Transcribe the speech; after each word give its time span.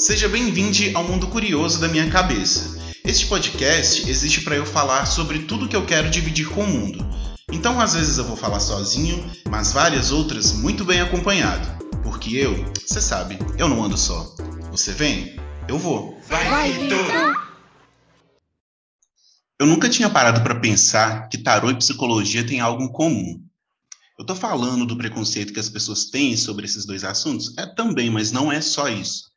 Seja 0.00 0.30
bem-vindo 0.30 0.96
ao 0.96 1.04
mundo 1.04 1.26
curioso 1.26 1.78
da 1.78 1.86
minha 1.86 2.08
cabeça. 2.08 2.74
Este 3.04 3.26
podcast 3.26 4.08
existe 4.08 4.40
para 4.40 4.56
eu 4.56 4.64
falar 4.64 5.04
sobre 5.04 5.40
tudo 5.40 5.68
que 5.68 5.76
eu 5.76 5.84
quero 5.84 6.08
dividir 6.08 6.48
com 6.48 6.64
o 6.64 6.66
mundo. 6.66 7.06
Então, 7.52 7.78
às 7.78 7.92
vezes 7.92 8.16
eu 8.16 8.24
vou 8.24 8.34
falar 8.34 8.60
sozinho, 8.60 9.30
mas 9.50 9.74
várias 9.74 10.10
outras 10.10 10.54
muito 10.54 10.86
bem 10.86 11.02
acompanhado. 11.02 11.68
Porque 12.02 12.34
eu, 12.34 12.64
você 12.82 12.98
sabe, 12.98 13.38
eu 13.58 13.68
não 13.68 13.84
ando 13.84 13.98
só. 13.98 14.34
Você 14.70 14.90
vem? 14.92 15.38
Eu 15.68 15.78
vou. 15.78 16.18
Vai, 16.26 16.72
Vitor! 16.72 17.46
Eu 19.58 19.66
nunca 19.66 19.86
tinha 19.90 20.08
parado 20.08 20.40
para 20.40 20.58
pensar 20.58 21.28
que 21.28 21.36
tarô 21.36 21.70
e 21.70 21.76
psicologia 21.76 22.46
têm 22.46 22.58
algo 22.58 22.82
em 22.82 22.90
comum. 22.90 23.38
Eu 24.18 24.22
estou 24.22 24.34
falando 24.34 24.86
do 24.86 24.96
preconceito 24.96 25.52
que 25.52 25.60
as 25.60 25.68
pessoas 25.68 26.06
têm 26.06 26.38
sobre 26.38 26.64
esses 26.64 26.86
dois 26.86 27.04
assuntos? 27.04 27.52
É 27.58 27.66
também, 27.66 28.08
mas 28.08 28.32
não 28.32 28.50
é 28.50 28.62
só 28.62 28.88
isso. 28.88 29.29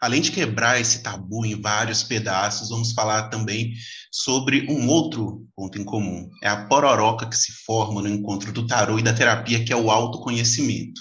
Além 0.00 0.20
de 0.20 0.30
quebrar 0.30 0.80
esse 0.80 1.02
tabu 1.02 1.46
em 1.46 1.60
vários 1.60 2.02
pedaços, 2.02 2.68
vamos 2.68 2.92
falar 2.92 3.28
também 3.28 3.72
sobre 4.10 4.66
um 4.68 4.88
outro 4.88 5.46
ponto 5.56 5.78
em 5.78 5.84
comum. 5.84 6.28
É 6.42 6.48
a 6.48 6.66
pororoca 6.66 7.26
que 7.26 7.36
se 7.36 7.52
forma 7.64 8.02
no 8.02 8.08
encontro 8.08 8.52
do 8.52 8.66
tarô 8.66 8.98
e 8.98 9.02
da 9.02 9.14
terapia, 9.14 9.64
que 9.64 9.72
é 9.72 9.76
o 9.76 9.90
autoconhecimento. 9.90 11.00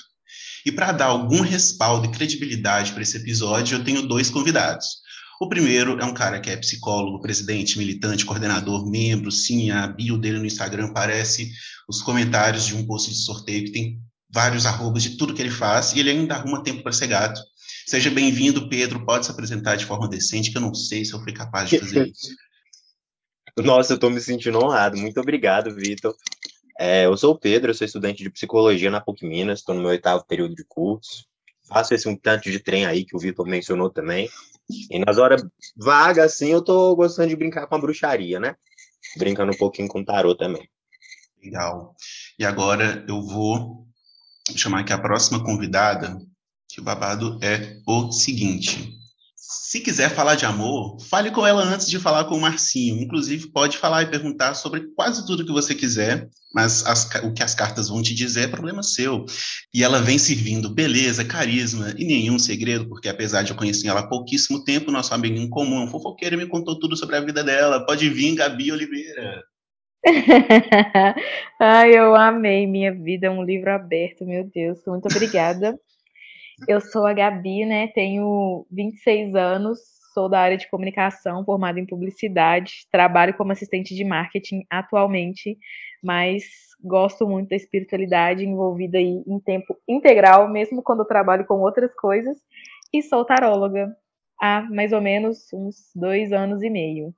E 0.65 0.71
para 0.71 0.91
dar 0.91 1.07
algum 1.07 1.41
respaldo 1.41 2.07
e 2.07 2.11
credibilidade 2.11 2.93
para 2.93 3.03
esse 3.03 3.17
episódio, 3.17 3.77
eu 3.77 3.83
tenho 3.83 4.07
dois 4.07 4.29
convidados. 4.29 5.03
O 5.39 5.49
primeiro 5.49 5.99
é 5.99 6.05
um 6.05 6.13
cara 6.13 6.39
que 6.39 6.49
é 6.49 6.55
psicólogo, 6.55 7.21
presidente, 7.21 7.77
militante, 7.77 8.25
coordenador, 8.25 8.89
membro, 8.89 9.29
sim, 9.31 9.69
a 9.69 9.85
bio 9.85 10.17
dele 10.17 10.39
no 10.39 10.45
Instagram 10.45 10.93
parece 10.93 11.51
os 11.87 12.01
comentários 12.01 12.65
de 12.65 12.73
um 12.73 12.87
post 12.87 13.11
de 13.11 13.17
sorteio 13.17 13.65
que 13.65 13.71
tem 13.71 13.99
vários 14.33 14.65
arrobas 14.65 15.03
de 15.03 15.17
tudo 15.17 15.33
que 15.33 15.41
ele 15.41 15.51
faz, 15.51 15.93
e 15.93 15.99
ele 15.99 16.09
ainda 16.09 16.35
arruma 16.35 16.63
tempo 16.63 16.81
para 16.81 16.91
ser 16.93 17.07
gato. 17.07 17.41
Seja 17.85 18.09
bem-vindo, 18.09 18.67
Pedro, 18.67 19.05
pode 19.05 19.25
se 19.25 19.31
apresentar 19.31 19.75
de 19.75 19.85
forma 19.85 20.09
decente, 20.09 20.51
que 20.51 20.57
eu 20.57 20.61
não 20.61 20.73
sei 20.73 21.05
se 21.05 21.13
eu 21.13 21.21
fui 21.21 21.31
capaz 21.31 21.69
de 21.69 21.79
fazer 21.79 22.07
isso. 22.07 22.35
Nossa, 23.63 23.93
eu 23.93 23.95
estou 23.95 24.09
me 24.09 24.19
sentindo 24.19 24.57
honrado. 24.57 24.97
Muito 24.97 25.19
obrigado, 25.19 25.73
Vitor. 25.73 26.15
É, 26.79 27.05
eu 27.05 27.15
sou 27.15 27.33
o 27.33 27.39
Pedro, 27.39 27.69
eu 27.69 27.75
sou 27.75 27.85
estudante 27.85 28.23
de 28.23 28.29
psicologia 28.29 28.89
na 28.89 28.99
PUC 28.99 29.25
Minas, 29.25 29.59
estou 29.59 29.75
no 29.75 29.81
meu 29.81 29.91
oitavo 29.91 30.25
período 30.25 30.55
de 30.55 30.65
curso. 30.65 31.25
Faço 31.67 31.93
esse 31.93 32.09
um 32.09 32.17
tanto 32.17 32.49
de 32.49 32.59
trem 32.59 32.85
aí 32.85 33.05
que 33.05 33.15
o 33.15 33.19
Vitor 33.19 33.45
mencionou 33.45 33.89
também. 33.89 34.29
E 34.89 34.97
nas 34.97 35.17
horas 35.17 35.45
vagas, 35.77 36.33
assim, 36.33 36.49
eu 36.49 36.63
tô 36.63 36.95
gostando 36.95 37.29
de 37.29 37.35
brincar 37.35 37.67
com 37.67 37.75
a 37.75 37.79
bruxaria, 37.79 38.39
né? 38.39 38.55
Brincando 39.15 39.51
um 39.53 39.57
pouquinho 39.57 39.87
com 39.87 39.99
o 39.99 40.05
tarô 40.05 40.35
também. 40.35 40.67
Legal. 41.41 41.95
E 42.37 42.43
agora 42.43 43.05
eu 43.07 43.21
vou 43.21 43.87
chamar 44.55 44.81
aqui 44.81 44.91
a 44.91 44.97
próxima 44.97 45.43
convidada, 45.43 46.17
que 46.75 46.81
o 46.81 46.83
babado 46.83 47.39
é 47.41 47.77
o 47.87 48.11
seguinte. 48.11 48.93
Se 49.33 49.79
quiser 49.79 50.09
falar 50.09 50.35
de 50.35 50.45
amor, 50.45 50.99
fale 50.99 51.31
com 51.31 51.47
ela 51.47 51.63
antes 51.63 51.87
de 51.87 51.97
falar 51.97 52.25
com 52.25 52.35
o 52.35 52.41
Marcinho. 52.41 53.01
Inclusive, 53.01 53.47
pode 53.47 53.77
falar 53.77 54.03
e 54.03 54.07
perguntar 54.07 54.55
sobre 54.55 54.81
quase 54.93 55.25
tudo 55.25 55.45
que 55.45 55.53
você 55.53 55.73
quiser, 55.73 56.27
mas 56.53 56.85
as, 56.85 57.09
o 57.23 57.31
que 57.31 57.43
as 57.43 57.55
cartas 57.55 57.87
vão 57.87 58.01
te 58.01 58.13
dizer 58.13 58.43
é 58.43 58.47
problema 58.47 58.83
seu. 58.83 59.25
E 59.73 59.85
ela 59.85 60.01
vem 60.01 60.17
servindo 60.17 60.69
beleza, 60.69 61.23
carisma 61.23 61.93
e 61.97 62.03
nenhum 62.03 62.37
segredo, 62.37 62.89
porque 62.89 63.07
apesar 63.07 63.43
de 63.43 63.51
eu 63.51 63.57
conhecer 63.57 63.87
ela 63.87 64.01
há 64.01 64.07
pouquíssimo 64.07 64.63
tempo, 64.65 64.91
nosso 64.91 65.13
amigo 65.13 65.37
em 65.37 65.49
comum, 65.49 65.83
um 65.83 65.87
fofoqueiro, 65.87 66.37
me 66.37 66.47
contou 66.47 66.77
tudo 66.77 66.97
sobre 66.97 67.15
a 67.15 67.21
vida 67.21 67.41
dela. 67.41 67.85
Pode 67.85 68.09
vir, 68.09 68.35
Gabi 68.35 68.71
Oliveira. 68.71 69.43
Ai, 71.59 71.97
eu 71.97 72.15
amei. 72.15 72.67
Minha 72.67 72.93
vida 72.93 73.27
é 73.27 73.29
um 73.29 73.43
livro 73.43 73.71
aberto, 73.71 74.25
meu 74.25 74.43
Deus. 74.43 74.79
Muito 74.85 75.07
obrigada. 75.07 75.79
Eu 76.67 76.79
sou 76.79 77.05
a 77.05 77.13
Gabi, 77.13 77.65
né? 77.65 77.87
Tenho 77.89 78.65
26 78.71 79.35
anos, 79.35 79.79
sou 80.13 80.29
da 80.29 80.39
área 80.39 80.57
de 80.57 80.69
comunicação, 80.69 81.43
formada 81.43 81.79
em 81.79 81.85
publicidade, 81.85 82.87
trabalho 82.89 83.35
como 83.35 83.51
assistente 83.51 83.93
de 83.93 84.03
marketing 84.05 84.65
atualmente, 84.69 85.57
mas 86.01 86.43
gosto 86.81 87.27
muito 87.27 87.49
da 87.49 87.55
espiritualidade 87.55 88.45
envolvida 88.45 88.97
aí 88.97 89.23
em 89.27 89.39
tempo 89.39 89.75
integral, 89.87 90.49
mesmo 90.49 90.81
quando 90.81 90.99
eu 90.99 91.05
trabalho 91.05 91.45
com 91.45 91.59
outras 91.59 91.93
coisas, 91.95 92.37
e 92.93 93.01
sou 93.01 93.25
taróloga 93.25 93.93
há 94.41 94.61
mais 94.61 94.93
ou 94.93 95.01
menos 95.01 95.51
uns 95.53 95.91
dois 95.93 96.31
anos 96.31 96.63
e 96.63 96.69
meio. 96.69 97.13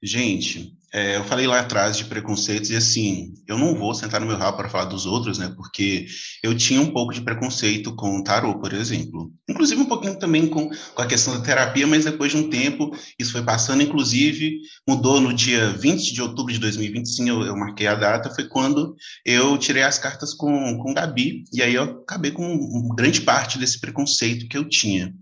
Gente, 0.00 0.77
é, 0.92 1.16
eu 1.16 1.24
falei 1.24 1.46
lá 1.46 1.60
atrás 1.60 1.98
de 1.98 2.06
preconceitos 2.06 2.70
e 2.70 2.76
assim, 2.76 3.34
eu 3.46 3.58
não 3.58 3.74
vou 3.74 3.94
sentar 3.94 4.20
no 4.20 4.26
meu 4.26 4.38
rabo 4.38 4.56
para 4.56 4.70
falar 4.70 4.86
dos 4.86 5.04
outros, 5.04 5.38
né? 5.38 5.52
Porque 5.54 6.06
eu 6.42 6.56
tinha 6.56 6.80
um 6.80 6.90
pouco 6.90 7.12
de 7.12 7.20
preconceito 7.20 7.94
com 7.94 8.18
o 8.18 8.24
tarô, 8.24 8.58
por 8.58 8.72
exemplo. 8.72 9.30
Inclusive 9.46 9.82
um 9.82 9.86
pouquinho 9.86 10.18
também 10.18 10.46
com, 10.46 10.70
com 10.70 11.02
a 11.02 11.06
questão 11.06 11.34
da 11.34 11.44
terapia, 11.44 11.86
mas 11.86 12.06
depois 12.06 12.32
de 12.32 12.38
um 12.38 12.48
tempo 12.48 12.90
isso 13.18 13.32
foi 13.32 13.42
passando. 13.42 13.82
Inclusive 13.82 14.60
mudou 14.88 15.20
no 15.20 15.34
dia 15.34 15.70
20 15.72 16.14
de 16.14 16.22
outubro 16.22 16.52
de 16.52 16.58
2025, 16.58 17.28
eu, 17.28 17.42
eu 17.42 17.56
marquei 17.56 17.86
a 17.86 17.94
data, 17.94 18.34
foi 18.34 18.48
quando 18.48 18.96
eu 19.26 19.58
tirei 19.58 19.82
as 19.82 19.98
cartas 19.98 20.32
com, 20.32 20.78
com 20.78 20.94
Gabi, 20.94 21.44
e 21.52 21.62
aí 21.62 21.74
eu 21.74 21.84
acabei 21.84 22.30
com 22.30 22.88
grande 22.96 23.20
parte 23.20 23.58
desse 23.58 23.78
preconceito 23.78 24.48
que 24.48 24.56
eu 24.56 24.66
tinha. 24.66 25.12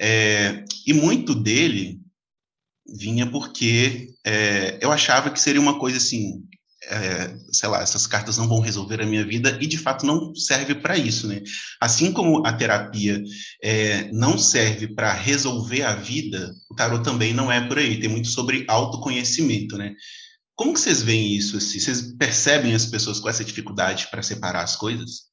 É, 0.00 0.64
e 0.86 0.94
muito 0.94 1.34
dele 1.34 2.01
vinha 2.86 3.30
porque 3.30 4.08
é, 4.24 4.78
eu 4.80 4.90
achava 4.90 5.30
que 5.30 5.40
seria 5.40 5.60
uma 5.60 5.78
coisa 5.78 5.98
assim, 5.98 6.42
é, 6.90 7.36
sei 7.52 7.68
lá, 7.68 7.80
essas 7.80 8.06
cartas 8.06 8.36
não 8.36 8.48
vão 8.48 8.60
resolver 8.60 9.00
a 9.00 9.06
minha 9.06 9.24
vida 9.24 9.56
e 9.60 9.66
de 9.66 9.78
fato 9.78 10.04
não 10.04 10.34
serve 10.34 10.74
para 10.74 10.96
isso, 10.96 11.28
né? 11.28 11.42
Assim 11.80 12.12
como 12.12 12.44
a 12.44 12.52
terapia 12.52 13.22
é, 13.62 14.10
não 14.12 14.36
serve 14.36 14.94
para 14.94 15.12
resolver 15.12 15.82
a 15.82 15.94
vida, 15.94 16.52
o 16.70 16.74
tarot 16.74 17.04
também 17.04 17.32
não 17.32 17.50
é 17.52 17.66
por 17.66 17.78
aí. 17.78 18.00
Tem 18.00 18.08
muito 18.08 18.28
sobre 18.28 18.64
autoconhecimento, 18.68 19.76
né? 19.78 19.94
Como 20.56 20.74
que 20.74 20.80
vocês 20.80 21.02
veem 21.02 21.34
isso? 21.34 21.56
Assim? 21.56 21.78
Vocês 21.78 22.16
percebem 22.16 22.74
as 22.74 22.86
pessoas 22.86 23.20
com 23.20 23.28
essa 23.28 23.44
dificuldade 23.44 24.08
para 24.10 24.22
separar 24.22 24.62
as 24.62 24.76
coisas? 24.76 25.30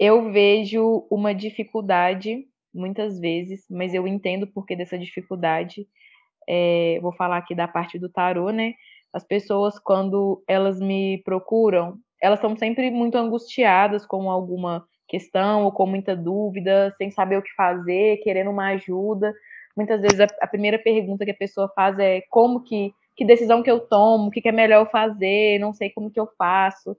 Eu 0.00 0.32
vejo 0.32 1.06
uma 1.10 1.34
dificuldade 1.34 2.46
muitas 2.72 3.18
vezes, 3.18 3.64
mas 3.70 3.94
eu 3.94 4.06
entendo 4.06 4.44
o 4.44 4.52
porquê 4.52 4.76
dessa 4.76 4.98
dificuldade 4.98 5.86
é, 6.48 6.98
vou 7.02 7.12
falar 7.12 7.36
aqui 7.36 7.54
da 7.54 7.68
parte 7.68 7.98
do 7.98 8.08
tarô, 8.08 8.50
né? 8.50 8.72
As 9.12 9.24
pessoas, 9.24 9.78
quando 9.78 10.42
elas 10.48 10.80
me 10.80 11.22
procuram, 11.24 11.98
elas 12.20 12.38
estão 12.38 12.56
sempre 12.56 12.90
muito 12.90 13.16
angustiadas 13.16 14.06
com 14.06 14.30
alguma 14.30 14.86
questão 15.06 15.64
ou 15.64 15.72
com 15.72 15.86
muita 15.86 16.16
dúvida, 16.16 16.94
sem 16.96 17.10
saber 17.10 17.36
o 17.38 17.42
que 17.42 17.54
fazer, 17.54 18.18
querendo 18.18 18.50
uma 18.50 18.68
ajuda. 18.68 19.32
Muitas 19.76 20.00
vezes 20.00 20.20
a, 20.20 20.26
a 20.40 20.46
primeira 20.46 20.78
pergunta 20.78 21.24
que 21.24 21.30
a 21.30 21.36
pessoa 21.36 21.70
faz 21.74 21.98
é 21.98 22.22
como 22.30 22.62
que, 22.62 22.92
que 23.16 23.24
decisão 23.24 23.62
que 23.62 23.70
eu 23.70 23.80
tomo, 23.80 24.28
o 24.28 24.30
que, 24.30 24.40
que 24.40 24.48
é 24.48 24.52
melhor 24.52 24.80
eu 24.82 24.90
fazer, 24.90 25.58
não 25.58 25.72
sei 25.72 25.90
como 25.90 26.10
que 26.10 26.20
eu 26.20 26.28
faço. 26.38 26.96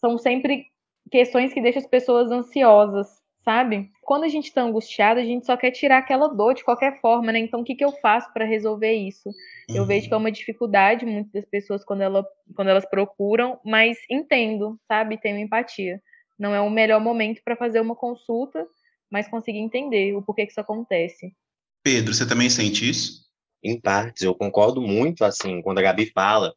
São 0.00 0.18
sempre 0.18 0.66
questões 1.10 1.52
que 1.52 1.60
deixam 1.60 1.82
as 1.82 1.88
pessoas 1.88 2.30
ansiosas 2.30 3.19
sabe? 3.44 3.90
Quando 4.02 4.24
a 4.24 4.28
gente 4.28 4.46
está 4.46 4.62
angustiado, 4.62 5.20
a 5.20 5.24
gente 5.24 5.46
só 5.46 5.56
quer 5.56 5.70
tirar 5.70 5.98
aquela 5.98 6.28
dor 6.28 6.54
de 6.54 6.64
qualquer 6.64 7.00
forma, 7.00 7.32
né? 7.32 7.38
Então, 7.38 7.60
o 7.60 7.64
que, 7.64 7.74
que 7.74 7.84
eu 7.84 7.92
faço 7.92 8.32
para 8.32 8.44
resolver 8.44 8.92
isso? 8.92 9.28
Uhum. 9.68 9.76
Eu 9.76 9.86
vejo 9.86 10.08
que 10.08 10.12
é 10.12 10.16
uhum. 10.16 10.22
uma 10.22 10.32
dificuldade 10.32 11.06
muitas 11.06 11.32
das 11.32 11.44
pessoas 11.44 11.84
quando, 11.84 12.02
ela, 12.02 12.26
quando 12.54 12.68
elas 12.68 12.88
procuram, 12.88 13.58
mas 13.64 13.96
entendo, 14.10 14.78
sabe? 14.86 15.18
Tenho 15.18 15.38
empatia. 15.38 16.00
Não 16.38 16.54
é 16.54 16.60
o 16.60 16.70
melhor 16.70 17.00
momento 17.00 17.40
para 17.44 17.56
fazer 17.56 17.80
uma 17.80 17.94
consulta, 17.94 18.66
mas 19.10 19.28
conseguir 19.28 19.58
entender 19.58 20.14
o 20.14 20.22
porquê 20.22 20.46
que 20.46 20.52
isso 20.52 20.60
acontece. 20.60 21.34
Pedro, 21.82 22.14
você 22.14 22.26
também 22.26 22.50
sente 22.50 22.88
isso? 22.88 23.28
Em 23.62 23.78
partes, 23.78 24.22
eu 24.22 24.34
concordo 24.34 24.80
muito, 24.80 25.24
assim, 25.24 25.60
quando 25.62 25.78
a 25.78 25.82
Gabi 25.82 26.06
fala 26.06 26.54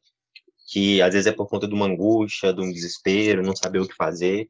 que 0.71 1.01
às 1.01 1.13
vezes 1.13 1.27
é 1.27 1.31
por 1.31 1.47
conta 1.47 1.67
de 1.67 1.73
uma 1.73 1.85
angústia, 1.85 2.53
de 2.53 2.61
um 2.61 2.71
desespero, 2.71 3.43
não 3.43 3.55
saber 3.55 3.79
o 3.79 3.87
que 3.87 3.95
fazer. 3.95 4.49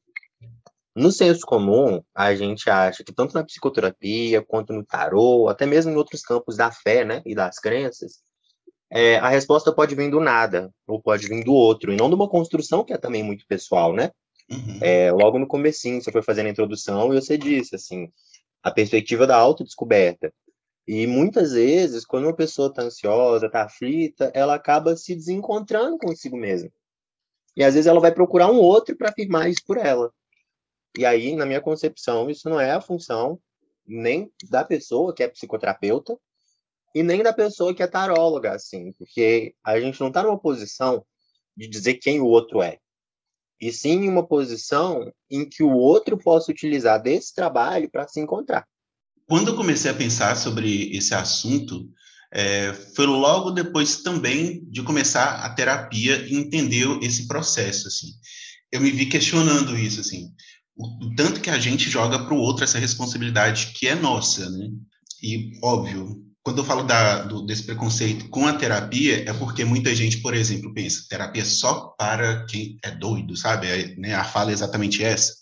No 0.95 1.11
senso 1.11 1.41
comum, 1.45 2.03
a 2.13 2.35
gente 2.35 2.69
acha 2.69 3.03
que 3.03 3.13
tanto 3.13 3.33
na 3.33 3.43
psicoterapia 3.43 4.43
quanto 4.43 4.73
no 4.73 4.85
tarô, 4.85 5.47
até 5.49 5.65
mesmo 5.65 5.91
em 5.91 5.95
outros 5.95 6.21
campos 6.21 6.57
da 6.57 6.71
fé, 6.71 7.03
né, 7.03 7.21
e 7.25 7.33
das 7.33 7.57
crenças, 7.57 8.21
é, 8.91 9.17
a 9.17 9.27
resposta 9.27 9.73
pode 9.73 9.95
vir 9.95 10.11
do 10.11 10.19
nada, 10.19 10.71
ou 10.85 11.01
pode 11.01 11.27
vir 11.27 11.43
do 11.43 11.53
outro, 11.53 11.91
e 11.91 11.95
não 11.95 12.09
de 12.09 12.15
uma 12.15 12.29
construção 12.29 12.83
que 12.83 12.93
é 12.93 12.97
também 12.97 13.23
muito 13.23 13.43
pessoal, 13.47 13.91
né? 13.91 14.11
Uhum. 14.51 14.77
É, 14.81 15.11
logo 15.11 15.39
no 15.39 15.47
comecinho, 15.47 15.99
você 15.99 16.11
foi 16.11 16.21
fazendo 16.21 16.45
a 16.45 16.51
introdução 16.51 17.11
e 17.11 17.19
você 17.19 17.35
disse, 17.35 17.75
assim, 17.75 18.07
a 18.61 18.69
perspectiva 18.69 19.25
da 19.25 19.35
autodescoberta. 19.35 20.31
E 20.87 21.07
muitas 21.07 21.53
vezes, 21.53 22.05
quando 22.05 22.25
uma 22.25 22.35
pessoa 22.35 22.67
está 22.67 22.83
ansiosa, 22.83 23.47
está 23.47 23.63
aflita, 23.63 24.31
ela 24.33 24.53
acaba 24.53 24.95
se 24.95 25.15
desencontrando 25.15 25.97
consigo 25.97 26.37
mesma. 26.37 26.69
E 27.55 27.63
às 27.63 27.73
vezes 27.73 27.87
ela 27.87 27.99
vai 27.99 28.13
procurar 28.13 28.51
um 28.51 28.57
outro 28.57 28.95
para 28.95 29.09
afirmar 29.09 29.49
isso 29.49 29.61
por 29.65 29.77
ela. 29.77 30.11
E 30.97 31.05
aí, 31.05 31.35
na 31.35 31.45
minha 31.45 31.61
concepção, 31.61 32.29
isso 32.29 32.49
não 32.49 32.59
é 32.59 32.71
a 32.71 32.81
função 32.81 33.39
nem 33.85 34.31
da 34.49 34.63
pessoa 34.63 35.13
que 35.13 35.23
é 35.23 35.27
psicoterapeuta 35.27 36.17
e 36.95 37.03
nem 37.03 37.21
da 37.23 37.33
pessoa 37.33 37.73
que 37.73 37.83
é 37.83 37.87
taróloga, 37.87 38.51
assim, 38.51 38.93
porque 38.93 39.55
a 39.63 39.79
gente 39.79 39.99
não 39.99 40.07
está 40.07 40.23
numa 40.23 40.39
posição 40.39 41.05
de 41.57 41.67
dizer 41.67 41.95
quem 41.95 42.21
o 42.21 42.25
outro 42.25 42.61
é, 42.61 42.79
e 43.63 43.71
sim 43.71 44.09
uma 44.09 44.27
posição 44.27 45.09
em 45.31 45.47
que 45.47 45.63
o 45.63 45.71
outro 45.71 46.17
possa 46.17 46.51
utilizar 46.51 47.01
desse 47.01 47.33
trabalho 47.33 47.89
para 47.89 48.07
se 48.07 48.19
encontrar. 48.19 48.67
quando 49.25 49.47
eu 49.49 49.55
comecei 49.55 49.89
a 49.89 49.93
pensar 49.93 50.35
sobre 50.35 50.95
esse 50.95 51.15
assunto, 51.15 51.89
é, 52.31 52.73
foi 52.93 53.05
logo 53.05 53.51
depois 53.51 54.03
também 54.03 54.65
de 54.65 54.83
começar 54.83 55.45
a 55.45 55.49
terapia 55.53 56.17
e 56.27 56.35
entender 56.35 56.85
esse 57.01 57.25
processo, 57.25 57.87
assim. 57.87 58.07
Eu 58.69 58.81
me 58.81 58.91
vi 58.91 59.05
questionando 59.05 59.77
isso, 59.77 60.01
assim, 60.01 60.33
o, 60.75 61.15
tanto 61.15 61.41
que 61.41 61.49
a 61.49 61.59
gente 61.59 61.89
joga 61.89 62.19
para 62.19 62.33
o 62.33 62.37
outro 62.37 62.63
essa 62.63 62.79
responsabilidade 62.79 63.71
que 63.75 63.87
é 63.87 63.95
nossa, 63.95 64.49
né? 64.49 64.69
E, 65.21 65.51
óbvio, 65.63 66.21
quando 66.43 66.57
eu 66.59 66.65
falo 66.65 66.83
da, 66.83 67.23
do, 67.23 67.45
desse 67.45 67.63
preconceito 67.63 68.27
com 68.29 68.45
a 68.45 68.53
terapia, 68.53 69.29
é 69.29 69.33
porque 69.33 69.63
muita 69.63 69.95
gente, 69.95 70.17
por 70.17 70.33
exemplo, 70.33 70.73
pensa, 70.73 71.05
terapia 71.09 71.45
só 71.45 71.93
para 71.97 72.45
quem 72.45 72.77
é 72.83 72.91
doido, 72.91 73.35
sabe? 73.35 73.67
É, 73.67 73.95
né, 73.95 74.13
a 74.13 74.23
fala 74.23 74.51
é 74.51 74.53
exatamente 74.53 75.03
essa. 75.03 75.33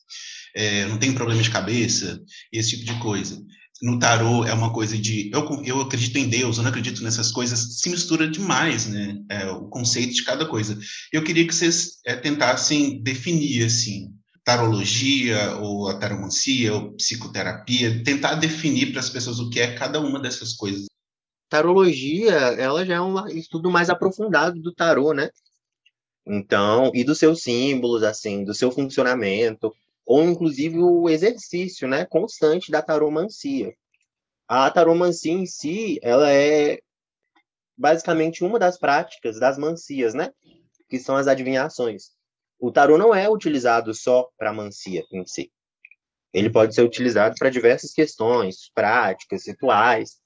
É, 0.55 0.85
não 0.85 0.97
tem 0.97 1.13
problema 1.13 1.41
de 1.41 1.49
cabeça, 1.49 2.19
esse 2.51 2.71
tipo 2.71 2.85
de 2.85 2.99
coisa 2.99 3.41
no 3.81 3.97
tarô 3.97 4.45
é 4.45 4.53
uma 4.53 4.71
coisa 4.71 4.97
de 4.97 5.31
eu, 5.33 5.63
eu 5.63 5.81
acredito 5.81 6.15
em 6.17 6.29
Deus, 6.29 6.57
eu 6.57 6.63
não 6.63 6.69
acredito 6.69 7.03
nessas 7.03 7.31
coisas, 7.31 7.79
se 7.79 7.89
mistura 7.89 8.29
demais, 8.29 8.85
né? 8.85 9.17
É, 9.29 9.49
o 9.49 9.67
conceito 9.69 10.13
de 10.13 10.23
cada 10.23 10.45
coisa. 10.45 10.77
Eu 11.11 11.23
queria 11.23 11.47
que 11.47 11.53
vocês 11.53 11.99
é, 12.05 12.15
tentassem 12.15 13.01
definir 13.01 13.65
assim 13.65 14.13
tarologia 14.43 15.55
ou 15.57 15.87
a 15.87 15.97
taromancia 15.97 16.73
ou 16.73 16.93
psicoterapia, 16.93 18.03
tentar 18.03 18.35
definir 18.35 18.91
para 18.91 18.99
as 18.99 19.09
pessoas 19.09 19.39
o 19.39 19.49
que 19.49 19.59
é 19.59 19.75
cada 19.75 19.99
uma 19.99 20.19
dessas 20.19 20.53
coisas. 20.53 20.85
Tarologia, 21.49 22.33
ela 22.33 22.85
já 22.85 22.95
é 22.95 23.01
um 23.01 23.27
estudo 23.27 23.69
mais 23.69 23.89
aprofundado 23.89 24.59
do 24.61 24.73
tarô, 24.73 25.13
né? 25.13 25.29
Então, 26.25 26.91
e 26.93 27.03
dos 27.03 27.19
seus 27.19 27.41
símbolos, 27.43 28.03
assim, 28.03 28.43
do 28.43 28.53
seu 28.53 28.71
funcionamento 28.71 29.73
ou 30.05 30.23
inclusive 30.23 30.77
o 30.79 31.09
exercício 31.09 31.87
né, 31.87 32.05
constante 32.05 32.71
da 32.71 32.81
taromancia. 32.81 33.73
A 34.47 34.69
taromancia 34.69 35.31
em 35.31 35.45
si, 35.45 35.99
ela 36.01 36.31
é 36.31 36.79
basicamente 37.77 38.43
uma 38.43 38.59
das 38.59 38.77
práticas 38.77 39.39
das 39.39 39.57
mancias, 39.57 40.13
né? 40.13 40.31
Que 40.89 40.99
são 40.99 41.15
as 41.15 41.27
adivinhações. 41.27 42.11
O 42.61 42.71
tarô 42.71 42.95
não 42.95 43.13
é 43.13 43.27
utilizado 43.27 43.91
só 43.91 44.29
para 44.37 44.53
mancia 44.53 45.03
em 45.11 45.25
si. 45.25 45.51
Ele 46.31 46.47
pode 46.47 46.75
ser 46.75 46.83
utilizado 46.83 47.33
para 47.39 47.49
diversas 47.49 47.91
questões, 47.91 48.69
práticas, 48.75 49.47
rituais, 49.47 50.17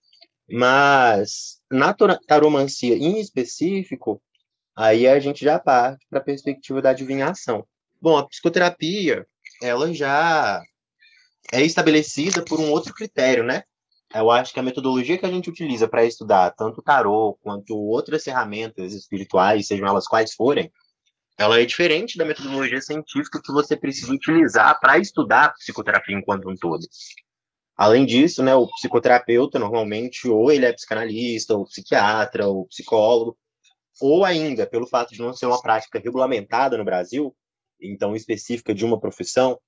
mas 0.52 1.62
na 1.72 1.96
taromancia 2.28 2.94
em 2.94 3.22
específico, 3.22 4.22
aí 4.76 5.08
a 5.08 5.18
gente 5.18 5.46
já 5.46 5.58
parte 5.58 6.06
para 6.10 6.20
a 6.20 6.24
perspectiva 6.24 6.82
da 6.82 6.90
adivinhação. 6.90 7.66
Bom, 8.02 8.18
a 8.18 8.28
psicoterapia, 8.28 9.26
ela 9.64 9.94
já 9.94 10.62
é 11.54 11.62
estabelecida 11.62 12.44
por 12.44 12.60
um 12.60 12.70
outro 12.70 12.94
critério, 12.94 13.46
né? 13.46 13.64
Eu 14.14 14.30
acho 14.30 14.54
que 14.54 14.60
a 14.60 14.64
metodologia 14.64 15.18
que 15.18 15.26
a 15.26 15.32
gente 15.32 15.50
utiliza 15.50 15.88
para 15.88 16.04
estudar 16.04 16.52
tanto 16.52 16.82
tarô 16.82 17.40
quanto 17.42 17.78
outras 17.78 18.26
ferramentas 18.26 18.92
espirituais, 18.92 19.68
sejam 19.68 19.88
elas 19.88 20.06
quais 20.06 20.34
forem, 20.34 20.70
ela 21.38 21.60
é 21.60 21.66
diferente 21.66 22.18
da 22.18 22.26
metodologia 22.26 22.82
científica 22.82 23.42
que 23.44 23.52
você 23.52 23.76
precisa 23.76 24.12
utilizar 24.12 24.80
para 24.80 24.98
estudar 24.98 25.46
a 25.46 25.54
psicoterapia 25.54 26.18
enquanto 26.18 26.50
um 26.50 26.56
todo. 26.56 26.86
Além 27.76 28.06
disso, 28.06 28.42
né, 28.42 28.56
o 28.56 28.68
psicoterapeuta 28.68 29.60
normalmente 29.60 30.30
ou 30.30 30.50
ele 30.50 30.66
é 30.66 30.72
psicanalista, 30.72 31.56
ou 31.56 31.66
psiquiatra, 31.66 32.48
ou 32.48 32.66
psicólogo, 32.68 33.38
ou 34.02 34.24
ainda, 34.24 34.66
pelo 34.66 34.88
fato 34.88 35.14
de 35.14 35.20
não 35.20 35.34
ser 35.34 35.46
uma 35.46 35.62
prática 35.62 36.00
regulamentada 36.00 36.78
no 36.78 36.86
Brasil, 36.86 37.36
então 37.82 38.16
específica 38.16 38.74
de 38.74 38.86
uma 38.86 39.00
profissão, 39.00 39.60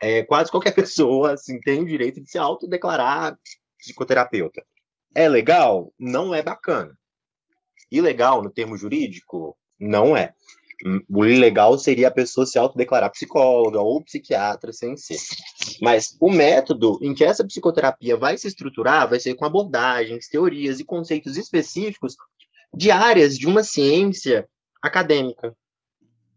é, 0.00 0.22
quase 0.22 0.50
qualquer 0.50 0.72
pessoa 0.74 1.32
assim, 1.32 1.58
tem 1.60 1.82
o 1.82 1.86
direito 1.86 2.20
de 2.22 2.30
se 2.30 2.38
autodeclarar 2.38 3.36
psicoterapeuta. 3.78 4.64
É 5.14 5.28
legal? 5.28 5.92
Não 5.98 6.32
é 6.32 6.42
bacana. 6.42 6.96
Ilegal 7.90 8.42
no 8.42 8.50
termo 8.50 8.76
jurídico? 8.76 9.56
Não 9.78 10.16
é. 10.16 10.34
O 11.08 11.24
ilegal 11.24 11.78
seria 11.78 12.08
a 12.08 12.10
pessoa 12.10 12.44
se 12.44 12.58
autodeclarar 12.58 13.10
psicóloga 13.10 13.80
ou 13.80 14.02
psiquiatra 14.04 14.72
sem 14.72 14.96
ser. 14.96 15.18
Mas 15.80 16.16
o 16.20 16.30
método 16.30 16.98
em 17.00 17.14
que 17.14 17.24
essa 17.24 17.46
psicoterapia 17.46 18.16
vai 18.16 18.36
se 18.36 18.46
estruturar 18.46 19.08
vai 19.08 19.18
ser 19.18 19.34
com 19.34 19.44
abordagens, 19.44 20.28
teorias 20.28 20.78
e 20.78 20.84
conceitos 20.84 21.36
específicos 21.36 22.14
de 22.74 22.90
áreas 22.90 23.38
de 23.38 23.46
uma 23.46 23.62
ciência 23.62 24.46
acadêmica. 24.82 25.56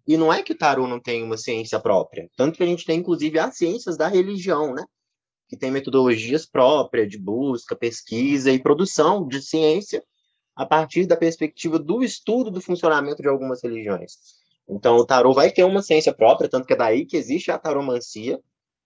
E 0.07 0.15
não 0.15 0.31
é 0.31 0.42
que 0.42 0.53
o 0.53 0.57
tarô 0.57 0.88
não 0.88 1.00
tem 1.00 1.21
uma 1.21 1.38
ciência 1.38 1.80
própria, 1.80 2.30
tanto 2.35 2.57
que 2.57 2.63
a 2.63 2.65
gente 2.65 2.85
tem 2.85 3.00
inclusive 3.00 3.38
as 3.38 3.57
ciências 3.57 3.97
da 3.97 4.07
religião, 4.07 4.74
né? 4.74 4.83
Que 5.47 5.57
tem 5.57 5.69
metodologias 5.69 6.45
próprias 6.45 7.09
de 7.09 7.18
busca, 7.18 7.75
pesquisa 7.75 8.51
e 8.51 8.62
produção 8.62 9.27
de 9.27 9.42
ciência 9.42 10.01
a 10.59 10.65
partir 10.65 11.06
da 11.06 11.15
perspectiva 11.15 11.79
do 11.79 12.03
estudo 12.03 12.51
do 12.51 12.59
funcionamento 12.59 13.21
de 13.21 13.29
algumas 13.29 13.63
religiões. 13.63 14.17
Então, 14.67 14.97
o 14.97 15.06
tarô 15.06 15.33
vai 15.33 15.50
ter 15.51 15.63
uma 15.63 15.81
ciência 15.81 16.13
própria, 16.13 16.50
tanto 16.50 16.67
que 16.67 16.73
é 16.73 16.75
daí 16.75 17.06
que 17.06 17.15
existe 17.15 17.50
a 17.50 17.57
taromancia, 17.57 18.39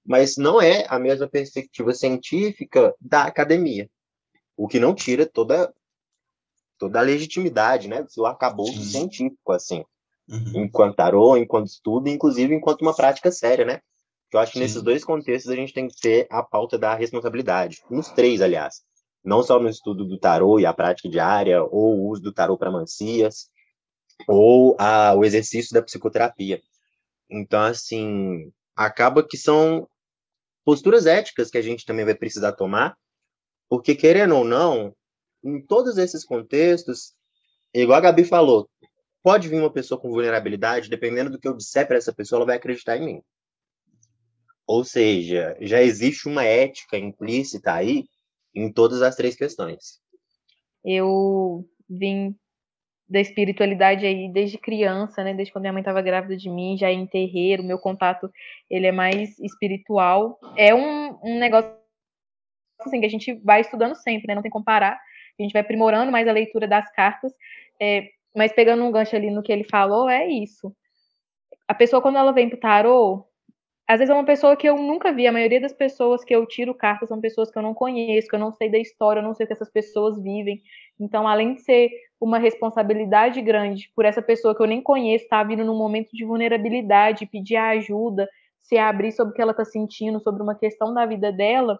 mas 0.05 0.37
não 0.37 0.61
é 0.61 0.85
a 0.87 0.99
mesma 0.99 1.27
perspectiva 1.27 1.91
científica 1.91 2.93
da 3.01 3.23
academia, 3.23 3.89
o 4.55 4.67
que 4.67 4.79
não 4.79 4.93
tira 4.93 5.25
toda 5.25 5.73
toda 6.77 6.99
a 6.99 7.03
legitimidade, 7.03 7.87
né, 7.87 8.03
do 8.03 8.11
seu 8.11 8.25
arcabouço 8.25 8.81
científico, 8.83 9.51
assim 9.51 9.83
uhum. 10.29 10.65
enquanto 10.65 10.95
tarô, 10.95 11.37
enquanto 11.37 11.67
estudo, 11.67 12.07
inclusive 12.07 12.53
enquanto 12.53 12.81
uma 12.81 12.95
prática 12.95 13.31
séria, 13.31 13.65
né? 13.65 13.79
Eu 14.31 14.39
acho 14.39 14.51
que 14.51 14.57
Sim. 14.57 14.63
nesses 14.63 14.81
dois 14.81 15.03
contextos 15.03 15.51
a 15.51 15.55
gente 15.55 15.73
tem 15.73 15.87
que 15.87 15.99
ter 15.99 16.27
a 16.29 16.43
pauta 16.43 16.77
da 16.77 16.93
responsabilidade. 16.95 17.81
Nos 17.89 18.09
três, 18.09 18.41
aliás. 18.41 18.81
Não 19.23 19.41
só 19.41 19.59
no 19.59 19.69
estudo 19.69 20.05
do 20.05 20.19
tarô 20.19 20.59
e 20.59 20.65
a 20.65 20.73
prática 20.73 21.09
diária, 21.09 21.63
ou 21.63 21.99
o 21.99 22.09
uso 22.09 22.21
do 22.21 22.33
tarô 22.33 22.57
para 22.57 22.71
mancias, 22.71 23.49
ou 24.27 24.75
a, 24.79 25.13
o 25.15 25.23
exercício 25.23 25.73
da 25.73 25.81
psicoterapia. 25.81 26.61
Então, 27.29 27.61
assim, 27.61 28.51
acaba 28.75 29.25
que 29.25 29.37
são 29.37 29.87
posturas 30.65 31.05
éticas 31.05 31.49
que 31.49 31.57
a 31.57 31.61
gente 31.61 31.85
também 31.85 32.05
vai 32.05 32.15
precisar 32.15 32.53
tomar, 32.53 32.97
porque, 33.69 33.95
querendo 33.95 34.35
ou 34.35 34.43
não, 34.43 34.95
em 35.43 35.61
todos 35.61 35.97
esses 35.97 36.23
contextos, 36.23 37.13
igual 37.73 37.97
a 37.97 38.01
Gabi 38.01 38.23
falou, 38.23 38.69
pode 39.21 39.47
vir 39.47 39.59
uma 39.59 39.71
pessoa 39.71 39.99
com 39.99 40.09
vulnerabilidade, 40.09 40.89
dependendo 40.89 41.31
do 41.31 41.39
que 41.39 41.47
eu 41.47 41.55
disser 41.55 41.87
para 41.87 41.97
essa 41.97 42.13
pessoa, 42.13 42.39
ela 42.39 42.45
vai 42.45 42.57
acreditar 42.57 42.97
em 42.97 43.05
mim. 43.05 43.21
Ou 44.65 44.83
seja, 44.83 45.57
já 45.59 45.81
existe 45.81 46.27
uma 46.27 46.43
ética 46.43 46.97
implícita 46.97 47.73
aí 47.73 48.05
em 48.53 48.71
todas 48.71 49.01
as 49.01 49.15
três 49.15 49.35
questões. 49.35 50.00
Eu 50.83 51.66
vim 51.89 52.35
da 53.07 53.19
espiritualidade 53.19 54.06
aí 54.06 54.31
desde 54.31 54.57
criança, 54.57 55.23
né? 55.23 55.33
Desde 55.33 55.51
quando 55.51 55.63
minha 55.63 55.73
mãe 55.73 55.81
estava 55.81 56.01
grávida 56.01 56.35
de 56.35 56.49
mim, 56.49 56.78
já 56.78 56.92
em 56.92 57.06
terreiro, 57.06 57.63
meu 57.63 57.78
contato 57.78 58.30
ele 58.69 58.87
é 58.87 58.92
mais 58.92 59.37
espiritual. 59.39 60.39
É 60.56 60.73
um, 60.73 61.19
um 61.23 61.39
negócio 61.39 61.71
assim 62.81 62.99
que 62.99 63.06
a 63.06 63.09
gente 63.09 63.33
vai 63.44 63.61
estudando 63.61 63.95
sempre, 63.95 64.28
né? 64.28 64.35
Não 64.35 64.42
tem 64.42 64.51
como 64.51 64.66
parar. 64.66 64.99
A 65.39 65.44
gente 65.44 65.54
vai 65.54 65.61
aprimorando 65.61 66.11
mais 66.11 66.28
a 66.28 66.31
leitura 66.31 66.68
das 66.68 66.92
cartas. 66.92 67.31
É, 67.80 68.09
mas 68.35 68.51
pegando 68.51 68.83
um 68.83 68.92
gancho 68.92 69.16
ali 69.16 69.30
no 69.30 69.44
que 69.44 69.51
ele 69.51 69.63
falou, 69.63 70.09
é 70.09 70.28
isso. 70.28 70.75
A 71.68 71.73
pessoa, 71.73 72.01
quando 72.01 72.18
ela 72.18 72.31
vem 72.31 72.49
pro 72.49 72.59
tarô, 72.59 73.25
às 73.87 73.99
vezes 73.99 74.09
é 74.09 74.13
uma 74.13 74.25
pessoa 74.25 74.56
que 74.56 74.68
eu 74.68 74.78
nunca 74.78 75.11
vi. 75.11 75.28
A 75.28 75.31
maioria 75.31 75.59
das 75.59 75.73
pessoas 75.73 76.23
que 76.23 76.33
eu 76.33 76.45
tiro 76.45 76.73
cartas 76.73 77.09
são 77.09 77.19
pessoas 77.19 77.52
que 77.52 77.57
eu 77.57 77.61
não 77.63 77.73
conheço, 77.73 78.28
que 78.28 78.35
eu 78.35 78.40
não 78.40 78.52
sei 78.52 78.69
da 78.71 78.78
história, 78.78 79.19
eu 79.19 79.23
não 79.23 79.33
sei 79.33 79.44
o 79.44 79.47
que 79.47 79.54
essas 79.54 79.69
pessoas 79.71 80.21
vivem. 80.21 80.61
Então, 80.99 81.28
além 81.28 81.56
de 81.56 81.61
ser 81.61 81.90
uma 82.19 82.37
responsabilidade 82.37 83.42
grande 83.42 83.92
por 83.95 84.06
essa 84.06 84.21
pessoa 84.21 84.56
que 84.56 84.61
eu 84.61 84.68
nem 84.68 84.81
conheço, 84.81 85.28
tá 85.28 85.44
vindo 85.44 85.66
num 85.66 85.78
momento 85.78 86.09
de 86.13 86.23
vulnerabilidade, 86.23 87.25
pedir 87.25 87.57
ajuda, 87.57 88.30
se 88.61 88.78
abrir 88.78 89.11
sobre 89.11 89.33
o 89.33 89.35
que 89.35 89.42
ela 89.42 89.54
tá 89.54 89.66
sentindo, 89.66 90.21
sobre 90.21 90.42
uma 90.42 90.56
questão 90.56 90.94
da 90.94 91.06
vida 91.06 91.31
dela, 91.31 91.78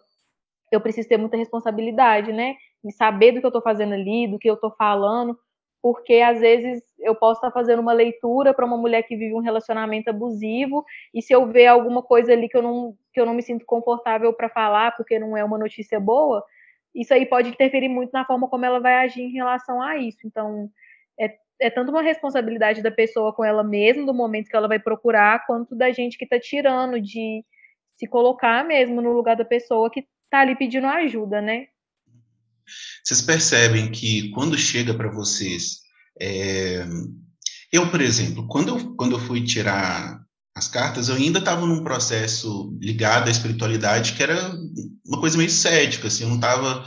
eu 0.70 0.80
preciso 0.80 1.08
ter 1.08 1.16
muita 1.16 1.36
responsabilidade, 1.36 2.32
né? 2.32 2.54
E 2.84 2.92
saber 2.92 3.32
do 3.32 3.40
que 3.40 3.46
eu 3.46 3.52
tô 3.52 3.62
fazendo 3.62 3.94
ali, 3.94 4.28
do 4.28 4.38
que 4.38 4.50
eu 4.50 4.56
tô 4.56 4.70
falando, 4.72 5.38
porque 5.84 6.14
às 6.22 6.40
vezes 6.40 6.82
eu 6.98 7.14
posso 7.14 7.40
estar 7.40 7.50
fazendo 7.50 7.80
uma 7.80 7.92
leitura 7.92 8.54
para 8.54 8.64
uma 8.64 8.78
mulher 8.78 9.02
que 9.02 9.14
vive 9.14 9.34
um 9.34 9.40
relacionamento 9.40 10.08
abusivo 10.08 10.82
e 11.12 11.20
se 11.20 11.34
eu 11.34 11.46
ver 11.46 11.66
alguma 11.66 12.02
coisa 12.02 12.32
ali 12.32 12.48
que 12.48 12.56
eu 12.56 12.62
não 12.62 12.96
que 13.12 13.20
eu 13.20 13.26
não 13.26 13.34
me 13.34 13.42
sinto 13.42 13.66
confortável 13.66 14.32
para 14.32 14.48
falar 14.48 14.96
porque 14.96 15.18
não 15.18 15.36
é 15.36 15.44
uma 15.44 15.58
notícia 15.58 16.00
boa, 16.00 16.42
isso 16.94 17.12
aí 17.12 17.26
pode 17.26 17.50
interferir 17.50 17.90
muito 17.90 18.12
na 18.14 18.24
forma 18.24 18.48
como 18.48 18.64
ela 18.64 18.80
vai 18.80 18.94
agir 19.04 19.24
em 19.24 19.32
relação 19.32 19.82
a 19.82 19.98
isso. 19.98 20.20
Então, 20.24 20.70
é, 21.20 21.36
é 21.60 21.68
tanto 21.68 21.90
uma 21.90 22.00
responsabilidade 22.00 22.82
da 22.82 22.90
pessoa 22.90 23.34
com 23.34 23.44
ela 23.44 23.62
mesma, 23.62 24.06
do 24.06 24.14
momento 24.14 24.48
que 24.48 24.56
ela 24.56 24.66
vai 24.66 24.78
procurar, 24.78 25.44
quanto 25.46 25.76
da 25.76 25.92
gente 25.92 26.16
que 26.16 26.24
está 26.24 26.40
tirando 26.40 26.98
de 26.98 27.44
se 27.98 28.06
colocar 28.08 28.64
mesmo 28.64 29.02
no 29.02 29.12
lugar 29.12 29.36
da 29.36 29.44
pessoa 29.44 29.90
que 29.90 30.00
está 30.24 30.40
ali 30.40 30.56
pedindo 30.56 30.86
ajuda, 30.86 31.42
né? 31.42 31.66
Vocês 33.04 33.20
percebem 33.20 33.90
que 33.90 34.30
quando 34.30 34.58
chega 34.58 34.94
para 34.94 35.10
vocês, 35.10 35.78
é... 36.20 36.86
eu, 37.72 37.90
por 37.90 38.00
exemplo, 38.00 38.46
quando 38.48 38.68
eu, 38.68 38.94
quando 38.96 39.12
eu 39.12 39.20
fui 39.20 39.42
tirar 39.44 40.24
as 40.54 40.68
cartas, 40.68 41.08
eu 41.08 41.16
ainda 41.16 41.40
estava 41.40 41.66
num 41.66 41.82
processo 41.82 42.76
ligado 42.80 43.28
à 43.28 43.30
espiritualidade 43.30 44.12
que 44.12 44.22
era 44.22 44.52
uma 45.04 45.18
coisa 45.18 45.36
meio 45.36 45.50
cética, 45.50 46.06
assim, 46.06 46.22
eu 46.22 46.28
não 46.28 46.36
estava, 46.36 46.84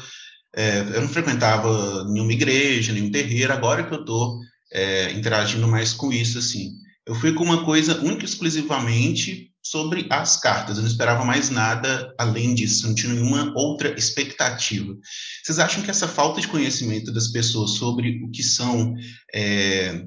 é, 0.55 0.79
eu 0.79 1.01
não 1.01 1.09
frequentava 1.09 2.05
nenhuma 2.05 2.31
igreja, 2.31 2.93
nenhum 2.93 3.11
terreiro, 3.11 3.51
agora 3.51 3.83
que 3.83 3.93
eu 3.93 3.99
estou 3.99 4.39
é, 4.71 5.11
interagindo 5.11 5.67
mais 5.67 5.93
com 5.93 6.11
isso, 6.11 6.39
assim. 6.39 6.71
Eu 7.05 7.15
fui 7.15 7.33
com 7.33 7.43
uma 7.43 7.63
coisa 7.63 7.99
única 8.01 8.23
e 8.23 8.25
exclusivamente 8.25 9.51
sobre 9.69 10.07
as 10.09 10.37
cartas, 10.37 10.77
eu 10.77 10.83
não 10.83 10.89
esperava 10.89 11.25
mais 11.25 11.49
nada 11.49 12.13
além 12.17 12.53
disso, 12.53 12.87
não 12.87 12.95
tinha 12.95 13.13
nenhuma 13.13 13.53
outra 13.55 13.97
expectativa. 13.97 14.95
Vocês 15.43 15.59
acham 15.59 15.83
que 15.83 15.91
essa 15.91 16.07
falta 16.07 16.41
de 16.41 16.47
conhecimento 16.47 17.11
das 17.11 17.29
pessoas 17.29 17.71
sobre 17.71 18.23
o 18.23 18.31
que 18.31 18.43
são 18.43 18.93
é, 19.33 20.05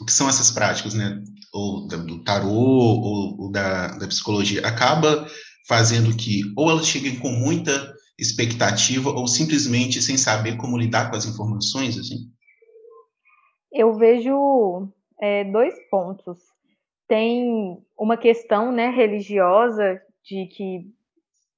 o 0.00 0.04
que 0.04 0.12
são 0.12 0.28
essas 0.28 0.50
práticas, 0.50 0.94
né, 0.94 1.22
ou 1.52 1.86
do 1.86 2.24
tarô 2.24 2.50
ou, 2.50 3.40
ou 3.42 3.50
da, 3.50 3.88
da 3.98 4.08
psicologia, 4.08 4.66
acaba 4.66 5.26
fazendo 5.68 6.16
que 6.16 6.42
ou 6.56 6.70
elas 6.70 6.86
cheguem 6.86 7.18
com 7.18 7.30
muita 7.30 7.94
expectativa 8.18 9.10
ou 9.10 9.26
simplesmente 9.26 10.02
sem 10.02 10.16
saber 10.16 10.56
como 10.56 10.78
lidar 10.78 11.10
com 11.10 11.16
as 11.16 11.26
informações, 11.26 11.98
assim? 11.98 12.30
Eu 13.72 13.94
vejo 13.94 14.92
é, 15.20 15.44
dois 15.44 15.74
pontos. 15.90 16.38
Tem 17.08 17.78
uma 18.00 18.16
questão 18.16 18.72
né, 18.72 18.88
religiosa 18.88 20.00
de 20.24 20.46
que 20.46 20.86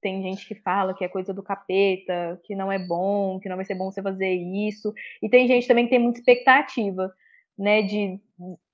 tem 0.01 0.21
gente 0.21 0.45
que 0.45 0.57
fala 0.57 0.93
que 0.93 1.05
é 1.05 1.09
coisa 1.09 1.33
do 1.33 1.41
capeta, 1.41 2.41
que 2.43 2.57
não 2.57 2.73
é 2.73 2.81
bom, 2.81 3.39
que 3.39 3.49
não 3.49 3.55
vai 3.55 3.65
ser 3.65 3.77
bom 3.77 3.93
você 3.93 4.03
fazer 4.03 4.33
isso. 4.33 4.93
E 5.23 5.29
tem 5.29 5.47
gente 5.47 5.69
também 5.69 5.85
que 5.85 5.91
tem 5.91 6.01
muita 6.01 6.19
expectativa, 6.19 7.13
né, 7.57 7.83
de, 7.83 8.19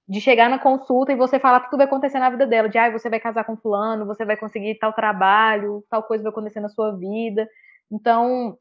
de 0.08 0.18
chegar 0.18 0.48
na 0.48 0.58
consulta 0.58 1.12
e 1.12 1.16
você 1.16 1.38
falar 1.38 1.60
que 1.60 1.66
tudo 1.66 1.80
vai 1.80 1.87
acontecer 1.87 2.18
na 2.18 2.30
vida 2.30 2.46
dela, 2.46 2.70
de 2.70 2.78
ah, 2.78 2.90
você 2.90 3.10
vai 3.10 3.20
casar 3.20 3.44
com 3.44 3.54
fulano, 3.54 4.06
você 4.06 4.25
vai 4.25 4.38
conseguir 4.38 4.76
tal 4.76 4.94
trabalho, 4.94 5.84
tal 5.90 6.02
coisa 6.02 6.25
vai 6.25 6.30
acontecer 6.30 6.60
na 6.60 6.70
sua 6.70 6.96
vida. 6.96 7.46
Então, 7.92 8.56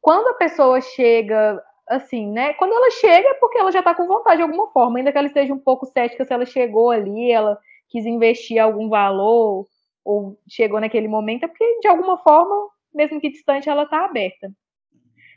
quando 0.00 0.28
a 0.28 0.34
pessoa 0.38 0.80
chega 0.80 1.62
assim, 1.86 2.32
né? 2.32 2.54
Quando 2.54 2.72
ela 2.72 2.90
chega 2.92 3.28
é 3.28 3.34
porque 3.34 3.58
ela 3.58 3.70
já 3.70 3.80
está 3.80 3.94
com 3.94 4.06
vontade 4.06 4.38
de 4.38 4.42
alguma 4.42 4.70
forma, 4.72 4.98
ainda 4.98 5.12
que 5.12 5.18
ela 5.18 5.26
esteja 5.26 5.52
um 5.52 5.58
pouco 5.58 5.84
cética 5.84 6.24
se 6.24 6.32
ela 6.32 6.46
chegou 6.46 6.90
ali, 6.90 7.30
ela 7.30 7.58
quis 7.92 8.06
investir 8.06 8.58
algum 8.58 8.88
valor 8.88 9.68
ou 10.02 10.40
chegou 10.48 10.80
naquele 10.80 11.06
momento, 11.06 11.44
é 11.44 11.48
porque 11.48 11.78
de 11.80 11.88
alguma 11.88 12.18
forma, 12.18 12.68
mesmo 12.92 13.20
que 13.20 13.30
distante, 13.30 13.68
ela 13.68 13.84
está 13.84 14.06
aberta. 14.06 14.50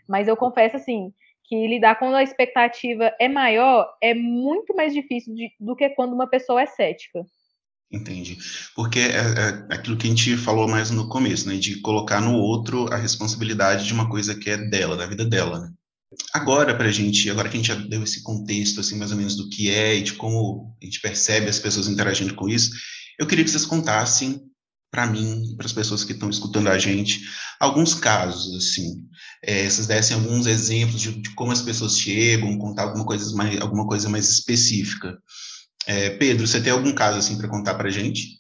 Mas 0.07 0.27
eu 0.27 0.37
confesso 0.37 0.77
assim, 0.77 1.13
que 1.43 1.67
lidar 1.67 1.99
quando 1.99 2.15
a 2.15 2.23
expectativa 2.23 3.13
é 3.19 3.27
maior 3.27 3.87
é 4.01 4.13
muito 4.13 4.73
mais 4.73 4.93
difícil 4.93 5.35
de, 5.35 5.51
do 5.59 5.75
que 5.75 5.89
quando 5.89 6.13
uma 6.13 6.27
pessoa 6.27 6.61
é 6.61 6.65
cética. 6.65 7.25
Entendi. 7.91 8.37
Porque 8.75 8.99
é, 8.99 9.11
é, 9.11 9.75
aquilo 9.75 9.97
que 9.97 10.07
a 10.07 10.09
gente 10.09 10.35
falou 10.37 10.67
mais 10.67 10.89
no 10.89 11.07
começo, 11.07 11.47
né? 11.47 11.55
De 11.55 11.81
colocar 11.81 12.19
no 12.19 12.35
outro 12.35 12.91
a 12.91 12.97
responsabilidade 12.97 13.85
de 13.85 13.93
uma 13.93 14.09
coisa 14.09 14.37
que 14.37 14.49
é 14.49 14.57
dela, 14.57 14.97
da 14.97 15.05
vida 15.05 15.23
dela, 15.23 15.59
né? 15.59 15.73
Agora, 16.33 16.75
para 16.75 16.87
a 16.87 16.91
gente, 16.91 17.29
agora 17.29 17.49
que 17.49 17.55
a 17.55 17.59
gente 17.59 17.67
já 17.67 17.75
deu 17.75 18.03
esse 18.03 18.21
contexto, 18.23 18.79
assim, 18.79 18.97
mais 18.97 19.11
ou 19.11 19.17
menos 19.17 19.35
do 19.35 19.49
que 19.49 19.69
é 19.69 19.95
e 19.95 20.01
de 20.01 20.13
como 20.13 20.75
a 20.81 20.85
gente 20.85 21.01
percebe 21.01 21.49
as 21.49 21.59
pessoas 21.59 21.87
interagindo 21.87 22.35
com 22.35 22.47
isso, 22.47 22.71
eu 23.17 23.25
queria 23.25 23.43
que 23.43 23.49
vocês 23.49 23.65
contassem 23.65 24.41
para 24.91 25.07
mim, 25.07 25.55
para 25.57 25.65
as 25.65 25.73
pessoas 25.73 26.05
que 26.05 26.13
estão 26.13 26.29
escutando 26.29 26.69
a 26.69 26.77
gente, 26.77 27.21
alguns 27.59 27.93
casos, 27.93 28.55
assim, 28.55 29.05
é, 29.43 29.69
vocês 29.69 29.87
dessem 29.87 30.15
alguns 30.15 30.47
exemplos 30.47 31.01
de, 31.01 31.19
de, 31.19 31.35
como 31.35 31.51
as 31.51 31.61
pessoas 31.61 31.99
chegam, 31.99 32.57
contar 32.57 32.83
alguma 32.83 33.05
coisa 33.05 33.35
mais, 33.35 33.59
alguma 33.59 33.85
coisa 33.85 34.07
mais 34.07 34.29
específica. 34.29 35.17
É, 35.85 36.11
Pedro, 36.11 36.47
você 36.47 36.61
tem 36.61 36.71
algum 36.71 36.93
caso, 36.93 37.17
assim, 37.17 37.37
para 37.37 37.49
contar 37.49 37.75
para 37.75 37.89
a 37.89 37.91
gente? 37.91 38.39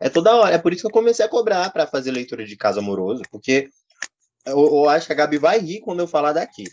É 0.00 0.08
toda 0.08 0.34
hora, 0.34 0.54
é 0.54 0.58
por 0.58 0.72
isso 0.72 0.82
que 0.82 0.88
eu 0.88 0.92
comecei 0.92 1.24
a 1.24 1.28
cobrar 1.28 1.70
para 1.70 1.86
fazer 1.86 2.10
leitura 2.10 2.44
de 2.44 2.56
caso 2.56 2.80
amoroso, 2.80 3.22
porque 3.30 3.68
eu, 4.50 4.66
eu 4.66 4.88
acho 4.88 5.06
que 5.06 5.12
a 5.12 5.16
Gabi 5.16 5.38
vai 5.38 5.58
rir 5.58 5.80
quando 5.80 6.00
eu 6.00 6.06
falar 6.06 6.32
daqui. 6.32 6.64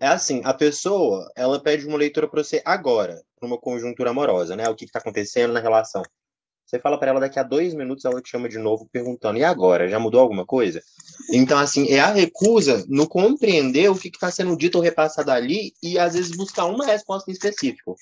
É 0.00 0.06
assim, 0.08 0.40
a 0.44 0.52
pessoa, 0.52 1.30
ela 1.36 1.62
pede 1.62 1.86
uma 1.86 1.96
leitura 1.96 2.28
para 2.28 2.42
você 2.42 2.60
agora, 2.64 3.22
para 3.38 3.46
uma 3.46 3.58
conjuntura 3.58 4.10
amorosa, 4.10 4.56
né? 4.56 4.68
O 4.68 4.74
que 4.74 4.84
está 4.84 4.98
acontecendo 4.98 5.52
na 5.52 5.60
relação. 5.60 6.02
Você 6.66 6.78
fala 6.78 6.98
para 6.98 7.10
ela 7.10 7.20
daqui 7.20 7.38
a 7.38 7.42
dois 7.42 7.74
minutos, 7.74 8.04
ela 8.04 8.20
te 8.22 8.30
chama 8.30 8.48
de 8.48 8.58
novo 8.58 8.88
perguntando: 8.90 9.38
e 9.38 9.44
agora? 9.44 9.88
Já 9.88 9.98
mudou 9.98 10.20
alguma 10.20 10.46
coisa? 10.46 10.82
Então, 11.30 11.58
assim, 11.58 11.88
é 11.92 12.00
a 12.00 12.12
recusa 12.12 12.84
no 12.88 13.06
compreender 13.06 13.90
o 13.90 13.94
que 13.94 14.08
está 14.08 14.30
sendo 14.30 14.56
dito 14.56 14.76
ou 14.76 14.82
repassado 14.82 15.30
ali 15.30 15.72
e 15.82 15.98
às 15.98 16.14
vezes 16.14 16.36
buscar 16.36 16.64
uma 16.64 16.86
resposta 16.86 17.30
em 17.30 17.34
específico. 17.34 17.94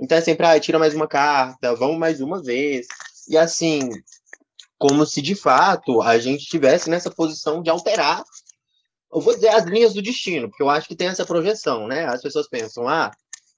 Então 0.00 0.16
é 0.16 0.20
sempre, 0.22 0.46
ah, 0.46 0.58
tira 0.58 0.78
mais 0.78 0.94
uma 0.94 1.06
carta, 1.06 1.74
vamos 1.74 1.98
mais 1.98 2.20
uma 2.22 2.42
vez. 2.42 2.86
E 3.28 3.36
assim, 3.36 3.90
como 4.80 5.04
se 5.04 5.20
de 5.20 5.34
fato 5.34 6.00
a 6.00 6.18
gente 6.18 6.40
estivesse 6.40 6.88
nessa 6.88 7.10
posição 7.10 7.62
de 7.62 7.68
alterar, 7.68 8.24
eu 9.12 9.20
vou 9.20 9.34
dizer 9.34 9.48
as 9.48 9.66
linhas 9.66 9.92
do 9.92 10.00
destino, 10.00 10.48
porque 10.48 10.62
eu 10.62 10.70
acho 10.70 10.88
que 10.88 10.96
tem 10.96 11.08
essa 11.08 11.26
projeção, 11.26 11.86
né? 11.86 12.06
As 12.06 12.22
pessoas 12.22 12.48
pensam, 12.48 12.88
ah, 12.88 13.10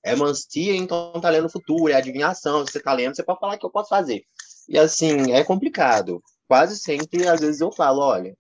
é 0.04 0.16
manstia, 0.16 0.74
então 0.74 1.12
tá 1.20 1.30
lendo 1.30 1.46
o 1.46 1.52
futuro, 1.52 1.92
é 1.92 1.94
adivinhação, 1.94 2.66
você 2.66 2.80
tá 2.80 2.92
lendo, 2.92 3.14
você 3.14 3.22
pode 3.22 3.38
falar 3.38 3.56
que 3.56 3.64
eu 3.64 3.70
posso 3.70 3.88
fazer. 3.88 4.24
E 4.68 4.76
assim, 4.76 5.30
é 5.30 5.44
complicado. 5.44 6.20
Quase 6.48 6.76
sempre, 6.76 7.28
às 7.28 7.40
vezes 7.40 7.60
eu 7.60 7.70
falo, 7.70 8.00
olha, 8.00 8.36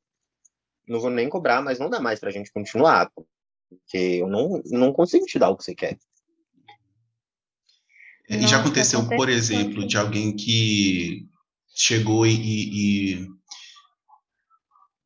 não 0.88 0.98
vou 0.98 1.10
nem 1.10 1.28
cobrar, 1.28 1.62
mas 1.62 1.78
não 1.78 1.88
dá 1.88 2.00
mais 2.00 2.18
pra 2.18 2.32
gente 2.32 2.50
continuar, 2.50 3.12
porque 3.14 3.96
eu 3.96 4.26
não, 4.26 4.60
não 4.66 4.92
consigo 4.92 5.24
te 5.24 5.38
dar 5.38 5.50
o 5.50 5.56
que 5.56 5.62
você 5.62 5.74
quer. 5.76 5.96
É, 8.28 8.38
e 8.38 8.48
já 8.48 8.58
aconteceu, 8.58 9.06
por 9.06 9.28
exemplo, 9.28 9.86
de 9.86 9.96
alguém 9.96 10.34
que 10.34 11.30
chegou 11.74 12.26
e, 12.26 12.34
e, 12.34 13.14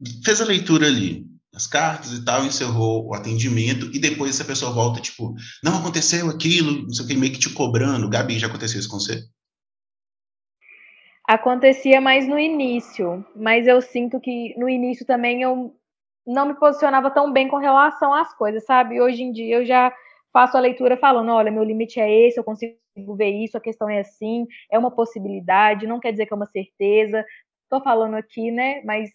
e 0.00 0.24
fez 0.24 0.40
a 0.40 0.44
leitura 0.44 0.86
ali, 0.86 1.26
as 1.54 1.66
cartas 1.66 2.12
e 2.12 2.24
tal, 2.24 2.44
encerrou 2.44 3.06
o 3.06 3.14
atendimento, 3.14 3.86
e 3.94 3.98
depois 3.98 4.30
essa 4.30 4.44
pessoa 4.44 4.72
volta, 4.72 5.00
tipo, 5.00 5.34
não 5.62 5.78
aconteceu 5.78 6.28
aquilo, 6.28 6.82
não 6.82 6.92
sei 6.92 7.04
o 7.04 7.08
que, 7.08 7.16
meio 7.16 7.32
que 7.32 7.38
te 7.38 7.50
cobrando. 7.50 8.08
Gabi, 8.08 8.38
já 8.38 8.46
aconteceu 8.46 8.78
isso 8.78 8.90
com 8.90 8.98
você? 8.98 9.22
Acontecia 11.26 12.00
mais 12.00 12.28
no 12.28 12.38
início, 12.38 13.24
mas 13.34 13.66
eu 13.66 13.80
sinto 13.80 14.20
que 14.20 14.54
no 14.56 14.68
início 14.68 15.04
também 15.04 15.42
eu 15.42 15.74
não 16.26 16.46
me 16.46 16.54
posicionava 16.54 17.10
tão 17.10 17.32
bem 17.32 17.48
com 17.48 17.56
relação 17.56 18.12
às 18.12 18.32
coisas, 18.36 18.64
sabe? 18.64 19.00
Hoje 19.00 19.22
em 19.22 19.32
dia 19.32 19.56
eu 19.56 19.66
já 19.66 19.92
faço 20.32 20.56
a 20.56 20.60
leitura 20.60 20.96
falando, 20.96 21.30
olha, 21.30 21.50
meu 21.50 21.64
limite 21.64 21.98
é 21.98 22.28
esse, 22.28 22.38
eu 22.38 22.44
consigo 22.44 22.76
ver 23.16 23.30
isso, 23.30 23.56
a 23.56 23.60
questão 23.60 23.88
é 23.88 24.00
assim, 24.00 24.46
é 24.70 24.78
uma 24.78 24.90
possibilidade, 24.90 25.86
não 25.86 26.00
quer 26.00 26.12
dizer 26.12 26.26
que 26.26 26.32
é 26.32 26.36
uma 26.36 26.46
certeza. 26.46 27.24
Estou 27.64 27.82
falando 27.82 28.14
aqui, 28.14 28.50
né? 28.50 28.82
Mas 28.84 29.10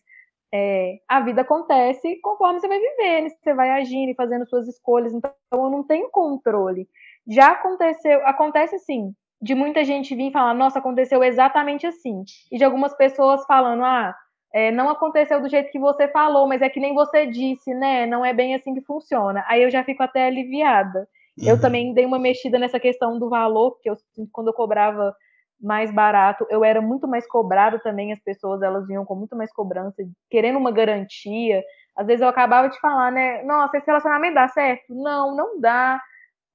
é, 0.54 1.00
a 1.08 1.22
vida 1.22 1.42
acontece 1.42 2.20
conforme 2.22 2.60
você 2.60 2.68
vai 2.68 2.80
vivendo, 2.80 3.30
você 3.30 3.54
vai 3.54 3.70
agindo 3.72 4.12
e 4.12 4.16
fazendo 4.16 4.46
suas 4.46 4.68
escolhas, 4.68 5.14
então 5.14 5.34
eu 5.54 5.70
não 5.70 5.84
tenho 5.84 6.10
controle. 6.10 6.88
Já 7.28 7.52
aconteceu, 7.52 8.26
acontece 8.28 8.76
assim, 8.76 9.14
de 9.42 9.56
muita 9.56 9.84
gente 9.84 10.14
vir 10.16 10.32
falar, 10.32 10.54
nossa, 10.54 10.80
aconteceu 10.80 11.24
exatamente 11.24 11.88
assim, 11.88 12.24
e 12.52 12.58
de 12.58 12.64
algumas 12.64 12.94
pessoas 12.96 13.46
falando, 13.46 13.84
ah, 13.84 14.16
é, 14.54 14.70
não 14.72 14.90
aconteceu 14.90 15.42
do 15.42 15.50
jeito 15.50 15.72
que 15.72 15.80
você 15.80 16.08
falou, 16.10 16.48
mas 16.48 16.62
é 16.62 16.70
que 16.70 16.80
nem 16.80 16.94
você 16.94 17.26
disse, 17.26 17.74
né? 17.74 18.06
Não 18.06 18.26
é 18.26 18.34
bem 18.34 18.54
assim 18.54 18.74
que 18.74 18.82
funciona. 18.82 19.46
Aí 19.48 19.64
eu 19.64 19.72
já 19.72 19.84
fico 19.84 20.04
até 20.04 20.26
aliviada. 20.26 21.08
Uhum. 21.38 21.48
Eu 21.48 21.60
também 21.60 21.94
dei 21.94 22.06
uma 22.06 22.20
mexida 22.20 22.60
nessa 22.60 22.80
questão 22.80 23.18
do 23.20 23.30
valor, 23.30 23.72
porque 23.72 23.90
eu 23.90 23.96
quando 24.32 24.48
eu 24.48 24.54
cobrava 24.54 25.16
mais 25.60 25.92
barato, 25.94 26.46
eu 26.50 26.64
era 26.64 26.82
muito 26.82 27.08
mais 27.08 27.28
cobrado 27.28 27.80
também, 27.82 28.12
as 28.12 28.20
pessoas 28.22 28.62
elas 28.64 28.88
vinham 28.88 29.06
com 29.06 29.16
muito 29.16 29.36
mais 29.38 29.52
cobrança, 29.54 29.96
querendo 30.30 30.58
uma 30.58 30.72
garantia. 30.72 31.64
Às 31.96 32.08
vezes 32.08 32.22
eu 32.22 32.28
acabava 32.28 32.68
de 32.70 32.80
falar, 32.80 33.12
né? 33.12 33.44
Nossa, 33.44 33.78
esse 33.78 33.86
relacionamento 33.88 34.36
dá 34.36 34.48
certo? 34.48 34.94
Não, 34.94 35.36
não 35.36 35.60
dá. 35.60 36.02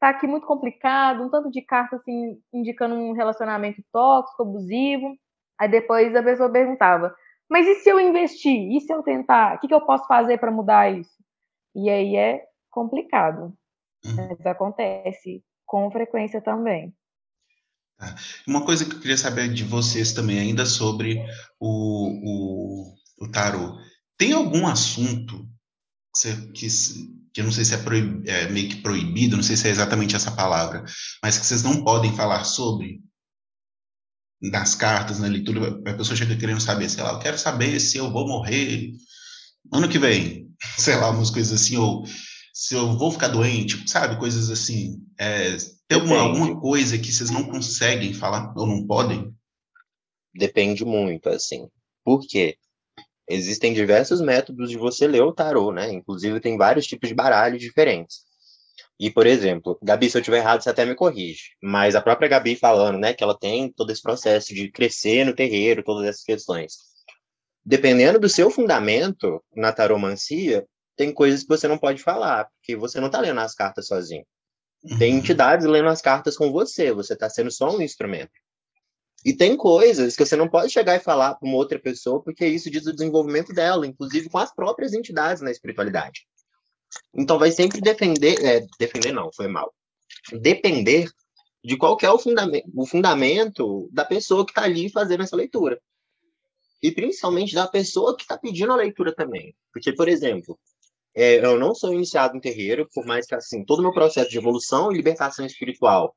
Tá 0.00 0.10
aqui 0.10 0.26
muito 0.26 0.46
complicado, 0.46 1.22
um 1.24 1.30
tanto 1.30 1.50
de 1.50 1.62
carta 1.62 1.96
assim 1.96 2.38
indicando 2.54 2.94
um 2.96 3.12
relacionamento 3.12 3.82
tóxico, 3.92 4.42
abusivo. 4.42 5.14
Aí 5.60 5.68
depois 5.70 6.14
a 6.16 6.22
pessoa 6.22 6.50
perguntava: 6.52 7.14
"Mas 7.50 7.66
e 7.68 7.76
se 7.76 7.90
eu 7.90 8.00
investir? 8.00 8.72
E 8.76 8.80
se 8.80 8.92
eu 8.94 9.02
tentar? 9.02 9.56
O 9.56 9.60
que, 9.60 9.68
que 9.68 9.74
eu 9.74 9.82
posso 9.86 10.06
fazer 10.08 10.38
para 10.38 10.50
mudar 10.52 10.90
isso?" 10.92 11.12
E 11.76 11.90
aí 11.90 12.16
é 12.16 12.44
complicado. 12.70 13.52
Uhum. 14.04 14.16
Mas 14.16 14.46
acontece 14.46 15.42
com 15.64 15.90
frequência 15.90 16.40
também. 16.40 16.94
Tá. 17.98 18.14
Uma 18.46 18.64
coisa 18.64 18.84
que 18.84 18.94
eu 18.94 19.00
queria 19.00 19.16
saber 19.16 19.52
de 19.52 19.64
vocês 19.64 20.12
também, 20.12 20.38
ainda 20.38 20.66
sobre 20.66 21.24
o, 21.58 22.08
o, 22.22 23.24
o 23.24 23.30
tarô. 23.30 23.78
Tem 24.18 24.32
algum 24.32 24.66
assunto 24.66 25.48
que, 26.54 26.68
que 27.32 27.40
eu 27.40 27.44
não 27.44 27.52
sei 27.52 27.64
se 27.64 27.74
é, 27.74 27.78
proib, 27.78 28.28
é, 28.28 28.48
meio 28.48 28.68
que 28.68 28.76
proibido, 28.76 29.36
não 29.36 29.42
sei 29.42 29.56
se 29.56 29.68
é 29.68 29.70
exatamente 29.70 30.14
essa 30.14 30.30
palavra, 30.30 30.84
mas 31.22 31.38
que 31.38 31.46
vocês 31.46 31.62
não 31.62 31.82
podem 31.82 32.14
falar 32.14 32.44
sobre 32.44 33.00
nas 34.40 34.74
cartas, 34.74 35.18
na 35.18 35.28
leitura, 35.28 35.80
a 35.90 35.94
pessoa 35.94 36.16
chega 36.16 36.36
querendo 36.36 36.60
saber, 36.60 36.88
sei 36.88 37.02
lá, 37.02 37.12
eu 37.12 37.18
quero 37.18 37.38
saber 37.38 37.80
se 37.80 37.96
eu 37.96 38.10
vou 38.10 38.28
morrer 38.28 38.92
ano 39.72 39.88
que 39.88 39.98
vem, 39.98 40.50
sei 40.78 40.96
lá, 40.96 41.10
umas 41.10 41.30
coisas 41.30 41.60
assim, 41.60 41.76
ou 41.76 42.04
se 42.58 42.74
eu 42.74 42.96
vou 42.96 43.10
ficar 43.10 43.28
doente, 43.28 43.86
sabe, 43.86 44.18
coisas 44.18 44.48
assim. 44.48 45.06
É, 45.20 45.58
tem 45.86 46.00
alguma, 46.00 46.20
alguma 46.20 46.58
coisa 46.58 46.96
que 46.96 47.12
vocês 47.12 47.28
não 47.28 47.44
conseguem 47.44 48.14
falar 48.14 48.54
ou 48.56 48.66
não 48.66 48.86
podem? 48.86 49.30
Depende 50.34 50.82
muito, 50.82 51.28
assim. 51.28 51.68
Por 52.02 52.26
quê? 52.26 52.56
Existem 53.28 53.74
diversos 53.74 54.22
métodos 54.22 54.70
de 54.70 54.78
você 54.78 55.06
ler 55.06 55.20
o 55.20 55.34
tarô, 55.34 55.70
né? 55.70 55.92
Inclusive, 55.92 56.40
tem 56.40 56.56
vários 56.56 56.86
tipos 56.86 57.10
de 57.10 57.14
baralhos 57.14 57.60
diferentes. 57.60 58.20
E, 58.98 59.10
por 59.10 59.26
exemplo, 59.26 59.78
Gabi, 59.82 60.08
se 60.08 60.16
eu 60.16 60.20
estiver 60.22 60.38
errado, 60.38 60.62
você 60.62 60.70
até 60.70 60.86
me 60.86 60.94
corrige. 60.94 61.50
Mas 61.62 61.94
a 61.94 62.00
própria 62.00 62.26
Gabi 62.26 62.56
falando, 62.56 62.98
né, 62.98 63.12
que 63.12 63.22
ela 63.22 63.38
tem 63.38 63.70
todo 63.70 63.92
esse 63.92 64.00
processo 64.00 64.54
de 64.54 64.70
crescer 64.70 65.26
no 65.26 65.34
terreiro, 65.34 65.84
todas 65.84 66.08
essas 66.08 66.24
questões. 66.24 66.72
Dependendo 67.62 68.18
do 68.18 68.30
seu 68.30 68.50
fundamento 68.50 69.44
na 69.54 69.72
taromancia, 69.72 70.66
tem 70.96 71.12
coisas 71.12 71.42
que 71.42 71.48
você 71.48 71.68
não 71.68 71.78
pode 71.78 72.02
falar, 72.02 72.46
porque 72.46 72.74
você 72.76 72.98
não 72.98 73.06
está 73.06 73.20
lendo 73.20 73.40
as 73.40 73.54
cartas 73.54 73.86
sozinho. 73.86 74.24
Tem 74.98 75.12
uhum. 75.12 75.18
entidades 75.18 75.66
lendo 75.66 75.88
as 75.88 76.00
cartas 76.00 76.36
com 76.36 76.50
você, 76.50 76.92
você 76.92 77.14
está 77.14 77.28
sendo 77.28 77.50
só 77.50 77.76
um 77.76 77.82
instrumento. 77.82 78.32
E 79.24 79.32
tem 79.34 79.56
coisas 79.56 80.14
que 80.14 80.24
você 80.24 80.36
não 80.36 80.48
pode 80.48 80.72
chegar 80.72 80.94
e 80.94 81.00
falar 81.00 81.34
para 81.34 81.48
uma 81.48 81.56
outra 81.56 81.78
pessoa, 81.78 82.22
porque 82.22 82.46
isso 82.46 82.70
diz 82.70 82.86
o 82.86 82.92
desenvolvimento 82.92 83.52
dela, 83.52 83.86
inclusive 83.86 84.28
com 84.28 84.38
as 84.38 84.54
próprias 84.54 84.92
entidades 84.92 85.42
na 85.42 85.50
espiritualidade. 85.50 86.26
Então 87.12 87.38
vai 87.38 87.50
sempre 87.50 87.80
defender, 87.80 88.42
é, 88.44 88.64
defender 88.78 89.12
não, 89.12 89.30
foi 89.34 89.48
mal. 89.48 89.74
Depender 90.40 91.10
de 91.64 91.76
qual 91.76 91.98
é 92.00 92.10
o 92.10 92.18
fundamento, 92.18 92.70
o 92.72 92.86
fundamento 92.86 93.88
da 93.92 94.04
pessoa 94.04 94.46
que 94.46 94.52
está 94.52 94.62
ali 94.62 94.88
fazendo 94.88 95.24
essa 95.24 95.34
leitura. 95.34 95.80
E 96.80 96.92
principalmente 96.92 97.54
da 97.54 97.66
pessoa 97.66 98.16
que 98.16 98.22
está 98.22 98.38
pedindo 98.38 98.72
a 98.72 98.76
leitura 98.76 99.12
também. 99.12 99.56
Porque, 99.72 99.92
por 99.92 100.08
exemplo, 100.08 100.56
é, 101.16 101.44
eu 101.44 101.58
não 101.58 101.74
sou 101.74 101.94
iniciado 101.94 102.36
em 102.36 102.40
terreiro, 102.40 102.86
por 102.92 103.06
mais 103.06 103.26
que 103.26 103.34
assim, 103.34 103.64
todo 103.64 103.78
o 103.78 103.82
meu 103.82 103.92
processo 103.92 104.28
de 104.28 104.36
evolução 104.36 104.92
e 104.92 104.96
libertação 104.96 105.46
espiritual, 105.46 106.14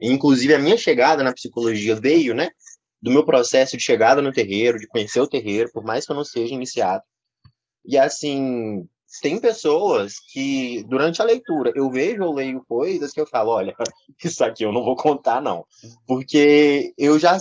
inclusive 0.00 0.54
a 0.54 0.58
minha 0.58 0.76
chegada 0.76 1.22
na 1.22 1.34
psicologia 1.34 1.94
veio, 1.94 2.34
né, 2.34 2.48
do 3.00 3.10
meu 3.10 3.24
processo 3.24 3.76
de 3.76 3.82
chegada 3.82 4.22
no 4.22 4.32
terreiro, 4.32 4.78
de 4.78 4.88
conhecer 4.88 5.20
o 5.20 5.28
terreiro, 5.28 5.70
por 5.72 5.84
mais 5.84 6.06
que 6.06 6.12
eu 6.12 6.16
não 6.16 6.24
seja 6.24 6.54
iniciado. 6.54 7.02
E 7.84 7.98
assim, 7.98 8.88
tem 9.22 9.40
pessoas 9.40 10.14
que, 10.32 10.82
durante 10.84 11.20
a 11.22 11.24
leitura, 11.24 11.72
eu 11.74 11.90
vejo 11.90 12.22
ou 12.22 12.34
leio 12.34 12.64
coisas 12.66 13.12
que 13.12 13.20
eu 13.20 13.26
falo, 13.26 13.50
olha, 13.50 13.74
isso 14.24 14.44
aqui 14.44 14.64
eu 14.64 14.72
não 14.72 14.82
vou 14.82 14.96
contar, 14.96 15.40
não. 15.42 15.64
Porque 16.06 16.92
eu 16.98 17.18
já 17.18 17.38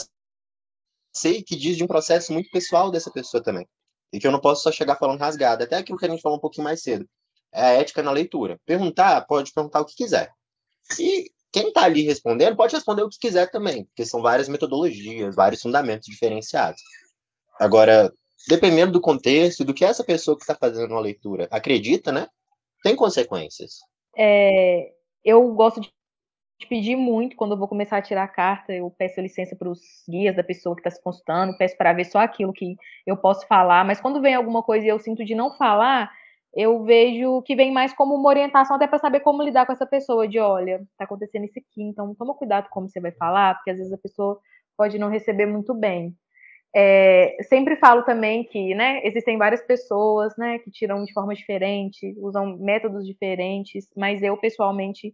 sei 1.13 1.41
que 1.41 1.55
diz 1.55 1.77
de 1.77 1.83
um 1.83 1.87
processo 1.87 2.31
muito 2.33 2.49
pessoal 2.51 2.91
dessa 2.91 3.11
pessoa 3.11 3.41
também. 3.41 3.67
E 4.11 4.19
que 4.19 4.27
eu 4.27 4.31
não 4.31 4.39
posso 4.39 4.63
só 4.63 4.71
chegar 4.71 4.95
falando 4.95 5.19
rasgado. 5.19 5.63
Até 5.63 5.77
aquilo 5.77 5.97
que 5.97 6.05
a 6.05 6.09
gente 6.09 6.21
falou 6.21 6.37
um 6.37 6.41
pouquinho 6.41 6.63
mais 6.63 6.81
cedo. 6.81 7.07
É 7.53 7.61
a 7.61 7.71
ética 7.73 8.03
na 8.03 8.11
leitura. 8.11 8.59
Perguntar, 8.65 9.25
pode 9.25 9.51
perguntar 9.53 9.81
o 9.81 9.85
que 9.85 9.95
quiser. 9.95 10.31
E 10.99 11.31
quem 11.51 11.69
está 11.69 11.83
ali 11.83 12.03
respondendo 12.03 12.55
pode 12.55 12.75
responder 12.75 13.03
o 13.03 13.09
que 13.09 13.19
quiser 13.19 13.49
também, 13.49 13.85
porque 13.85 14.05
são 14.05 14.21
várias 14.21 14.47
metodologias, 14.47 15.35
vários 15.35 15.61
fundamentos 15.61 16.07
diferenciados. 16.07 16.81
Agora, 17.59 18.13
dependendo 18.47 18.91
do 18.91 19.01
contexto, 19.01 19.65
do 19.65 19.73
que 19.73 19.83
essa 19.83 20.03
pessoa 20.03 20.37
que 20.37 20.43
está 20.43 20.55
fazendo 20.55 20.93
a 20.93 20.99
leitura 20.99 21.47
acredita, 21.49 22.11
né? 22.11 22.27
Tem 22.83 22.95
consequências. 22.95 23.79
É, 24.15 24.91
eu 25.23 25.53
gosto 25.53 25.81
de 25.81 25.91
pedir 26.65 26.95
muito 26.95 27.35
quando 27.35 27.51
eu 27.51 27.57
vou 27.57 27.67
começar 27.67 27.97
a 27.97 28.01
tirar 28.01 28.23
a 28.23 28.27
carta, 28.27 28.73
eu 28.73 28.89
peço 28.97 29.21
licença 29.21 29.55
para 29.55 29.69
os 29.69 29.79
guias 30.09 30.35
da 30.35 30.43
pessoa 30.43 30.75
que 30.75 30.81
está 30.81 30.89
se 30.89 31.01
consultando, 31.01 31.57
peço 31.57 31.77
para 31.77 31.93
ver 31.93 32.05
só 32.05 32.19
aquilo 32.19 32.51
que 32.51 32.75
eu 33.05 33.15
posso 33.15 33.45
falar, 33.47 33.85
mas 33.85 34.01
quando 34.01 34.21
vem 34.21 34.33
alguma 34.33 34.63
coisa 34.63 34.85
e 34.85 34.89
eu 34.89 34.99
sinto 34.99 35.23
de 35.23 35.35
não 35.35 35.55
falar, 35.55 36.11
eu 36.55 36.83
vejo 36.83 37.41
que 37.43 37.55
vem 37.55 37.71
mais 37.71 37.93
como 37.93 38.15
uma 38.15 38.29
orientação 38.29 38.75
até 38.75 38.87
para 38.87 38.97
saber 38.97 39.19
como 39.19 39.43
lidar 39.43 39.65
com 39.65 39.73
essa 39.73 39.85
pessoa, 39.85 40.27
de 40.27 40.39
olha, 40.39 40.81
está 40.91 41.03
acontecendo 41.03 41.45
isso 41.45 41.59
aqui, 41.59 41.83
então 41.83 42.15
toma 42.15 42.33
cuidado 42.33 42.67
como 42.69 42.89
você 42.89 42.99
vai 42.99 43.11
falar, 43.11 43.55
porque 43.55 43.71
às 43.71 43.77
vezes 43.77 43.93
a 43.93 43.97
pessoa 43.97 44.39
pode 44.75 44.97
não 44.97 45.09
receber 45.09 45.45
muito 45.45 45.73
bem. 45.73 46.15
É, 46.75 47.37
sempre 47.43 47.75
falo 47.77 48.03
também 48.03 48.43
que 48.43 48.75
né, 48.75 49.01
existem 49.03 49.37
várias 49.37 49.61
pessoas 49.61 50.35
né, 50.37 50.59
que 50.59 50.69
tiram 50.69 51.03
de 51.03 51.13
forma 51.13 51.33
diferente, 51.33 52.15
usam 52.19 52.57
métodos 52.57 53.05
diferentes, 53.05 53.87
mas 53.95 54.21
eu 54.21 54.37
pessoalmente 54.37 55.13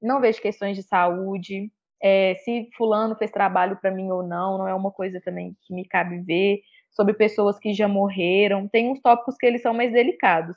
não 0.00 0.20
vejo 0.20 0.40
questões 0.40 0.76
de 0.76 0.82
saúde. 0.82 1.70
É, 2.02 2.34
se 2.36 2.68
fulano 2.76 3.14
fez 3.16 3.30
trabalho 3.30 3.76
para 3.76 3.90
mim 3.90 4.10
ou 4.10 4.22
não, 4.22 4.58
não 4.58 4.68
é 4.68 4.74
uma 4.74 4.90
coisa 4.90 5.20
também 5.20 5.54
que 5.62 5.74
me 5.74 5.84
cabe 5.84 6.20
ver. 6.20 6.60
Sobre 6.90 7.14
pessoas 7.14 7.58
que 7.58 7.72
já 7.72 7.86
morreram, 7.86 8.66
tem 8.68 8.90
uns 8.90 9.00
tópicos 9.00 9.36
que 9.36 9.46
eles 9.46 9.62
são 9.62 9.72
mais 9.72 9.92
delicados. 9.92 10.56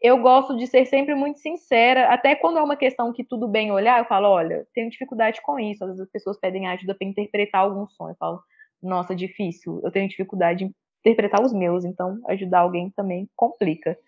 Eu 0.00 0.18
gosto 0.18 0.56
de 0.56 0.66
ser 0.66 0.86
sempre 0.86 1.14
muito 1.14 1.40
sincera, 1.40 2.12
até 2.12 2.36
quando 2.36 2.58
é 2.58 2.62
uma 2.62 2.76
questão 2.76 3.12
que 3.12 3.24
tudo 3.24 3.48
bem 3.48 3.72
olhar, 3.72 3.98
eu 3.98 4.04
falo, 4.04 4.28
olha, 4.28 4.64
tenho 4.72 4.90
dificuldade 4.90 5.40
com 5.42 5.58
isso. 5.58 5.82
Às 5.84 5.90
vezes 5.90 6.02
as 6.02 6.10
pessoas 6.10 6.38
pedem 6.38 6.68
ajuda 6.68 6.94
para 6.94 7.06
interpretar 7.06 7.62
algum 7.62 7.86
som. 7.88 8.08
Eu 8.08 8.16
falo, 8.16 8.40
nossa, 8.82 9.14
difícil, 9.14 9.80
eu 9.82 9.90
tenho 9.90 10.08
dificuldade 10.08 10.64
em 10.64 10.74
interpretar 11.00 11.42
os 11.42 11.52
meus, 11.52 11.84
então 11.84 12.20
ajudar 12.28 12.60
alguém 12.60 12.90
também 12.90 13.28
complica. 13.36 13.98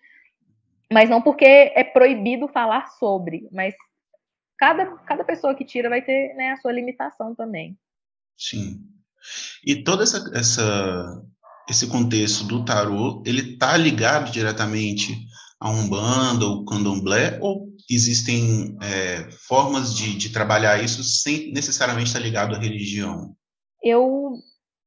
Mas 0.91 1.09
não 1.09 1.21
porque 1.21 1.45
é 1.45 1.83
proibido 1.83 2.47
falar 2.47 2.87
sobre, 2.87 3.47
mas 3.51 3.73
cada, 4.61 4.85
cada 5.07 5.23
pessoa 5.23 5.55
que 5.55 5.65
tira 5.65 5.89
vai 5.89 6.03
ter 6.03 6.35
né, 6.35 6.51
a 6.51 6.57
sua 6.57 6.71
limitação 6.71 7.33
também. 7.33 7.75
Sim. 8.37 8.79
E 9.65 9.83
todo 9.83 10.03
essa, 10.03 10.31
essa, 10.35 11.25
esse 11.67 11.87
contexto 11.87 12.43
do 12.43 12.63
tarô, 12.63 13.23
ele 13.25 13.53
está 13.53 13.75
ligado 13.75 14.31
diretamente 14.31 15.17
a 15.59 15.67
Umbanda 15.67 16.45
ou 16.45 16.63
Candomblé, 16.63 17.39
ou 17.41 17.69
existem 17.89 18.77
é, 18.83 19.31
formas 19.31 19.95
de, 19.95 20.15
de 20.15 20.31
trabalhar 20.31 20.83
isso 20.83 21.03
sem 21.03 21.51
necessariamente 21.51 22.09
estar 22.09 22.19
ligado 22.19 22.55
à 22.55 22.59
religião? 22.59 23.35
Eu 23.81 24.33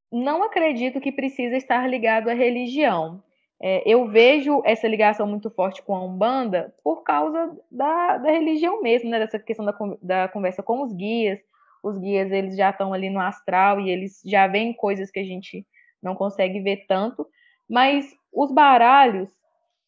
não 0.09 0.41
acredito 0.41 1.01
que 1.01 1.11
precisa 1.11 1.57
estar 1.57 1.85
ligado 1.89 2.29
à 2.29 2.33
religião. 2.33 3.21
É, 3.61 3.81
eu 3.85 4.07
vejo 4.07 4.61
essa 4.65 4.87
ligação 4.87 5.25
muito 5.25 5.49
forte 5.49 5.81
com 5.81 5.95
a 5.95 6.03
Umbanda 6.03 6.73
por 6.83 7.03
causa 7.03 7.57
da, 7.71 8.17
da 8.17 8.31
religião 8.31 8.81
mesmo, 8.81 9.09
né? 9.09 9.19
Dessa 9.19 9.39
questão 9.39 9.65
da, 9.65 9.73
da 10.01 10.27
conversa 10.27 10.61
com 10.61 10.83
os 10.83 10.93
guias. 10.93 11.39
Os 11.83 11.97
guias, 11.97 12.31
eles 12.31 12.55
já 12.57 12.71
estão 12.71 12.93
ali 12.93 13.09
no 13.09 13.19
astral 13.19 13.79
e 13.79 13.89
eles 13.89 14.21
já 14.25 14.47
veem 14.47 14.73
coisas 14.73 15.11
que 15.11 15.19
a 15.19 15.23
gente 15.23 15.65
não 16.01 16.15
consegue 16.15 16.59
ver 16.59 16.85
tanto. 16.87 17.25
Mas 17.69 18.11
os 18.33 18.51
baralhos, 18.51 19.29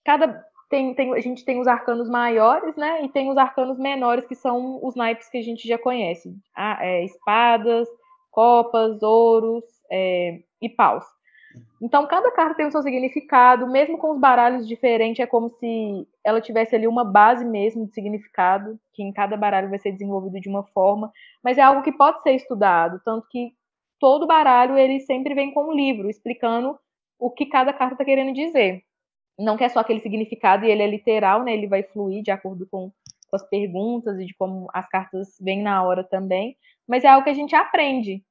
cada 0.06 0.43
tem, 0.69 0.93
tem, 0.93 1.13
a 1.13 1.19
gente 1.19 1.45
tem 1.45 1.60
os 1.60 1.67
arcanos 1.67 2.10
maiores, 2.10 2.75
né? 2.75 3.03
E 3.03 3.10
tem 3.10 3.30
os 3.30 3.38
arcanos 3.38 3.77
menores, 3.77 4.25
que 4.25 4.36
são 4.36 4.84
os 4.84 4.95
naipes 4.95 5.30
que 5.30 5.38
a 5.38 5.41
gente 5.41 5.67
já 5.67 5.77
conhece. 5.77 6.34
Ah, 6.56 6.77
é, 6.82 7.03
espadas, 7.06 7.88
copas, 8.32 9.01
ouros, 9.01 9.63
é, 9.91 10.39
e 10.62 10.69
paus. 10.69 11.06
Então, 11.82 12.08
cada 12.08 12.32
carta 12.32 12.56
tem 12.56 12.65
o 12.65 12.72
seu 12.72 12.82
significado, 12.82 13.67
mesmo 13.67 13.98
com 13.98 14.12
os 14.12 14.20
baralhos 14.20 14.67
diferentes, 14.67 15.24
é 15.24 15.28
como 15.28 15.50
se 15.50 16.08
ela 16.24 16.41
tivesse 16.41 16.76
ali 16.76 16.88
uma 16.88 17.04
base 17.04 17.46
mesmo 17.46 17.86
de 17.86 17.93
significado, 17.93 18.80
que 18.93 19.04
em 19.04 19.13
cada 19.13 19.38
baralho 19.38 19.70
vai 19.70 19.78
ser 19.78 19.91
desenvolvido 19.91 20.39
de 20.39 20.50
uma 20.50 20.63
forma, 20.63 21.12
mas 21.43 21.58
é 21.58 21.62
algo 21.62 21.84
que 21.84 21.91
pode 21.91 22.22
ser 22.24 22.32
estudado, 22.32 23.00
tanto 23.06 23.28
que 23.30 23.54
todo 24.00 24.28
baralho 24.28 24.78
ele 24.78 25.00
sempre 25.00 25.34
vem 25.34 25.54
com 25.54 25.70
um 25.70 25.74
livro 25.74 26.10
explicando 26.10 26.78
o 27.20 27.30
que 27.32 27.46
cada 27.46 27.74
carta 27.74 27.96
está 27.96 28.06
querendo 28.06 28.34
dizer. 28.34 28.84
Não 29.39 29.58
que 29.58 29.63
é 29.63 29.70
só 29.70 29.80
aquele 29.80 30.00
significado 30.00 30.65
e 30.65 30.72
ele 30.72 30.82
é 30.82 30.88
literal, 30.88 31.43
né? 31.43 31.54
Ele 31.54 31.67
vai 31.67 31.84
fluir 31.84 32.24
de 32.24 32.32
acordo 32.32 32.67
com, 32.70 32.91
com 33.30 33.36
as 33.36 33.48
perguntas 33.48 34.20
e 34.20 34.26
de 34.26 34.34
como 34.36 34.67
as 34.74 34.88
cartas 34.89 35.38
vêm 35.39 35.62
na 35.62 35.84
hora 35.84 36.04
também, 36.04 36.58
mas 36.88 37.04
é 37.04 37.08
algo 37.08 37.24
que 37.24 37.30
a 37.30 37.36
gente 37.36 37.56
aprende 37.56 38.24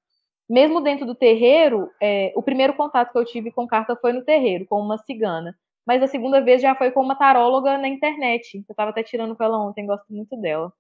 mesmo 0.48 0.80
dentro 0.80 1.04
do 1.06 1.14
terreiro, 1.14 1.90
é, 2.00 2.32
o 2.36 2.42
primeiro 2.42 2.74
contato 2.74 3.12
que 3.12 3.18
eu 3.18 3.24
tive 3.24 3.50
com 3.50 3.66
carta 3.66 3.96
foi 3.96 4.12
no 4.12 4.24
terreiro, 4.24 4.66
com 4.66 4.80
uma 4.80 4.98
cigana. 4.98 5.56
Mas 5.86 6.02
a 6.02 6.06
segunda 6.06 6.40
vez 6.40 6.60
já 6.60 6.74
foi 6.74 6.90
com 6.90 7.00
uma 7.00 7.16
taróloga 7.16 7.78
na 7.78 7.88
internet. 7.88 8.58
Eu 8.58 8.72
estava 8.72 8.90
até 8.90 9.02
tirando 9.02 9.36
com 9.36 9.44
ela 9.44 9.58
ontem, 9.58 9.86
gosto 9.86 10.12
muito 10.12 10.36
dela. 10.36 10.72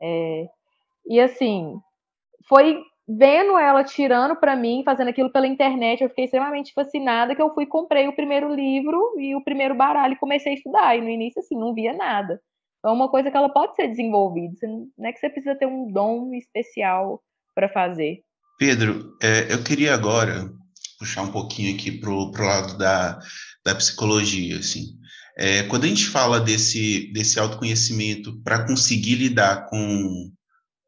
É, 0.00 0.46
e 1.06 1.20
assim, 1.20 1.78
foi 2.48 2.82
vendo 3.06 3.58
ela 3.58 3.84
tirando 3.84 4.36
para 4.36 4.56
mim, 4.56 4.82
fazendo 4.84 5.08
aquilo 5.08 5.30
pela 5.30 5.46
internet, 5.46 6.02
eu 6.02 6.08
fiquei 6.08 6.24
extremamente 6.24 6.72
fascinada 6.72 7.34
que 7.34 7.42
eu 7.42 7.52
fui 7.52 7.66
comprei 7.66 8.08
o 8.08 8.16
primeiro 8.16 8.54
livro 8.54 9.14
e 9.18 9.34
o 9.36 9.44
primeiro 9.44 9.74
baralho 9.74 10.14
e 10.14 10.18
comecei 10.18 10.52
a 10.52 10.54
estudar. 10.56 10.96
E 10.96 11.00
no 11.00 11.08
início 11.08 11.40
assim, 11.40 11.56
não 11.56 11.74
via 11.74 11.92
nada. 11.92 12.40
Então 12.78 12.92
é 12.92 12.94
uma 12.94 13.10
coisa 13.10 13.30
que 13.30 13.36
ela 13.36 13.48
pode 13.48 13.74
ser 13.76 13.88
desenvolvida. 13.88 14.54
Não 14.98 15.08
é 15.08 15.12
que 15.12 15.18
você 15.18 15.28
precisa 15.30 15.56
ter 15.56 15.66
um 15.66 15.90
dom 15.90 16.32
especial 16.34 17.22
para 17.54 17.68
fazer. 17.68 18.22
Pedro, 18.58 19.16
é, 19.20 19.52
eu 19.52 19.62
queria 19.62 19.94
agora 19.94 20.50
puxar 20.98 21.22
um 21.22 21.32
pouquinho 21.32 21.74
aqui 21.74 21.92
para 21.92 22.10
o 22.10 22.30
lado 22.30 22.78
da, 22.78 23.18
da 23.64 23.74
psicologia, 23.74 24.58
assim. 24.58 24.96
É, 25.36 25.64
quando 25.64 25.84
a 25.84 25.88
gente 25.88 26.06
fala 26.06 26.40
desse, 26.40 27.12
desse 27.12 27.40
autoconhecimento 27.40 28.40
para 28.42 28.64
conseguir 28.64 29.16
lidar 29.16 29.66
com, 29.68 30.32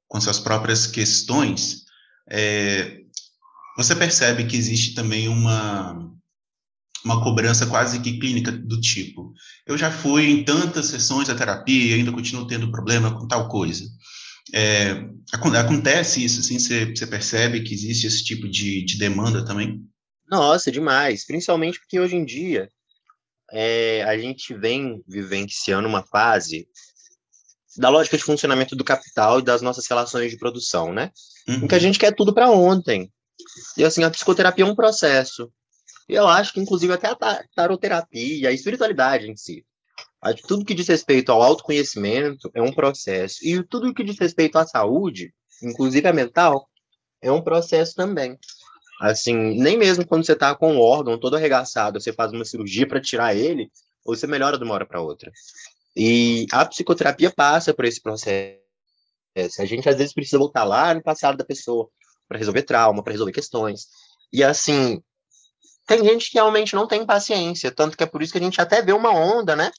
com 0.08 0.20
suas 0.20 0.38
próprias 0.38 0.86
questões, 0.86 1.82
é, 2.30 3.00
você 3.76 3.94
percebe 3.94 4.46
que 4.46 4.56
existe 4.56 4.94
também 4.94 5.28
uma, 5.28 6.10
uma 7.04 7.22
cobrança 7.22 7.66
quase 7.66 8.00
que 8.00 8.18
clínica 8.18 8.52
do 8.52 8.80
tipo, 8.80 9.32
eu 9.66 9.76
já 9.76 9.90
fui 9.90 10.30
em 10.30 10.44
tantas 10.44 10.86
sessões 10.86 11.28
da 11.28 11.34
terapia 11.34 11.90
e 11.90 11.94
ainda 11.94 12.12
continuo 12.12 12.46
tendo 12.46 12.70
problema 12.70 13.12
com 13.12 13.26
tal 13.26 13.48
coisa. 13.48 13.84
É, 14.54 14.92
acontece 15.32 16.24
isso, 16.24 16.40
assim, 16.40 16.58
você, 16.58 17.06
percebe 17.06 17.62
que 17.62 17.74
existe 17.74 18.06
esse 18.06 18.24
tipo 18.24 18.48
de, 18.48 18.84
de 18.84 18.98
demanda 18.98 19.44
também? 19.44 19.84
Nossa, 20.30 20.70
demais. 20.70 21.24
Principalmente 21.24 21.80
porque 21.80 21.98
hoje 21.98 22.16
em 22.16 22.24
dia 22.24 22.68
é, 23.52 24.02
a 24.04 24.16
gente 24.18 24.54
vem 24.54 25.02
vivenciando 25.06 25.88
uma 25.88 26.02
fase 26.02 26.68
da 27.76 27.88
lógica 27.88 28.16
de 28.16 28.24
funcionamento 28.24 28.74
do 28.74 28.84
capital 28.84 29.38
e 29.38 29.44
das 29.44 29.60
nossas 29.62 29.86
relações 29.86 30.30
de 30.30 30.38
produção, 30.38 30.92
né? 30.92 31.10
Uhum. 31.46 31.64
Em 31.64 31.68
que 31.68 31.74
a 31.74 31.78
gente 31.78 31.98
quer 31.98 32.14
tudo 32.14 32.32
para 32.32 32.50
ontem. 32.50 33.12
E 33.76 33.84
assim, 33.84 34.02
a 34.02 34.10
psicoterapia 34.10 34.64
é 34.64 34.68
um 34.68 34.74
processo. 34.74 35.52
E 36.08 36.14
eu 36.14 36.26
acho 36.26 36.52
que, 36.52 36.60
inclusive, 36.60 36.92
até 36.92 37.08
a 37.08 37.44
taroterapia, 37.54 38.48
a 38.48 38.52
espiritualidade 38.52 39.28
em 39.28 39.36
si. 39.36 39.64
Tudo 40.46 40.64
que 40.64 40.74
diz 40.74 40.88
respeito 40.88 41.30
ao 41.30 41.42
autoconhecimento 41.42 42.50
é 42.54 42.62
um 42.62 42.72
processo. 42.72 43.38
E 43.42 43.62
tudo 43.62 43.92
que 43.94 44.04
diz 44.04 44.18
respeito 44.18 44.58
à 44.58 44.66
saúde, 44.66 45.32
inclusive 45.62 46.06
a 46.06 46.12
mental, 46.12 46.68
é 47.20 47.30
um 47.30 47.42
processo 47.42 47.94
também. 47.94 48.38
Assim, 49.00 49.34
nem 49.34 49.76
mesmo 49.76 50.06
quando 50.06 50.24
você 50.24 50.32
está 50.32 50.54
com 50.54 50.76
o 50.76 50.80
órgão 50.80 51.18
todo 51.18 51.36
arregaçado, 51.36 52.00
você 52.00 52.12
faz 52.12 52.32
uma 52.32 52.44
cirurgia 52.44 52.88
para 52.88 53.00
tirar 53.00 53.36
ele, 53.36 53.70
você 54.04 54.26
melhora 54.26 54.56
de 54.56 54.64
uma 54.64 54.74
hora 54.74 54.86
para 54.86 55.02
outra. 55.02 55.30
E 55.94 56.46
a 56.52 56.64
psicoterapia 56.64 57.30
passa 57.30 57.74
por 57.74 57.84
esse 57.84 58.00
processo. 58.00 58.60
A 59.58 59.64
gente 59.64 59.88
às 59.88 59.96
vezes 59.96 60.14
precisa 60.14 60.38
voltar 60.38 60.64
lá 60.64 60.94
no 60.94 61.02
passado 61.02 61.36
da 61.36 61.44
pessoa 61.44 61.88
para 62.26 62.38
resolver 62.38 62.62
trauma, 62.62 63.02
para 63.02 63.12
resolver 63.12 63.32
questões. 63.32 63.86
E 64.32 64.42
assim, 64.42 65.02
tem 65.86 66.04
gente 66.04 66.30
que 66.30 66.38
realmente 66.38 66.74
não 66.74 66.86
tem 66.86 67.06
paciência, 67.06 67.70
tanto 67.70 67.96
que 67.96 68.02
é 68.02 68.06
por 68.06 68.22
isso 68.22 68.32
que 68.32 68.38
a 68.38 68.42
gente 68.42 68.60
até 68.60 68.82
vê 68.82 68.92
uma 68.92 69.10
onda, 69.10 69.54
né, 69.54 69.70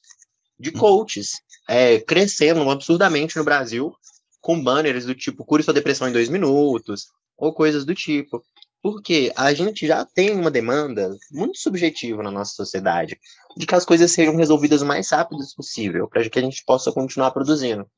de 0.59 0.71
coaches 0.71 1.41
é, 1.67 1.99
crescendo 1.99 2.69
absurdamente 2.69 3.37
no 3.37 3.43
Brasil, 3.43 3.93
com 4.41 4.61
banners 4.61 5.05
do 5.05 5.13
tipo 5.13 5.45
cure 5.45 5.63
sua 5.63 5.73
depressão 5.73 6.07
em 6.07 6.13
dois 6.13 6.29
minutos, 6.29 7.07
ou 7.37 7.53
coisas 7.53 7.85
do 7.85 7.93
tipo. 7.93 8.43
Porque 8.81 9.31
a 9.35 9.53
gente 9.53 9.85
já 9.85 10.05
tem 10.05 10.31
uma 10.31 10.51
demanda 10.51 11.15
muito 11.31 11.57
subjetiva 11.57 12.23
na 12.23 12.31
nossa 12.31 12.53
sociedade 12.53 13.19
de 13.57 13.65
que 13.65 13.75
as 13.75 13.83
coisas 13.83 14.11
sejam 14.11 14.35
resolvidas 14.35 14.81
o 14.81 14.85
mais 14.85 15.09
rápido 15.09 15.43
possível, 15.55 16.07
para 16.07 16.29
que 16.29 16.39
a 16.39 16.41
gente 16.41 16.63
possa 16.63 16.91
continuar 16.91 17.31
produzindo. 17.31 17.89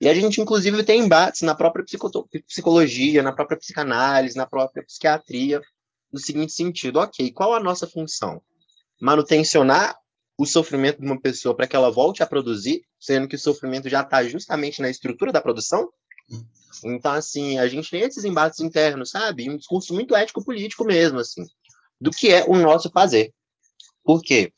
E 0.00 0.08
a 0.08 0.14
gente, 0.14 0.40
inclusive, 0.40 0.82
tem 0.82 1.00
embates 1.00 1.42
na 1.42 1.54
própria 1.54 1.84
psicologia, 2.46 3.22
na 3.22 3.32
própria 3.32 3.58
psicanálise, 3.58 4.36
na 4.36 4.46
própria 4.46 4.82
psiquiatria, 4.82 5.60
no 6.12 6.18
seguinte 6.18 6.52
sentido: 6.52 6.98
ok, 6.98 7.30
qual 7.32 7.54
a 7.54 7.60
nossa 7.60 7.86
função? 7.86 8.42
Manutencionar 9.00 9.96
o 10.40 10.46
sofrimento 10.46 10.98
de 10.98 11.06
uma 11.06 11.20
pessoa 11.20 11.54
para 11.54 11.66
que 11.66 11.76
ela 11.76 11.90
volte 11.90 12.22
a 12.22 12.26
produzir, 12.26 12.82
sendo 12.98 13.28
que 13.28 13.36
o 13.36 13.38
sofrimento 13.38 13.90
já 13.90 14.00
está 14.00 14.24
justamente 14.24 14.80
na 14.80 14.88
estrutura 14.88 15.30
da 15.30 15.40
produção? 15.40 15.92
Então, 16.82 17.12
assim, 17.12 17.58
a 17.58 17.68
gente 17.68 17.90
tem 17.90 18.00
esses 18.00 18.24
embates 18.24 18.58
internos, 18.58 19.10
sabe? 19.10 19.50
Um 19.50 19.58
discurso 19.58 19.92
muito 19.92 20.16
ético-político 20.16 20.82
mesmo, 20.82 21.18
assim, 21.18 21.44
do 22.00 22.10
que 22.10 22.30
é 22.30 22.46
o 22.48 22.56
nosso 22.56 22.88
fazer. 22.88 23.34
Por 24.02 24.22
quê? 24.22 24.50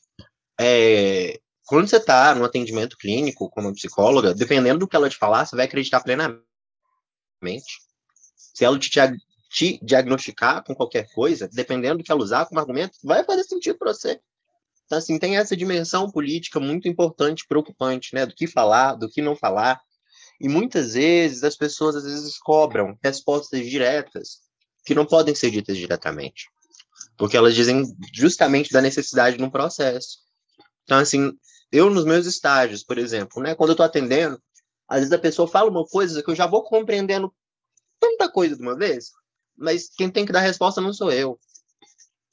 É, 0.60 1.40
quando 1.66 1.88
você 1.88 1.96
está 1.96 2.32
no 2.32 2.44
atendimento 2.44 2.96
clínico 2.96 3.50
como 3.50 3.74
psicóloga, 3.74 4.32
dependendo 4.32 4.78
do 4.78 4.86
que 4.86 4.94
ela 4.94 5.10
te 5.10 5.16
falar, 5.16 5.44
você 5.44 5.56
vai 5.56 5.64
acreditar 5.64 6.00
plenamente. 6.00 6.44
Se 8.36 8.64
ela 8.64 8.78
te, 8.78 8.88
te 9.50 9.80
diagnosticar 9.82 10.62
com 10.62 10.76
qualquer 10.76 11.12
coisa, 11.12 11.48
dependendo 11.52 11.98
do 11.98 12.04
que 12.04 12.12
ela 12.12 12.22
usar 12.22 12.46
como 12.46 12.60
argumento, 12.60 12.98
vai 13.02 13.24
fazer 13.24 13.42
sentido 13.42 13.76
para 13.76 13.92
você. 13.92 14.20
Então, 14.92 14.98
assim, 14.98 15.18
tem 15.18 15.38
essa 15.38 15.56
dimensão 15.56 16.10
política 16.10 16.60
muito 16.60 16.86
importante, 16.86 17.46
preocupante, 17.48 18.14
né? 18.14 18.26
Do 18.26 18.34
que 18.34 18.46
falar, 18.46 18.94
do 18.94 19.08
que 19.08 19.22
não 19.22 19.34
falar, 19.34 19.80
e 20.38 20.50
muitas 20.50 20.92
vezes 20.92 21.42
as 21.42 21.56
pessoas 21.56 21.96
às 21.96 22.04
vezes 22.04 22.36
cobram 22.36 22.94
respostas 23.02 23.64
diretas 23.64 24.40
que 24.84 24.94
não 24.94 25.06
podem 25.06 25.34
ser 25.34 25.50
ditas 25.50 25.78
diretamente, 25.78 26.50
porque 27.16 27.38
elas 27.38 27.54
dizem 27.54 27.84
justamente 28.12 28.70
da 28.70 28.82
necessidade 28.82 29.38
de 29.38 29.42
um 29.42 29.48
processo. 29.48 30.18
Então, 30.84 30.98
assim, 30.98 31.32
eu 31.72 31.88
nos 31.88 32.04
meus 32.04 32.26
estágios, 32.26 32.84
por 32.84 32.98
exemplo, 32.98 33.42
né, 33.42 33.54
quando 33.54 33.70
eu 33.70 33.74
estou 33.74 33.86
atendendo, 33.86 34.38
às 34.86 34.98
vezes 34.98 35.12
a 35.14 35.18
pessoa 35.18 35.48
fala 35.48 35.70
uma 35.70 35.86
coisa 35.86 36.22
que 36.22 36.30
eu 36.30 36.36
já 36.36 36.46
vou 36.46 36.64
compreendendo 36.64 37.34
tanta 37.98 38.30
coisa 38.30 38.56
de 38.56 38.60
uma 38.60 38.76
vez, 38.76 39.06
mas 39.56 39.88
quem 39.88 40.10
tem 40.10 40.26
que 40.26 40.32
dar 40.32 40.40
a 40.40 40.42
resposta 40.42 40.82
não 40.82 40.92
sou 40.92 41.10
eu. 41.10 41.40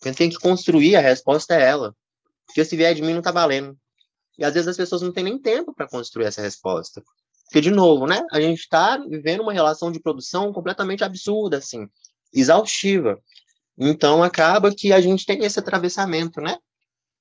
Quem 0.01 0.13
tem 0.13 0.29
que 0.29 0.39
construir 0.39 0.97
a 0.97 0.99
resposta 0.99 1.55
é 1.55 1.63
ela. 1.63 1.95
Porque 2.49 2.65
se 2.65 2.75
vier 2.75 2.95
de 2.95 3.01
mim 3.03 3.13
não 3.13 3.21
tá 3.21 3.31
valendo. 3.31 3.77
E 4.37 4.43
às 4.43 4.53
vezes 4.53 4.67
as 4.67 4.77
pessoas 4.77 5.03
não 5.03 5.11
têm 5.11 5.23
nem 5.23 5.37
tempo 5.37 5.73
para 5.73 5.87
construir 5.87 6.25
essa 6.25 6.41
resposta. 6.41 7.03
Porque, 7.45 7.61
de 7.61 7.71
novo, 7.71 8.07
né, 8.07 8.25
a 8.31 8.41
gente 8.41 8.59
está 8.59 8.97
vivendo 8.97 9.41
uma 9.41 9.53
relação 9.53 9.91
de 9.91 9.99
produção 9.99 10.51
completamente 10.51 11.03
absurda, 11.03 11.57
assim, 11.57 11.87
exaustiva. 12.33 13.19
Então, 13.77 14.23
acaba 14.23 14.73
que 14.73 14.91
a 14.91 14.99
gente 14.99 15.25
tem 15.25 15.43
esse 15.43 15.59
atravessamento, 15.59 16.41
né, 16.41 16.57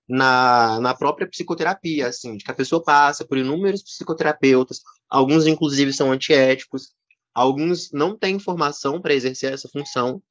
na, 0.08 0.80
na 0.80 0.94
própria 0.94 1.28
psicoterapia, 1.28 2.08
assim, 2.08 2.36
de 2.36 2.44
que 2.44 2.50
a 2.50 2.54
pessoa 2.54 2.82
passa 2.82 3.26
por 3.26 3.36
inúmeros 3.36 3.82
psicoterapeutas, 3.82 4.80
alguns, 5.08 5.46
inclusive, 5.46 5.92
são 5.92 6.10
antiéticos, 6.10 6.94
alguns 7.34 7.90
não 7.92 8.16
têm 8.16 8.38
formação 8.38 9.00
para 9.00 9.14
exercer 9.14 9.52
essa 9.52 9.68
função, 9.68 10.22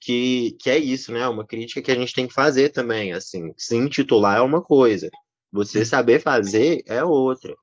que, 0.00 0.56
que 0.60 0.70
é 0.70 0.78
isso, 0.78 1.12
né, 1.12 1.26
uma 1.28 1.46
crítica 1.46 1.82
que 1.82 1.90
a 1.90 1.94
gente 1.94 2.14
tem 2.14 2.26
que 2.26 2.34
fazer 2.34 2.70
também, 2.70 3.12
assim, 3.12 3.52
se 3.56 3.76
intitular 3.76 4.38
é 4.38 4.42
uma 4.42 4.62
coisa, 4.62 5.10
você 5.50 5.84
saber 5.84 6.20
fazer 6.20 6.82
é 6.86 7.02
outra. 7.04 7.54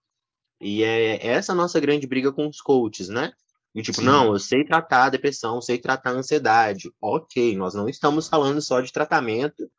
E 0.59 0.83
é 0.83 1.25
essa 1.25 1.51
a 1.51 1.55
nossa 1.55 1.79
grande 1.79 2.07
briga 2.07 2.31
com 2.31 2.47
os 2.47 2.61
coaches, 2.61 3.09
né? 3.09 3.33
E 3.73 3.81
tipo, 3.81 3.99
Sim. 3.99 4.05
não, 4.05 4.33
eu 4.33 4.39
sei 4.39 4.63
tratar 4.63 5.05
a 5.05 5.09
depressão, 5.09 5.61
sei 5.61 5.77
tratar 5.77 6.11
a 6.11 6.13
ansiedade. 6.13 6.91
Ok, 7.01 7.55
nós 7.55 7.73
não 7.73 7.89
estamos 7.89 8.27
falando 8.27 8.61
só 8.61 8.81
de 8.81 8.91
tratamento, 8.91 9.69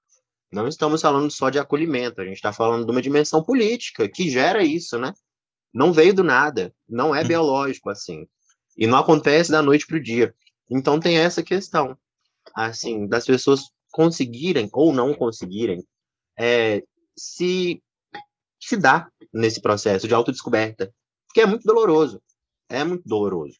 não 0.51 0.67
estamos 0.67 1.01
falando 1.01 1.31
só 1.31 1.51
de 1.51 1.59
acolhimento, 1.59 2.21
a 2.21 2.25
gente 2.25 2.37
está 2.37 2.53
falando 2.53 2.85
de 2.85 2.91
uma 2.91 3.03
dimensão 3.03 3.43
política 3.43 4.09
que 4.09 4.29
gera 4.29 4.63
isso, 4.63 4.99
né? 4.99 5.13
Não 5.73 5.93
veio 5.93 6.13
do 6.13 6.25
nada, 6.25 6.75
não 6.89 7.15
é 7.15 7.23
hum. 7.23 7.29
biológico 7.29 7.89
assim. 7.89 8.27
E 8.77 8.87
não 8.87 8.99
acontece 8.99 9.51
da 9.51 9.63
noite 9.63 9.87
para 9.87 9.97
o 9.97 10.03
dia. 10.03 10.35
Então 10.71 10.99
tem 10.99 11.19
essa 11.19 11.43
questão, 11.43 11.97
assim, 12.55 13.07
das 13.07 13.27
pessoas 13.27 13.71
conseguirem 13.91 14.69
ou 14.73 14.93
não 14.93 15.15
conseguirem 15.15 15.85
é, 16.39 16.83
se 17.17 17.83
se 18.63 18.77
dá 18.77 19.11
nesse 19.33 19.61
processo 19.61 20.07
de 20.07 20.15
autodescoberta, 20.15 20.95
que 21.35 21.41
é 21.41 21.47
muito 21.47 21.65
doloroso. 21.65 22.23
É 22.69 22.85
muito 22.85 23.03
doloroso. 23.05 23.57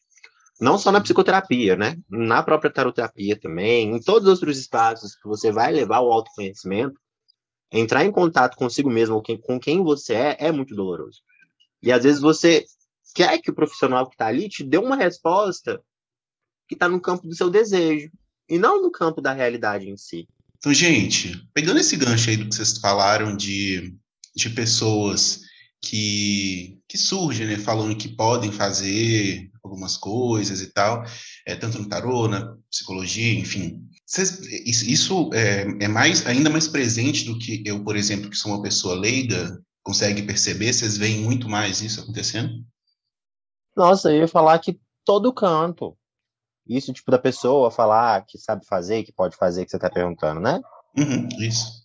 Não 0.61 0.77
só 0.77 0.91
na 0.91 1.01
psicoterapia, 1.01 1.75
né? 1.75 1.97
Na 2.09 2.41
própria 2.41 2.71
taroterapia 2.71 3.37
também, 3.37 3.93
em 3.93 3.99
todos 3.99 4.29
os 4.29 4.35
outros 4.35 4.57
espaços 4.57 5.15
que 5.15 5.27
você 5.27 5.51
vai 5.51 5.73
levar 5.73 5.99
o 5.99 6.11
autoconhecimento, 6.11 6.97
entrar 7.71 8.05
em 8.05 8.11
contato 8.11 8.55
consigo 8.55 8.89
mesmo, 8.89 9.21
com 9.41 9.59
quem 9.59 9.83
você 9.83 10.13
é, 10.13 10.37
é 10.39 10.51
muito 10.51 10.73
doloroso. 10.73 11.21
E 11.81 11.91
às 11.91 12.03
vezes 12.03 12.21
você 12.21 12.63
quer 13.13 13.39
que 13.39 13.51
o 13.51 13.55
profissional 13.55 14.07
que 14.07 14.15
está 14.15 14.27
ali 14.27 14.47
te 14.47 14.63
dê 14.63 14.77
uma 14.77 14.95
resposta 14.95 15.83
que 16.67 16.75
está 16.75 16.87
no 16.87 17.01
campo 17.01 17.27
do 17.27 17.35
seu 17.35 17.49
desejo, 17.49 18.09
e 18.49 18.57
não 18.57 18.81
no 18.81 18.91
campo 18.91 19.21
da 19.21 19.33
realidade 19.33 19.89
em 19.89 19.97
si. 19.97 20.27
Então, 20.57 20.73
gente, 20.73 21.45
pegando 21.53 21.79
esse 21.79 21.95
gancho 21.97 22.29
aí 22.29 22.37
do 22.37 22.47
que 22.47 22.55
vocês 22.55 22.77
falaram 22.77 23.35
de 23.35 23.95
de 24.35 24.49
pessoas 24.49 25.41
que, 25.81 26.79
que 26.87 26.97
surgem, 26.97 27.45
né, 27.45 27.57
falando 27.57 27.95
que 27.95 28.07
podem 28.07 28.51
fazer 28.51 29.51
algumas 29.63 29.97
coisas 29.97 30.61
e 30.61 30.67
tal, 30.67 31.03
é, 31.45 31.55
tanto 31.55 31.79
no 31.79 31.87
tarô, 31.87 32.27
na 32.27 32.55
psicologia, 32.69 33.33
enfim. 33.33 33.81
Cês, 34.05 34.39
isso 34.65 35.29
é, 35.33 35.61
é, 35.83 35.87
mais, 35.87 36.25
ainda 36.25 36.49
mais 36.49 36.67
presente 36.67 37.25
do 37.25 37.37
que 37.37 37.63
eu, 37.65 37.83
por 37.83 37.95
exemplo, 37.95 38.29
que 38.29 38.37
sou 38.37 38.51
uma 38.51 38.61
pessoa 38.61 38.95
leiga, 38.95 39.61
consegue 39.81 40.23
perceber? 40.23 40.73
Vocês 40.73 40.97
veem 40.97 41.21
muito 41.21 41.47
mais 41.47 41.81
isso 41.81 42.01
acontecendo? 42.01 42.63
Nossa, 43.75 44.11
eu 44.11 44.21
ia 44.21 44.27
falar 44.27 44.59
que 44.59 44.79
todo 45.05 45.33
canto. 45.33 45.97
Isso, 46.67 46.93
tipo, 46.93 47.11
da 47.11 47.19
pessoa 47.19 47.69
falar 47.69 48.25
que 48.25 48.37
sabe 48.37 48.65
fazer, 48.65 49.03
que 49.03 49.11
pode 49.11 49.35
fazer, 49.35 49.65
que 49.65 49.71
você 49.71 49.77
está 49.77 49.89
perguntando, 49.89 50.39
né? 50.39 50.61
Uhum, 50.97 51.27
isso. 51.39 51.83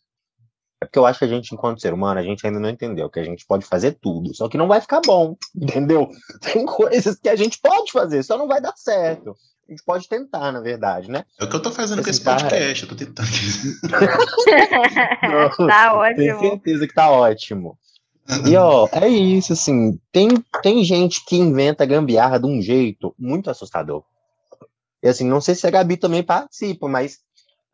É 0.80 0.86
porque 0.86 0.98
eu 0.98 1.06
acho 1.06 1.18
que 1.18 1.24
a 1.24 1.28
gente, 1.28 1.52
enquanto 1.52 1.80
ser 1.80 1.92
humano, 1.92 2.20
a 2.20 2.22
gente 2.22 2.46
ainda 2.46 2.60
não 2.60 2.68
entendeu 2.68 3.10
que 3.10 3.18
a 3.18 3.24
gente 3.24 3.44
pode 3.44 3.66
fazer 3.66 3.98
tudo, 4.00 4.32
só 4.34 4.48
que 4.48 4.56
não 4.56 4.68
vai 4.68 4.80
ficar 4.80 5.00
bom, 5.04 5.36
entendeu? 5.54 6.08
Tem 6.40 6.64
coisas 6.64 7.18
que 7.18 7.28
a 7.28 7.34
gente 7.34 7.58
pode 7.60 7.90
fazer, 7.90 8.22
só 8.22 8.38
não 8.38 8.46
vai 8.46 8.60
dar 8.60 8.74
certo. 8.76 9.34
A 9.68 9.72
gente 9.72 9.82
pode 9.84 10.08
tentar, 10.08 10.52
na 10.52 10.60
verdade, 10.60 11.10
né? 11.10 11.24
É 11.38 11.44
o 11.44 11.48
que 11.48 11.56
eu 11.56 11.60
tô 11.60 11.70
fazendo 11.70 12.02
com 12.02 12.08
esse 12.08 12.22
podcast, 12.22 12.84
eu 12.84 12.88
tô 12.88 12.94
tentando. 12.94 13.28
tá 15.68 15.94
ótimo. 15.94 16.16
Tenho 16.16 16.40
certeza 16.40 16.86
que 16.86 16.94
tá 16.94 17.10
ótimo. 17.10 17.76
E 18.46 18.56
ó, 18.56 18.88
é 18.92 19.08
isso, 19.08 19.54
assim, 19.54 19.98
tem, 20.12 20.28
tem 20.62 20.84
gente 20.84 21.24
que 21.24 21.36
inventa 21.36 21.84
gambiarra 21.84 22.38
de 22.38 22.46
um 22.46 22.62
jeito 22.62 23.12
muito 23.18 23.50
assustador. 23.50 24.04
E 25.02 25.08
assim, 25.08 25.28
não 25.28 25.40
sei 25.40 25.54
se 25.54 25.66
a 25.66 25.70
Gabi 25.70 25.96
também 25.96 26.22
participa, 26.22 26.88
mas 26.88 27.18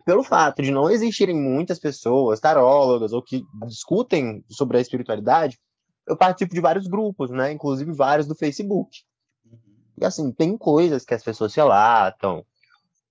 pelo 0.05 0.23
fato 0.23 0.63
de 0.63 0.71
não 0.71 0.91
existirem 0.91 1.35
muitas 1.35 1.79
pessoas, 1.79 2.41
tarólogas, 2.41 3.13
ou 3.13 3.23
que 3.23 3.43
discutem 3.67 4.45
sobre 4.49 4.77
a 4.77 4.81
espiritualidade, 4.81 5.59
eu 6.07 6.17
participo 6.17 6.55
de 6.55 6.61
vários 6.61 6.87
grupos, 6.87 7.31
né? 7.31 7.53
Inclusive 7.53 7.91
vários 7.93 8.27
do 8.27 8.35
Facebook. 8.35 9.03
E 9.99 10.05
assim, 10.05 10.31
tem 10.31 10.59
coisas 10.59 11.05
que 11.05 11.15
as 11.15 11.23
pessoas 11.23 11.55
relatam 11.55 12.45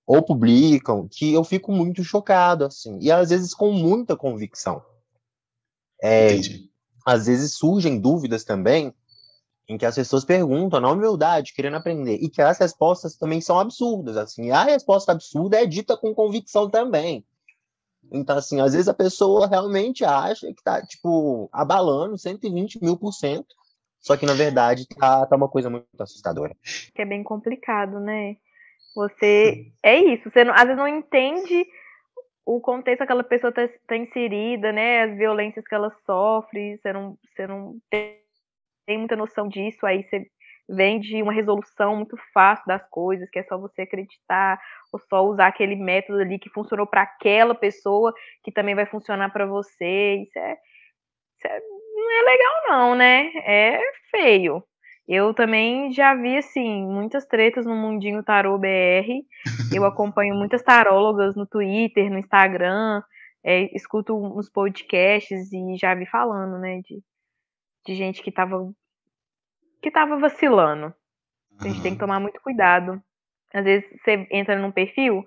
ou 0.06 0.22
publicam 0.22 1.08
que 1.10 1.32
eu 1.32 1.42
fico 1.42 1.72
muito 1.72 2.04
chocado, 2.04 2.64
assim, 2.64 2.98
e 3.00 3.10
às 3.10 3.30
vezes 3.30 3.54
com 3.54 3.72
muita 3.72 4.16
convicção. 4.16 4.84
É, 6.02 6.36
às 7.06 7.26
vezes 7.26 7.54
surgem 7.54 7.98
dúvidas 7.98 8.44
também 8.44 8.94
em 9.68 9.78
que 9.78 9.86
as 9.86 9.94
pessoas 9.94 10.24
perguntam 10.24 10.80
na 10.80 10.90
humildade, 10.90 11.54
querendo 11.54 11.76
aprender, 11.76 12.16
e 12.20 12.28
que 12.28 12.42
as 12.42 12.58
respostas 12.58 13.16
também 13.16 13.40
são 13.40 13.58
absurdas, 13.58 14.16
assim, 14.16 14.50
a 14.50 14.64
resposta 14.64 15.12
absurda 15.12 15.62
é 15.62 15.66
dita 15.66 15.96
com 15.96 16.14
convicção 16.14 16.68
também. 16.68 17.24
Então, 18.12 18.36
assim, 18.36 18.60
às 18.60 18.72
vezes 18.72 18.88
a 18.88 18.94
pessoa 18.94 19.46
realmente 19.46 20.04
acha 20.04 20.52
que 20.52 20.62
tá, 20.62 20.82
tipo, 20.82 21.48
abalando 21.52 22.18
120 22.18 22.82
mil 22.82 22.96
por 22.96 23.12
cento, 23.12 23.54
só 24.00 24.18
que, 24.18 24.26
na 24.26 24.34
verdade, 24.34 24.86
tá, 24.86 25.24
tá 25.24 25.34
uma 25.34 25.48
coisa 25.48 25.70
muito 25.70 25.86
assustadora. 25.98 26.54
Que 26.94 27.00
é 27.00 27.06
bem 27.06 27.22
complicado, 27.22 27.98
né? 27.98 28.36
Você. 28.94 29.72
É 29.82 29.98
isso, 29.98 30.30
você 30.30 30.44
não, 30.44 30.52
às 30.52 30.64
vezes 30.64 30.76
não 30.76 30.86
entende 30.86 31.66
o 32.44 32.60
contexto 32.60 32.98
que 32.98 33.04
aquela 33.04 33.24
pessoa 33.24 33.48
está 33.48 33.66
tá 33.86 33.96
inserida, 33.96 34.72
né? 34.72 35.04
As 35.04 35.16
violências 35.16 35.66
que 35.66 35.74
ela 35.74 35.90
sofre, 36.04 36.76
você 36.76 36.92
não, 36.92 37.18
você 37.34 37.46
não 37.46 37.78
tem, 37.90 38.18
tem 38.86 38.98
muita 38.98 39.16
noção 39.16 39.48
disso, 39.48 39.84
aí 39.86 40.02
você 40.02 40.26
vem 40.68 40.98
de 41.00 41.22
uma 41.22 41.32
resolução 41.32 41.96
muito 41.96 42.16
fácil 42.32 42.64
das 42.66 42.86
coisas, 42.88 43.28
que 43.30 43.38
é 43.38 43.42
só 43.44 43.58
você 43.58 43.82
acreditar, 43.82 44.58
ou 44.92 44.98
só 44.98 45.22
usar 45.24 45.48
aquele 45.48 45.76
método 45.76 46.20
ali 46.20 46.38
que 46.38 46.50
funcionou 46.50 46.86
para 46.86 47.02
aquela 47.02 47.54
pessoa, 47.54 48.12
que 48.42 48.52
também 48.52 48.74
vai 48.74 48.86
funcionar 48.86 49.30
para 49.30 49.46
você. 49.46 50.22
Isso 50.22 50.38
é, 50.38 50.52
isso 50.52 51.46
é, 51.46 51.60
não 51.60 52.12
é 52.12 52.22
legal, 52.22 52.54
não, 52.68 52.94
né? 52.94 53.30
É 53.44 53.80
feio. 54.10 54.62
Eu 55.06 55.34
também 55.34 55.92
já 55.92 56.14
vi, 56.14 56.38
assim, 56.38 56.82
muitas 56.86 57.26
tretas 57.26 57.66
no 57.66 57.74
Mundinho 57.76 58.22
Tarô 58.22 58.58
BR. 58.58 59.22
Eu 59.74 59.84
acompanho 59.84 60.34
muitas 60.34 60.62
tarólogas 60.62 61.36
no 61.36 61.46
Twitter, 61.46 62.10
no 62.10 62.18
Instagram, 62.18 63.02
é, 63.44 63.64
escuto 63.76 64.16
uns 64.16 64.48
podcasts 64.48 65.52
e 65.52 65.76
já 65.76 65.94
vi 65.94 66.06
falando, 66.06 66.58
né, 66.58 66.80
de, 66.80 67.02
de 67.86 67.94
gente 67.94 68.22
que 68.22 68.32
tava, 68.32 68.72
que 69.82 69.90
tava 69.90 70.18
vacilando. 70.18 70.94
A 71.60 71.64
gente 71.64 71.76
uhum. 71.76 71.82
tem 71.82 71.92
que 71.92 72.00
tomar 72.00 72.20
muito 72.20 72.40
cuidado. 72.40 73.02
Às 73.52 73.64
vezes 73.64 73.88
você 74.02 74.26
entra 74.30 74.58
num 74.58 74.72
perfil, 74.72 75.24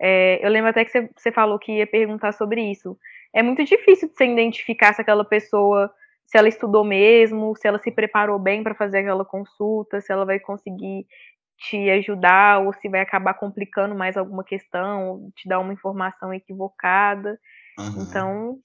é, 0.00 0.44
eu 0.44 0.50
lembro 0.50 0.70
até 0.70 0.84
que 0.84 0.90
você, 0.90 1.10
você 1.16 1.32
falou 1.32 1.58
que 1.58 1.78
ia 1.78 1.86
perguntar 1.86 2.32
sobre 2.32 2.62
isso. 2.62 2.98
É 3.32 3.42
muito 3.42 3.64
difícil 3.64 4.08
de 4.08 4.14
você 4.14 4.26
identificar 4.26 4.94
se 4.94 5.00
aquela 5.00 5.24
pessoa 5.24 5.92
se 6.28 6.36
ela 6.36 6.48
estudou 6.48 6.84
mesmo, 6.84 7.56
se 7.56 7.66
ela 7.66 7.78
se 7.78 7.90
preparou 7.90 8.38
bem 8.38 8.62
para 8.62 8.74
fazer 8.74 8.98
aquela 8.98 9.24
consulta, 9.24 9.98
se 10.00 10.12
ela 10.12 10.26
vai 10.26 10.38
conseguir 10.38 11.06
te 11.56 11.90
ajudar 11.90 12.60
ou 12.60 12.72
se 12.74 12.88
vai 12.88 13.00
acabar 13.00 13.32
complicando 13.34 13.94
mais 13.94 14.14
alguma 14.14 14.44
questão, 14.44 15.32
te 15.34 15.48
dar 15.48 15.58
uma 15.58 15.72
informação 15.72 16.32
equivocada. 16.32 17.40
Uhum. 17.78 18.02
Então, 18.02 18.58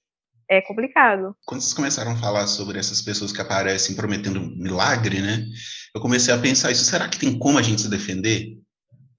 é 0.48 0.60
complicado. 0.60 1.36
Quando 1.44 1.60
vocês 1.60 1.74
começaram 1.74 2.12
a 2.12 2.16
falar 2.16 2.46
sobre 2.46 2.78
essas 2.78 3.02
pessoas 3.02 3.32
que 3.32 3.40
aparecem 3.40 3.96
prometendo 3.96 4.40
milagre, 4.40 5.20
né? 5.20 5.46
Eu 5.94 6.00
comecei 6.00 6.32
a 6.32 6.38
pensar 6.38 6.70
isso, 6.70 6.84
será 6.84 7.08
que 7.08 7.18
tem 7.18 7.38
como 7.38 7.58
a 7.58 7.62
gente 7.62 7.82
se 7.82 7.88
defender? 7.88 8.58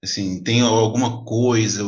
Assim, 0.02 0.42
tem 0.42 0.60
alguma 0.60 1.24
coisa, 1.24 1.82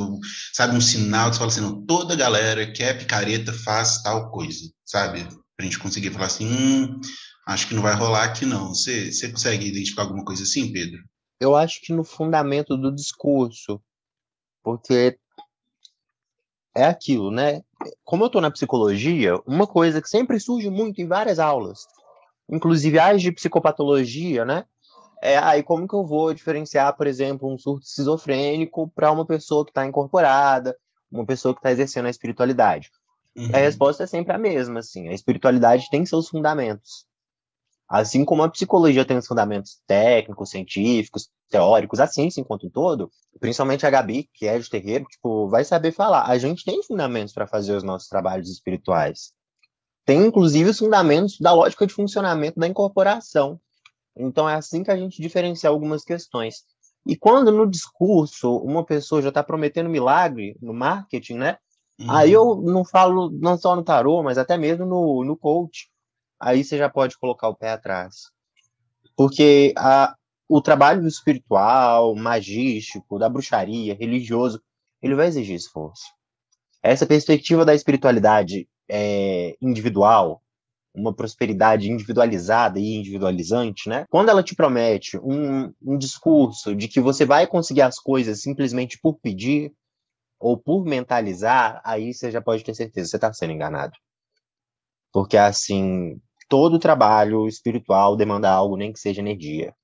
sabe, 0.53 0.77
um 0.77 0.81
sinal 0.81 1.31
que 1.31 1.37
você 1.37 1.39
fala 1.39 1.51
assim, 1.51 1.61
não, 1.61 1.85
toda 1.85 2.17
galera 2.17 2.71
que 2.73 2.83
é 2.83 2.95
picareta 2.95 3.53
faz 3.53 4.03
tal 4.03 4.31
coisa, 4.31 4.71
sabe? 4.85 5.27
para 5.59 5.67
a 5.67 5.69
gente 5.69 5.81
conseguir 5.81 6.13
falar 6.13 6.27
assim, 6.27 6.47
hum, 6.47 7.01
acho 7.49 7.67
que 7.67 7.75
não 7.75 7.83
vai 7.83 7.95
rolar 7.95 8.23
aqui 8.23 8.47
não. 8.47 8.69
Você, 8.69 9.11
você 9.11 9.29
consegue 9.29 9.67
identificar 9.67 10.03
alguma 10.03 10.25
coisa 10.25 10.45
assim, 10.45 10.73
Pedro? 10.73 11.03
Eu 11.41 11.57
acho 11.57 11.81
que 11.81 11.93
no 11.93 12.05
fundamento 12.05 12.77
do 12.77 12.95
discurso, 12.95 13.83
porque 14.63 15.19
é 16.79 16.85
aquilo, 16.85 17.31
né? 17.31 17.63
Como 18.05 18.23
eu 18.23 18.27
estou 18.29 18.41
na 18.41 18.51
psicologia, 18.51 19.35
uma 19.47 19.67
coisa 19.67 20.01
que 20.01 20.09
sempre 20.09 20.39
surge 20.39 20.71
muito 20.71 21.01
em 21.01 21.07
várias 21.07 21.39
aulas, 21.39 21.87
inclusive 22.49 22.99
as 22.99 23.21
de 23.21 23.33
psicopatologia, 23.33 24.45
né? 24.45 24.65
É 25.21 25.37
aí 25.37 25.63
como 25.65 25.89
que 25.89 25.95
eu 25.95 26.07
vou 26.07 26.33
diferenciar, 26.33 26.97
por 26.97 27.07
exemplo, 27.09 27.53
um 27.53 27.59
surto 27.59 27.85
esquizofrênico 27.85 28.89
para 28.95 29.11
uma 29.11 29.27
pessoa 29.27 29.65
que 29.65 29.73
está 29.73 29.85
incorporada, 29.85 30.77
uma 31.11 31.27
pessoa 31.27 31.53
que 31.53 31.59
está 31.59 31.73
exercendo 31.73 32.07
a 32.07 32.11
espiritualidade? 32.11 32.91
Uhum. 33.37 33.51
A 33.53 33.59
resposta 33.59 34.05
é 34.05 34.07
sempre 34.07 34.33
a 34.33 34.39
mesma, 34.39 34.79
assim. 34.79 35.09
A 35.09 35.13
espiritualidade 35.13 35.91
tem 35.91 36.07
seus 36.07 36.29
fundamentos. 36.29 37.08
Assim 37.89 38.25
como 38.25 38.43
a 38.43 38.51
psicologia 38.51 39.05
tem 39.05 39.17
os 39.17 39.27
fundamentos 39.27 39.81
técnicos, 39.87 40.51
científicos, 40.51 41.31
teóricos, 41.49 42.01
a 42.01 42.07
ciência 42.07 42.41
enquanto 42.41 42.67
um 42.67 42.71
todo, 42.71 43.11
principalmente 43.41 43.87
a 43.87 43.91
Gabi, 43.91 44.29
que 44.35 44.47
é 44.47 44.59
de 44.59 44.69
terreiro, 44.69 45.07
tipo, 45.07 45.49
vai 45.49 45.65
saber 45.65 45.93
falar. 45.93 46.25
A 46.27 46.37
gente 46.37 46.65
tem 46.65 46.83
fundamentos 46.83 47.33
para 47.33 47.47
fazer 47.47 47.75
os 47.75 47.83
nossos 47.83 48.09
trabalhos 48.09 48.51
espirituais. 48.51 49.33
Tem, 50.05 50.21
inclusive, 50.27 50.71
os 50.71 50.79
fundamentos 50.79 51.39
da 51.39 51.53
lógica 51.53 51.87
de 51.87 51.95
funcionamento 51.95 52.61
da 52.61 52.67
incorporação. 52.67 53.59
Então, 54.17 54.49
é 54.49 54.55
assim 54.55 54.83
que 54.83 54.91
a 54.91 54.97
gente 54.97 55.23
diferencia 55.23 55.71
algumas 55.71 56.05
questões. 56.05 56.65
E 57.07 57.17
quando 57.17 57.51
no 57.51 57.67
discurso 57.67 58.57
uma 58.57 58.85
pessoa 58.85 59.23
já 59.23 59.31
está 59.31 59.43
prometendo 59.43 59.89
milagre 59.89 60.57
no 60.61 60.75
marketing, 60.75 61.35
né? 61.35 61.59
Uhum. 61.99 62.11
Aí 62.11 62.33
eu 62.33 62.57
não 62.57 62.85
falo 62.85 63.31
não 63.31 63.57
só 63.57 63.75
no 63.75 63.83
tarô, 63.83 64.23
mas 64.23 64.37
até 64.37 64.59
mesmo 64.59 64.85
no, 64.85 65.25
no 65.25 65.37
coach. 65.37 65.91
Aí 66.41 66.63
você 66.63 66.79
já 66.79 66.89
pode 66.89 67.19
colocar 67.19 67.49
o 67.49 67.57
pé 67.57 67.71
atrás. 67.71 68.31
Porque 69.17 69.73
a, 69.77 70.15
o 70.49 70.61
trabalho 70.61 71.07
espiritual, 71.07 72.15
magístico, 72.15 73.19
da 73.19 73.29
bruxaria, 73.29 73.97
religioso, 73.99 74.63
ele 75.03 75.15
vai 75.15 75.27
exigir 75.27 75.57
esforço. 75.57 76.05
Essa 76.83 77.07
perspectiva 77.07 77.65
da 77.65 77.75
espiritualidade 77.75 78.69
é, 78.89 79.57
individual, 79.61 80.43
uma 80.95 81.13
prosperidade 81.13 81.91
individualizada 81.91 82.79
e 82.79 82.95
individualizante, 82.95 83.89
né? 83.89 84.05
Quando 84.09 84.31
ela 84.31 84.43
te 84.43 84.55
promete 84.55 85.19
um, 85.19 85.73
um 85.83 85.99
discurso 85.99 86.75
de 86.75 86.89
que 86.89 87.01
você 87.01 87.25
vai 87.25 87.47
conseguir 87.47 87.83
as 87.83 87.99
coisas 87.99 88.41
simplesmente 88.41 88.99
por 89.01 89.19
pedir, 89.21 89.73
ou 90.39 90.57
por 90.57 90.85
mentalizar, 90.85 91.81
aí 91.85 92.15
você 92.15 92.31
já 92.31 92.41
pode 92.41 92.63
ter 92.63 92.75
certeza, 92.75 93.09
você 93.09 93.17
está 93.17 93.33
sendo 93.33 93.53
enganado. 93.53 93.93
Porque, 95.13 95.37
assim, 95.37 96.21
todo 96.49 96.79
trabalho 96.79 97.47
espiritual 97.47 98.17
demanda 98.17 98.51
algo, 98.51 98.77
nem 98.77 98.93
que 98.93 98.99
seja 98.99 99.21
energia. 99.21 99.75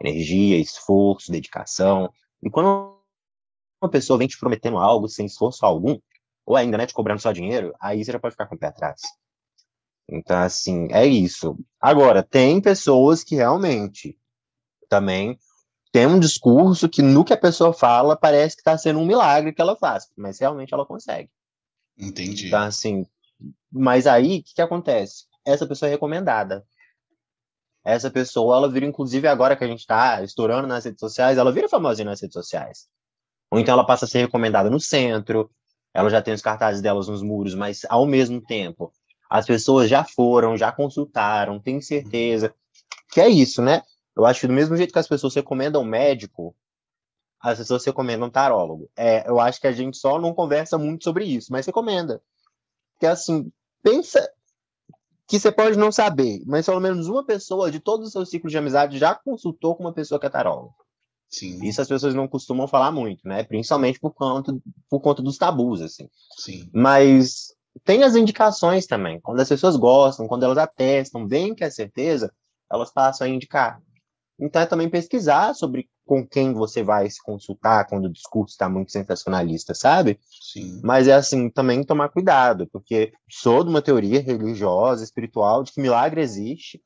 Energia, 0.00 0.58
esforço, 0.58 1.32
dedicação. 1.32 2.12
E 2.42 2.50
quando 2.50 2.98
uma 3.82 3.90
pessoa 3.90 4.18
vem 4.18 4.28
te 4.28 4.38
prometendo 4.38 4.78
algo 4.78 5.08
sem 5.08 5.26
esforço 5.26 5.64
algum, 5.64 5.98
ou 6.44 6.56
ainda, 6.56 6.76
né, 6.76 6.86
te 6.86 6.94
cobrando 6.94 7.20
só 7.20 7.32
dinheiro, 7.32 7.74
aí 7.80 8.04
você 8.04 8.12
já 8.12 8.18
pode 8.18 8.34
ficar 8.34 8.46
com 8.46 8.54
o 8.54 8.58
pé 8.58 8.66
atrás. 8.66 9.00
Então, 10.08 10.38
assim, 10.38 10.88
é 10.90 11.06
isso. 11.06 11.56
Agora, 11.80 12.22
tem 12.22 12.60
pessoas 12.60 13.22
que 13.22 13.36
realmente 13.36 14.18
também 14.88 15.38
tem 15.92 16.06
um 16.06 16.18
discurso 16.18 16.88
que 16.88 17.02
no 17.02 17.24
que 17.24 17.32
a 17.32 17.38
pessoa 17.38 17.72
fala 17.72 18.16
parece 18.16 18.56
que 18.56 18.60
está 18.60 18.76
sendo 18.76 18.98
um 18.98 19.06
milagre 19.06 19.52
que 19.52 19.60
ela 19.60 19.76
faz, 19.76 20.10
mas 20.16 20.38
realmente 20.38 20.74
ela 20.74 20.86
consegue. 20.86 21.30
Entendi. 21.96 22.48
Então, 22.48 22.62
assim, 22.62 23.06
mas 23.70 24.06
aí 24.06 24.38
o 24.38 24.42
que, 24.42 24.54
que 24.54 24.62
acontece? 24.62 25.26
Essa 25.44 25.66
pessoa 25.66 25.88
é 25.88 25.92
recomendada. 25.92 26.64
Essa 27.84 28.10
pessoa, 28.10 28.56
ela 28.56 28.70
vira, 28.70 28.86
inclusive 28.86 29.26
agora 29.26 29.56
que 29.56 29.64
a 29.64 29.66
gente 29.66 29.80
está 29.80 30.22
estourando 30.22 30.68
nas 30.68 30.84
redes 30.84 31.00
sociais, 31.00 31.36
ela 31.36 31.50
vira 31.50 31.68
famosinha 31.68 32.04
nas 32.04 32.20
redes 32.20 32.34
sociais. 32.34 32.88
Ou 33.50 33.58
então 33.58 33.74
ela 33.74 33.84
passa 33.84 34.04
a 34.04 34.08
ser 34.08 34.20
recomendada 34.20 34.70
no 34.70 34.78
centro, 34.78 35.50
ela 35.92 36.08
já 36.08 36.22
tem 36.22 36.32
os 36.32 36.40
cartazes 36.40 36.80
delas 36.80 37.08
nos 37.08 37.22
muros, 37.22 37.54
mas 37.54 37.84
ao 37.88 38.06
mesmo 38.06 38.40
tempo, 38.40 38.92
as 39.28 39.46
pessoas 39.46 39.90
já 39.90 40.04
foram, 40.04 40.56
já 40.56 40.70
consultaram, 40.70 41.60
têm 41.60 41.80
certeza. 41.80 42.54
Que 43.10 43.20
é 43.20 43.28
isso, 43.28 43.60
né? 43.60 43.82
Eu 44.16 44.24
acho 44.24 44.40
que 44.40 44.46
do 44.46 44.52
mesmo 44.52 44.76
jeito 44.76 44.92
que 44.92 44.98
as 44.98 45.08
pessoas 45.08 45.34
recomendam 45.34 45.84
médico, 45.84 46.54
as 47.40 47.58
pessoas 47.58 47.84
recomendam 47.84 48.30
tarólogo. 48.30 48.88
É, 48.96 49.28
eu 49.28 49.40
acho 49.40 49.60
que 49.60 49.66
a 49.66 49.72
gente 49.72 49.96
só 49.96 50.20
não 50.20 50.32
conversa 50.32 50.78
muito 50.78 51.02
sobre 51.02 51.24
isso, 51.24 51.50
mas 51.50 51.66
recomenda. 51.66 52.22
Porque 52.92 53.06
assim, 53.06 53.50
pensa 53.82 54.30
que 55.32 55.40
você 55.40 55.50
pode 55.50 55.78
não 55.78 55.90
saber, 55.90 56.42
mas 56.44 56.66
pelo 56.66 56.78
menos 56.78 57.08
uma 57.08 57.24
pessoa 57.24 57.70
de 57.70 57.80
todo 57.80 58.02
o 58.02 58.06
seu 58.06 58.26
ciclo 58.26 58.50
de 58.50 58.58
amizade 58.58 58.98
já 58.98 59.14
consultou 59.14 59.74
com 59.74 59.82
uma 59.82 59.92
pessoa 59.94 60.20
que 60.20 60.26
é 60.26 60.28
tarólogo. 60.28 60.74
Sim. 61.26 61.58
Isso 61.64 61.80
as 61.80 61.88
pessoas 61.88 62.14
não 62.14 62.28
costumam 62.28 62.68
falar 62.68 62.92
muito, 62.92 63.26
né? 63.26 63.42
Principalmente 63.42 63.98
por 63.98 64.12
conta, 64.12 64.54
por 64.90 65.00
conta 65.00 65.22
dos 65.22 65.38
tabus, 65.38 65.80
assim. 65.80 66.06
Sim. 66.36 66.68
Mas 66.70 67.46
tem 67.82 68.02
as 68.02 68.14
indicações 68.14 68.86
também. 68.86 69.18
Quando 69.22 69.40
as 69.40 69.48
pessoas 69.48 69.74
gostam, 69.74 70.28
quando 70.28 70.42
elas 70.42 70.58
atestam, 70.58 71.26
veem 71.26 71.54
que 71.54 71.64
é 71.64 71.70
certeza, 71.70 72.30
elas 72.70 72.92
passam 72.92 73.26
a 73.26 73.30
indicar. 73.30 73.80
Então 74.44 74.60
é 74.60 74.66
também 74.66 74.90
pesquisar 74.90 75.54
sobre 75.54 75.88
com 76.04 76.26
quem 76.26 76.52
você 76.52 76.82
vai 76.82 77.08
se 77.08 77.22
consultar 77.22 77.86
quando 77.86 78.06
o 78.06 78.12
discurso 78.12 78.52
está 78.52 78.68
muito 78.68 78.90
sensacionalista, 78.90 79.72
sabe? 79.72 80.18
Sim. 80.52 80.80
Mas 80.82 81.06
é 81.06 81.12
assim, 81.12 81.48
também 81.48 81.84
tomar 81.84 82.08
cuidado, 82.08 82.66
porque 82.72 83.12
sou 83.30 83.62
de 83.62 83.70
uma 83.70 83.80
teoria 83.80 84.20
religiosa, 84.20 85.04
espiritual, 85.04 85.62
de 85.62 85.70
que 85.70 85.80
milagre 85.80 86.20
existe, 86.20 86.82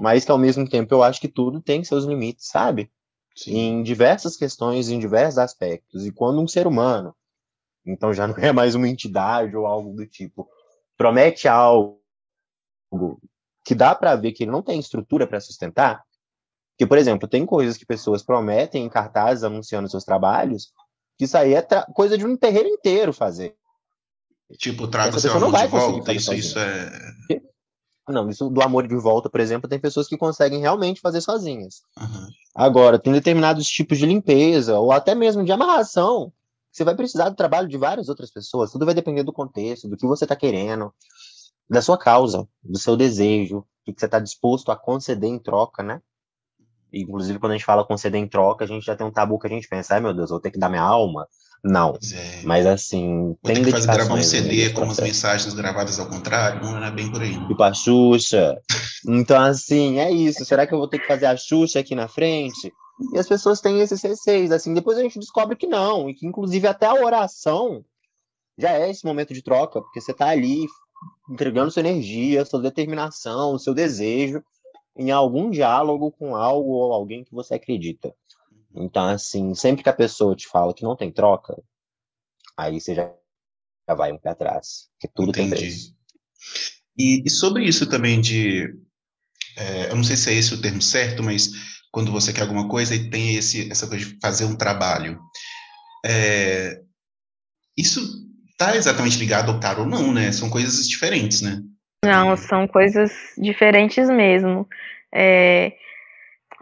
mas 0.00 0.24
que 0.24 0.32
ao 0.32 0.38
mesmo 0.38 0.68
tempo 0.68 0.92
eu 0.92 1.02
acho 1.02 1.20
que 1.20 1.28
tudo 1.28 1.62
tem 1.62 1.84
seus 1.84 2.04
limites, 2.04 2.48
sabe? 2.48 2.90
Sim. 3.36 3.54
em 3.54 3.82
diversas 3.82 4.34
questões, 4.34 4.88
em 4.88 4.98
diversos 4.98 5.38
aspectos. 5.38 6.06
E 6.06 6.10
quando 6.10 6.40
um 6.40 6.48
ser 6.48 6.66
humano, 6.66 7.14
então 7.86 8.12
já 8.12 8.26
não 8.26 8.36
é 8.38 8.50
mais 8.50 8.74
uma 8.74 8.88
entidade 8.88 9.54
ou 9.54 9.64
algo 9.64 9.94
do 9.94 10.06
tipo, 10.06 10.48
promete 10.96 11.46
algo 11.46 12.00
que 13.64 13.74
dá 13.74 13.94
para 13.94 14.16
ver 14.16 14.32
que 14.32 14.42
ele 14.44 14.50
não 14.50 14.62
tem 14.62 14.80
estrutura 14.80 15.26
para 15.26 15.40
sustentar, 15.40 16.02
que, 16.76 16.86
por 16.86 16.98
exemplo, 16.98 17.28
tem 17.28 17.46
coisas 17.46 17.76
que 17.76 17.86
pessoas 17.86 18.22
prometem 18.22 18.84
em 18.84 18.88
cartazes 18.88 19.44
anunciando 19.44 19.88
seus 19.88 20.04
trabalhos, 20.04 20.72
que 21.18 21.24
isso 21.24 21.36
aí 21.36 21.54
é 21.54 21.66
coisa 21.94 22.18
de 22.18 22.26
um 22.26 22.36
terreiro 22.36 22.68
inteiro 22.68 23.12
fazer. 23.12 23.56
Tipo, 24.58 24.86
traga 24.86 25.18
seu 25.18 25.32
amor 25.32 25.52
de 25.52 25.66
volta, 25.66 26.12
isso, 26.12 26.32
isso 26.34 26.58
é... 26.58 27.16
Não, 28.08 28.28
isso 28.30 28.48
do 28.48 28.62
amor 28.62 28.86
de 28.86 28.94
volta, 28.94 29.28
por 29.28 29.40
exemplo, 29.40 29.68
tem 29.68 29.80
pessoas 29.80 30.06
que 30.06 30.16
conseguem 30.16 30.60
realmente 30.60 31.00
fazer 31.00 31.20
sozinhas. 31.20 31.80
Uhum. 31.98 32.28
Agora, 32.54 33.00
tem 33.00 33.12
determinados 33.12 33.66
tipos 33.66 33.98
de 33.98 34.06
limpeza, 34.06 34.78
ou 34.78 34.92
até 34.92 35.12
mesmo 35.14 35.44
de 35.44 35.50
amarração, 35.50 36.32
você 36.70 36.84
vai 36.84 36.94
precisar 36.94 37.30
do 37.30 37.34
trabalho 37.34 37.66
de 37.66 37.76
várias 37.76 38.08
outras 38.08 38.30
pessoas, 38.30 38.70
tudo 38.70 38.84
vai 38.84 38.94
depender 38.94 39.24
do 39.24 39.32
contexto, 39.32 39.88
do 39.88 39.96
que 39.96 40.06
você 40.06 40.24
está 40.24 40.36
querendo, 40.36 40.94
da 41.68 41.82
sua 41.82 41.98
causa, 41.98 42.46
do 42.62 42.78
seu 42.78 42.96
desejo, 42.96 43.58
o 43.58 43.92
que 43.92 43.98
você 43.98 44.06
está 44.06 44.20
disposto 44.20 44.70
a 44.70 44.76
conceder 44.76 45.28
em 45.28 45.38
troca, 45.38 45.82
né? 45.82 46.00
Inclusive, 46.92 47.38
quando 47.38 47.52
a 47.52 47.54
gente 47.56 47.64
fala 47.64 47.84
conceder 47.84 48.20
em 48.20 48.28
troca, 48.28 48.64
a 48.64 48.68
gente 48.68 48.84
já 48.84 48.96
tem 48.96 49.06
um 49.06 49.10
tabu 49.10 49.38
que 49.38 49.46
a 49.46 49.50
gente 49.50 49.68
pensa, 49.68 49.94
ai 49.94 50.00
meu 50.00 50.14
Deus, 50.14 50.30
vou 50.30 50.40
ter 50.40 50.50
que 50.50 50.58
dar 50.58 50.68
minha 50.68 50.82
alma. 50.82 51.26
Não. 51.64 51.98
É. 52.12 52.42
Mas 52.44 52.66
assim. 52.66 53.36
Vou 53.42 53.54
tem 53.54 53.62
que 53.62 53.70
fazer 53.70 53.86
gravar 53.92 54.14
um 54.14 54.22
CD 54.22 54.70
com 54.70 54.84
as 54.84 54.98
mensagens 54.98 55.52
gravadas 55.54 55.98
ao 55.98 56.06
contrário, 56.06 56.62
não 56.62 56.84
é 56.84 56.90
bem 56.90 57.10
por 57.10 57.20
aí. 57.20 57.34
Tipo 57.46 57.62
a 57.62 57.74
Xuxa. 57.74 58.56
então, 59.06 59.40
assim, 59.42 59.98
é 59.98 60.10
isso. 60.10 60.44
Será 60.44 60.66
que 60.66 60.74
eu 60.74 60.78
vou 60.78 60.88
ter 60.88 60.98
que 60.98 61.06
fazer 61.06 61.26
a 61.26 61.36
Xuxa 61.36 61.80
aqui 61.80 61.94
na 61.94 62.08
frente? 62.08 62.72
E 63.12 63.18
as 63.18 63.28
pessoas 63.28 63.60
têm 63.60 63.80
esses 63.80 64.00
receios, 64.02 64.50
assim, 64.50 64.72
depois 64.72 64.96
a 64.96 65.02
gente 65.02 65.18
descobre 65.18 65.54
que 65.54 65.66
não, 65.66 66.08
e 66.08 66.14
que 66.14 66.26
inclusive 66.26 66.66
até 66.66 66.86
a 66.86 66.94
oração 66.94 67.84
já 68.56 68.72
é 68.72 68.90
esse 68.90 69.04
momento 69.04 69.34
de 69.34 69.42
troca, 69.42 69.82
porque 69.82 70.00
você 70.00 70.12
está 70.12 70.28
ali 70.28 70.64
entregando 71.30 71.70
sua 71.70 71.80
energia, 71.80 72.44
sua 72.46 72.62
determinação, 72.62 73.58
seu 73.58 73.74
desejo, 73.74 74.42
em 74.96 75.10
algum 75.10 75.50
diálogo 75.50 76.10
com 76.10 76.34
algo 76.34 76.70
ou 76.70 76.92
alguém 76.92 77.22
que 77.22 77.34
você 77.34 77.54
acredita. 77.54 78.14
Então, 78.74 79.08
assim, 79.08 79.54
sempre 79.54 79.82
que 79.82 79.88
a 79.88 79.94
pessoa 79.94 80.34
te 80.34 80.46
fala 80.48 80.74
que 80.74 80.82
não 80.82 80.96
tem 80.96 81.10
troca, 81.10 81.56
aí 82.56 82.80
você 82.80 82.94
já, 82.94 83.12
já 83.88 83.94
vai 83.94 84.12
um 84.12 84.18
pé 84.18 84.30
atrás, 84.30 84.88
porque 84.92 85.12
tudo 85.14 85.30
Entendi. 85.30 85.50
tem 85.50 85.58
preço. 85.58 85.94
E, 86.98 87.22
e, 87.26 87.30
sobre 87.30 87.64
isso 87.64 87.88
também 87.88 88.20
de, 88.20 88.74
é, 89.56 89.90
eu 89.90 89.96
não 89.96 90.04
sei 90.04 90.16
se 90.16 90.30
é 90.30 90.34
esse 90.34 90.54
o 90.54 90.60
termo 90.60 90.80
certo, 90.80 91.22
mas 91.22 91.50
quando 91.90 92.10
você 92.10 92.32
quer 92.32 92.42
alguma 92.42 92.68
coisa 92.68 92.94
e 92.94 93.10
tem 93.10 93.36
esse, 93.36 93.70
essa 93.70 93.86
coisa 93.86 94.04
de 94.04 94.18
fazer 94.20 94.44
um 94.44 94.56
trabalho, 94.56 95.18
é, 96.04 96.82
isso 97.76 98.00
está 98.50 98.76
exatamente 98.76 99.18
ligado 99.18 99.50
ao 99.50 99.60
tarot, 99.60 99.88
não, 99.88 100.12
né? 100.12 100.32
São 100.32 100.48
coisas 100.48 100.88
diferentes, 100.88 101.42
né? 101.42 101.62
Não, 102.04 102.36
são 102.36 102.66
coisas 102.66 103.34
diferentes 103.36 104.08
mesmo. 104.08 104.66
É, 105.12 105.72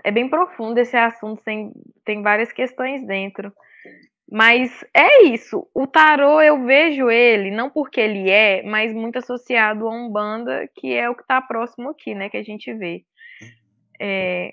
é 0.03 0.11
bem 0.11 0.29
profundo 0.29 0.79
esse 0.79 0.97
assunto, 0.97 1.42
tem, 1.42 1.73
tem 2.05 2.23
várias 2.23 2.53
questões 2.53 3.07
dentro. 3.07 3.53
Mas 4.31 4.85
é 4.94 5.25
isso. 5.25 5.68
O 5.75 5.87
tarô 5.87 6.40
eu 6.40 6.64
vejo 6.64 7.11
ele, 7.11 7.51
não 7.51 7.68
porque 7.68 8.01
ele 8.01 8.31
é, 8.31 8.62
mas 8.62 8.92
muito 8.92 9.18
associado 9.18 9.87
a 9.87 9.92
Umbanda, 9.92 10.68
que 10.75 10.94
é 10.94 11.09
o 11.11 11.14
que 11.14 11.23
está 11.23 11.40
próximo 11.42 11.90
aqui, 11.90 12.14
né? 12.14 12.29
Que 12.29 12.38
a 12.38 12.42
gente 12.42 12.73
vê. 12.73 13.05
É, 14.01 14.51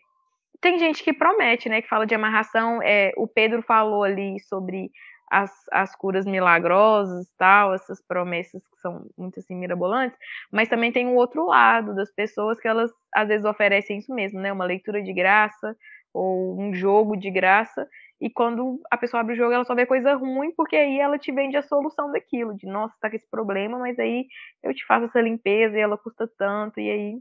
tem 0.60 0.78
gente 0.78 1.04
que 1.04 1.14
promete, 1.14 1.70
né? 1.70 1.82
Que 1.82 1.88
fala 1.88 2.06
de 2.06 2.14
amarração. 2.14 2.82
É, 2.84 3.12
o 3.18 3.28
Pedro 3.28 3.62
falou 3.62 4.04
ali 4.04 4.40
sobre 4.42 4.92
as, 5.32 5.50
as 5.72 5.96
curas 5.96 6.26
milagrosas 6.26 7.32
tal, 7.38 7.74
essas 7.74 8.02
promessas 8.06 8.62
que 8.68 8.80
são 8.82 9.08
muito 9.18 9.40
assim 9.40 9.56
mirabolantes, 9.56 10.18
mas 10.52 10.68
também 10.68 10.92
tem 10.92 11.08
o 11.08 11.16
outro 11.16 11.46
lado 11.46 11.96
das 11.96 12.14
pessoas 12.14 12.60
que 12.60 12.68
elas 12.68 12.92
às 13.16 13.30
vezes 13.30 13.46
oferecem 13.46 13.98
isso 13.98 14.14
mesmo, 14.14 14.42
né? 14.42 14.52
Uma 14.52 14.66
leitura 14.66 15.02
de 15.02 15.14
graça 15.14 15.76
ou 16.14 16.60
um 16.60 16.74
jogo 16.74 17.16
de 17.16 17.32
graça, 17.32 17.88
e 18.20 18.30
quando 18.30 18.82
a 18.92 18.98
pessoa 18.98 19.22
abre 19.22 19.34
o 19.34 19.38
jogo, 19.38 19.54
ela 19.54 19.64
só 19.64 19.74
vê 19.74 19.86
coisa 19.86 20.14
ruim, 20.16 20.52
porque 20.56 20.76
aí 20.76 21.00
ela 21.00 21.18
te 21.18 21.32
vende 21.32 21.56
a 21.56 21.62
solução 21.62 22.12
daquilo, 22.12 22.54
de 22.56 22.68
nossa, 22.68 22.94
tá 23.00 23.10
com 23.10 23.16
esse 23.16 23.30
problema, 23.30 23.80
mas 23.80 23.98
aí 23.98 24.28
eu 24.62 24.74
te 24.74 24.86
faço 24.86 25.06
essa 25.06 25.22
limpeza 25.22 25.78
e 25.78 25.82
ela 25.82 25.98
custa 25.98 26.30
tanto, 26.38 26.82
e 26.82 26.92
aí 26.92 27.18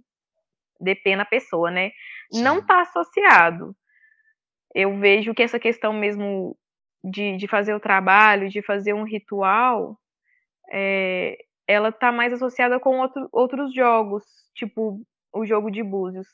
depende 0.80 1.18
da 1.18 1.24
pessoa, 1.24 1.70
né? 1.70 1.92
Sim. 2.32 2.42
Não 2.42 2.60
tá 2.60 2.80
associado. 2.80 3.76
Eu 4.74 4.98
vejo 4.98 5.34
que 5.34 5.42
essa 5.42 5.60
questão 5.60 5.92
mesmo 5.92 6.56
de, 7.02 7.36
de 7.36 7.48
fazer 7.48 7.74
o 7.74 7.80
trabalho, 7.80 8.48
de 8.48 8.62
fazer 8.62 8.92
um 8.92 9.04
ritual, 9.04 9.98
é, 10.70 11.36
ela 11.66 11.88
está 11.88 12.12
mais 12.12 12.32
associada 12.32 12.78
com 12.78 12.98
outro, 12.98 13.28
outros 13.32 13.74
jogos, 13.74 14.24
tipo 14.54 15.00
o 15.32 15.46
jogo 15.46 15.70
de 15.70 15.82
búzios, 15.82 16.26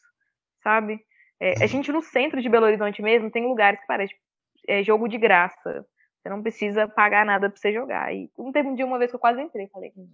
sabe? 0.63 0.99
É, 1.39 1.63
a 1.63 1.67
gente 1.67 1.93
no 1.93 2.03
centro 2.03 2.41
de 2.41 2.49
Belo 2.49 2.67
Horizonte 2.67 3.03
mesmo 3.03 3.31
tem 3.31 3.47
lugares 3.47 3.79
que 3.81 3.87
parece 3.87 4.15
é, 4.67 4.83
jogo 4.83 5.07
de 5.07 5.19
graça. 5.19 5.87
Você 6.23 6.29
não 6.31 6.43
precisa 6.43 6.89
pagar 6.89 7.25
nada 7.25 7.49
para 7.49 7.61
você 7.61 7.73
jogar. 7.73 8.13
E 8.15 8.31
um 8.39 8.51
teve 8.51 8.69
um 8.69 8.75
dia 8.75 8.87
uma 8.87 8.99
vez 8.99 9.11
que 9.11 9.17
eu 9.17 9.21
quase 9.21 9.41
entrei, 9.41 9.69
falei, 9.69 9.93
hum, 9.97 10.09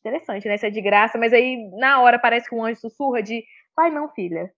interessante, 0.00 0.46
né? 0.46 0.56
Isso 0.56 0.66
é 0.66 0.70
de 0.70 0.82
graça, 0.82 1.18
mas 1.18 1.32
aí 1.32 1.70
na 1.78 2.00
hora 2.00 2.18
parece 2.18 2.48
que 2.48 2.54
um 2.54 2.64
anjo 2.64 2.80
sussurra 2.80 3.22
de, 3.22 3.42
vai 3.74 3.90
não, 3.90 4.08
filha, 4.10 4.52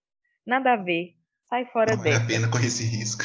nada 0.44 0.72
a 0.72 0.76
ver, 0.76 1.14
sai 1.48 1.64
fora 1.66 1.94
não 1.94 2.02
Vale 2.02 2.16
a 2.16 2.26
pena 2.26 2.50
correr 2.50 2.66
esse 2.66 2.84
risco. 2.84 3.22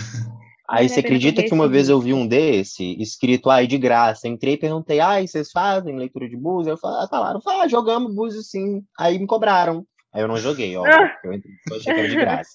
Aí 0.69 0.87
você 0.87 0.99
acredita 0.99 1.43
que 1.43 1.53
uma 1.53 1.67
vez 1.67 1.89
eu 1.89 1.99
vi 1.99 2.13
um 2.13 2.27
desse, 2.27 2.95
escrito 3.01 3.49
aí 3.49 3.65
de 3.65 3.77
graça, 3.77 4.27
entrei 4.27 4.53
e 4.53 4.57
perguntei, 4.57 4.99
ai, 4.99 5.27
vocês 5.27 5.51
fazem 5.51 5.97
leitura 5.97 6.29
de 6.29 6.37
búzios? 6.37 6.67
Eu 6.67 6.77
falei, 6.77 7.07
falaram, 7.09 7.41
ah, 7.47 7.67
jogamos 7.67 8.13
búzios 8.13 8.49
sim. 8.49 8.83
Aí 8.97 9.17
me 9.17 9.25
cobraram. 9.25 9.85
Aí 10.13 10.21
eu 10.21 10.27
não 10.27 10.37
joguei, 10.37 10.75
ó. 10.77 10.85
eu 10.85 11.75
achei 11.75 11.93
que 11.93 11.99
era 11.99 12.09
de 12.09 12.15
graça. 12.15 12.51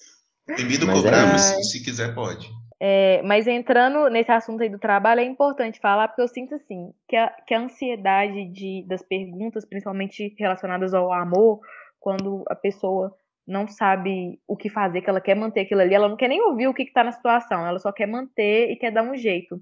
Devido 0.47 0.85
cobramos, 0.85 1.51
é... 1.51 1.63
se 1.63 1.83
quiser 1.83 2.13
pode. 2.13 2.49
É, 2.79 3.21
mas 3.23 3.47
entrando 3.47 4.09
nesse 4.09 4.31
assunto 4.31 4.61
aí 4.61 4.69
do 4.69 4.77
trabalho, 4.77 5.21
é 5.21 5.25
importante 5.25 5.79
falar, 5.79 6.07
porque 6.07 6.21
eu 6.21 6.27
sinto 6.27 6.55
assim, 6.55 6.91
que 7.07 7.15
a, 7.15 7.29
que 7.47 7.53
a 7.53 7.61
ansiedade 7.61 8.45
de, 8.51 8.85
das 8.87 9.01
perguntas, 9.01 9.65
principalmente 9.65 10.35
relacionadas 10.37 10.93
ao 10.93 11.11
amor, 11.11 11.61
quando 11.99 12.43
a 12.47 12.55
pessoa 12.55 13.15
não 13.47 13.67
sabe 13.67 14.39
o 14.47 14.57
que 14.57 14.69
fazer, 14.69 15.01
que 15.01 15.09
ela 15.09 15.21
quer 15.21 15.35
manter 15.35 15.61
aquilo 15.61 15.81
ali, 15.81 15.93
ela 15.93 16.09
não 16.09 16.17
quer 16.17 16.27
nem 16.27 16.41
ouvir 16.41 16.67
o 16.67 16.73
que 16.73 16.83
está 16.83 17.03
na 17.03 17.11
situação, 17.11 17.65
ela 17.65 17.79
só 17.79 17.91
quer 17.91 18.07
manter 18.07 18.71
e 18.71 18.75
quer 18.75 18.91
dar 18.91 19.03
um 19.03 19.15
jeito. 19.15 19.61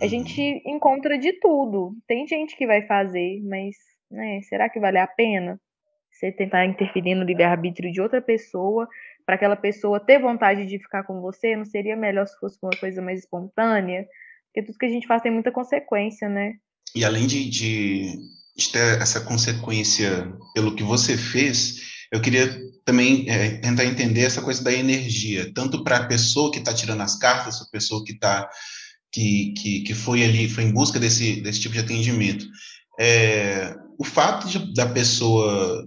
A 0.00 0.06
gente 0.06 0.40
uhum. 0.40 0.76
encontra 0.76 1.18
de 1.18 1.32
tudo. 1.40 1.96
Tem 2.06 2.26
gente 2.26 2.54
que 2.56 2.66
vai 2.66 2.82
fazer, 2.86 3.40
mas 3.42 3.74
né, 4.10 4.40
será 4.42 4.68
que 4.68 4.78
vale 4.78 4.98
a 4.98 5.06
pena 5.06 5.58
você 6.12 6.30
tentar 6.30 6.66
interferir 6.66 7.14
no 7.14 7.24
livre-arbítrio 7.24 7.90
de 7.90 8.00
outra 8.00 8.20
pessoa 8.20 8.86
para 9.24 9.34
aquela 9.34 9.56
pessoa 9.56 9.98
ter 9.98 10.18
vontade 10.18 10.66
de 10.66 10.78
ficar 10.78 11.04
com 11.04 11.20
você? 11.20 11.56
Não 11.56 11.64
seria 11.64 11.96
melhor 11.96 12.26
se 12.26 12.38
fosse 12.38 12.58
uma 12.62 12.72
coisa 12.78 13.00
mais 13.00 13.20
espontânea? 13.20 14.06
Porque 14.46 14.66
tudo 14.66 14.78
que 14.78 14.86
a 14.86 14.90
gente 14.90 15.06
faz 15.06 15.22
tem 15.22 15.32
muita 15.32 15.50
consequência, 15.50 16.28
né? 16.28 16.54
E 16.94 17.04
além 17.04 17.26
de, 17.26 17.48
de, 17.48 18.16
de 18.54 18.72
ter 18.72 19.00
essa 19.00 19.24
consequência 19.24 20.30
pelo 20.54 20.74
que 20.74 20.82
você 20.82 21.16
fez, 21.16 21.95
eu 22.12 22.20
queria 22.20 22.58
também 22.84 23.28
é, 23.28 23.58
tentar 23.58 23.84
entender 23.84 24.22
essa 24.22 24.40
coisa 24.40 24.62
da 24.62 24.72
energia, 24.72 25.52
tanto 25.54 25.82
para 25.82 25.96
a 25.96 26.06
pessoa 26.06 26.52
que 26.52 26.58
está 26.58 26.72
tirando 26.72 27.00
as 27.00 27.18
cartas, 27.18 27.60
a 27.60 27.66
pessoa 27.70 28.04
que 28.04 28.12
está 28.12 28.48
que, 29.12 29.54
que, 29.56 29.80
que 29.80 29.94
foi 29.94 30.22
ali, 30.22 30.48
foi 30.48 30.64
em 30.64 30.72
busca 30.72 30.98
desse, 30.98 31.40
desse 31.40 31.60
tipo 31.60 31.74
de 31.74 31.80
atendimento. 31.80 32.46
É, 32.98 33.74
o 33.98 34.04
fato 34.04 34.46
de, 34.46 34.74
da 34.74 34.86
pessoa, 34.86 35.86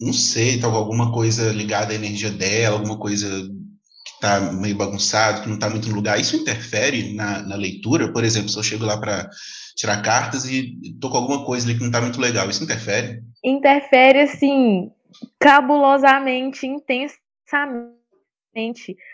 não 0.00 0.12
sei, 0.12 0.58
tal, 0.58 0.74
alguma 0.74 1.12
coisa 1.12 1.52
ligada 1.52 1.92
à 1.92 1.94
energia 1.94 2.30
dela, 2.30 2.76
alguma 2.76 2.98
coisa 2.98 3.28
que 3.28 4.14
está 4.14 4.52
meio 4.52 4.76
bagunçado, 4.76 5.42
que 5.42 5.48
não 5.48 5.56
está 5.56 5.68
muito 5.68 5.88
no 5.88 5.94
lugar, 5.94 6.18
isso 6.18 6.36
interfere 6.36 7.12
na, 7.12 7.42
na 7.42 7.54
leitura? 7.54 8.12
Por 8.12 8.24
exemplo, 8.24 8.48
se 8.48 8.56
eu 8.56 8.62
chego 8.62 8.84
lá 8.86 8.98
para 8.98 9.28
tirar 9.76 10.02
cartas 10.02 10.46
e 10.46 10.78
estou 10.82 11.10
com 11.10 11.18
alguma 11.18 11.44
coisa 11.44 11.66
ali 11.66 11.74
que 11.74 11.80
não 11.80 11.88
está 11.88 12.00
muito 12.00 12.20
legal, 12.20 12.48
isso 12.48 12.64
interfere? 12.64 13.22
Interfere, 13.44 14.20
assim, 14.20 14.90
cabulosamente, 15.38 16.66
intensamente. 16.66 17.96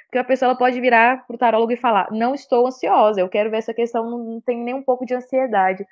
Porque 0.06 0.18
a 0.18 0.24
pessoa 0.24 0.56
pode 0.56 0.80
virar 0.80 1.26
pro 1.26 1.38
tarólogo 1.38 1.72
e 1.72 1.76
falar: 1.76 2.08
Não 2.10 2.34
estou 2.34 2.66
ansiosa, 2.66 3.20
eu 3.20 3.28
quero 3.28 3.50
ver 3.50 3.58
essa 3.58 3.74
questão, 3.74 4.08
não 4.10 4.40
tem 4.40 4.58
nem 4.62 4.74
um 4.74 4.82
pouco 4.82 5.04
de 5.04 5.14
ansiedade. 5.14 5.84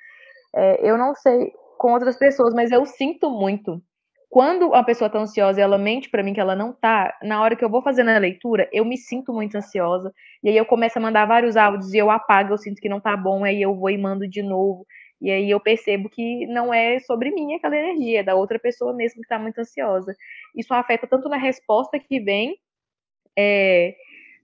É, 0.55 0.89
eu 0.89 0.97
não 0.97 1.13
sei 1.15 1.51
com 1.77 1.93
outras 1.93 2.17
pessoas, 2.17 2.53
mas 2.53 2.71
eu 2.71 2.85
sinto 2.85 3.29
muito. 3.29 3.81
Quando 4.29 4.73
a 4.73 4.83
pessoa 4.83 5.09
tá 5.09 5.19
ansiosa 5.19 5.59
e 5.59 5.63
ela 5.63 5.77
mente 5.77 6.09
para 6.09 6.23
mim 6.23 6.33
que 6.33 6.39
ela 6.39 6.55
não 6.55 6.73
tá, 6.73 7.17
na 7.23 7.41
hora 7.41 7.55
que 7.55 7.63
eu 7.63 7.69
vou 7.69 7.81
fazendo 7.81 8.09
a 8.09 8.17
leitura, 8.17 8.67
eu 8.73 8.83
me 8.83 8.97
sinto 8.97 9.31
muito 9.33 9.55
ansiosa. 9.55 10.11
E 10.43 10.49
aí 10.49 10.57
eu 10.57 10.65
começo 10.65 10.97
a 10.97 11.01
mandar 11.01 11.25
vários 11.25 11.55
áudios 11.55 11.93
e 11.93 11.97
eu 11.97 12.11
apago, 12.11 12.53
eu 12.53 12.57
sinto 12.57 12.81
que 12.81 12.89
não 12.89 12.99
tá 12.99 13.15
bom, 13.15 13.45
aí 13.45 13.61
eu 13.61 13.73
vou 13.75 13.89
e 13.89 13.97
mando 13.97 14.27
de 14.27 14.43
novo. 14.43 14.85
E 15.21 15.31
aí 15.31 15.49
eu 15.49 15.59
percebo 15.59 16.09
que 16.09 16.45
não 16.47 16.73
é 16.73 16.99
sobre 16.99 17.31
mim 17.31 17.53
aquela 17.53 17.77
energia, 17.77 18.19
é 18.19 18.23
da 18.23 18.35
outra 18.35 18.59
pessoa 18.59 18.93
mesmo 18.93 19.21
que 19.21 19.25
está 19.25 19.39
muito 19.39 19.59
ansiosa. 19.59 20.15
Isso 20.55 20.73
afeta 20.73 21.07
tanto 21.07 21.29
na 21.29 21.37
resposta 21.37 21.99
que 21.99 22.19
vem, 22.19 22.57
é, 23.37 23.95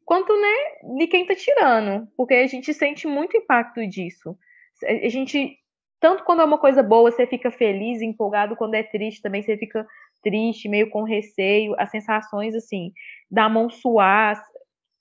quanto 0.06 0.34
né, 0.34 0.98
de 0.98 1.08
quem 1.08 1.22
está 1.24 1.36
tirando, 1.36 2.08
porque 2.16 2.34
a 2.34 2.48
gente 2.48 2.74
sente 2.74 3.08
muito 3.08 3.38
impacto 3.38 3.86
disso. 3.88 4.38
A 4.84 5.10
gente, 5.10 5.58
tanto 6.00 6.24
quando 6.24 6.42
é 6.42 6.46
uma 6.46 6.58
coisa 6.58 6.82
boa, 6.82 7.12
você 7.12 7.28
fica 7.28 7.52
feliz, 7.52 8.02
empolgado, 8.02 8.56
quando 8.56 8.74
é 8.76 8.84
triste 8.84 9.22
também 9.22 9.44
você 9.44 9.58
fica 9.58 9.86
triste, 10.24 10.70
meio 10.70 10.90
com 10.90 11.04
receio, 11.04 11.76
as 11.78 11.92
sensações 11.92 12.56
assim, 12.56 12.92
da 13.30 13.50
mão 13.50 13.70
suar, 13.70 14.44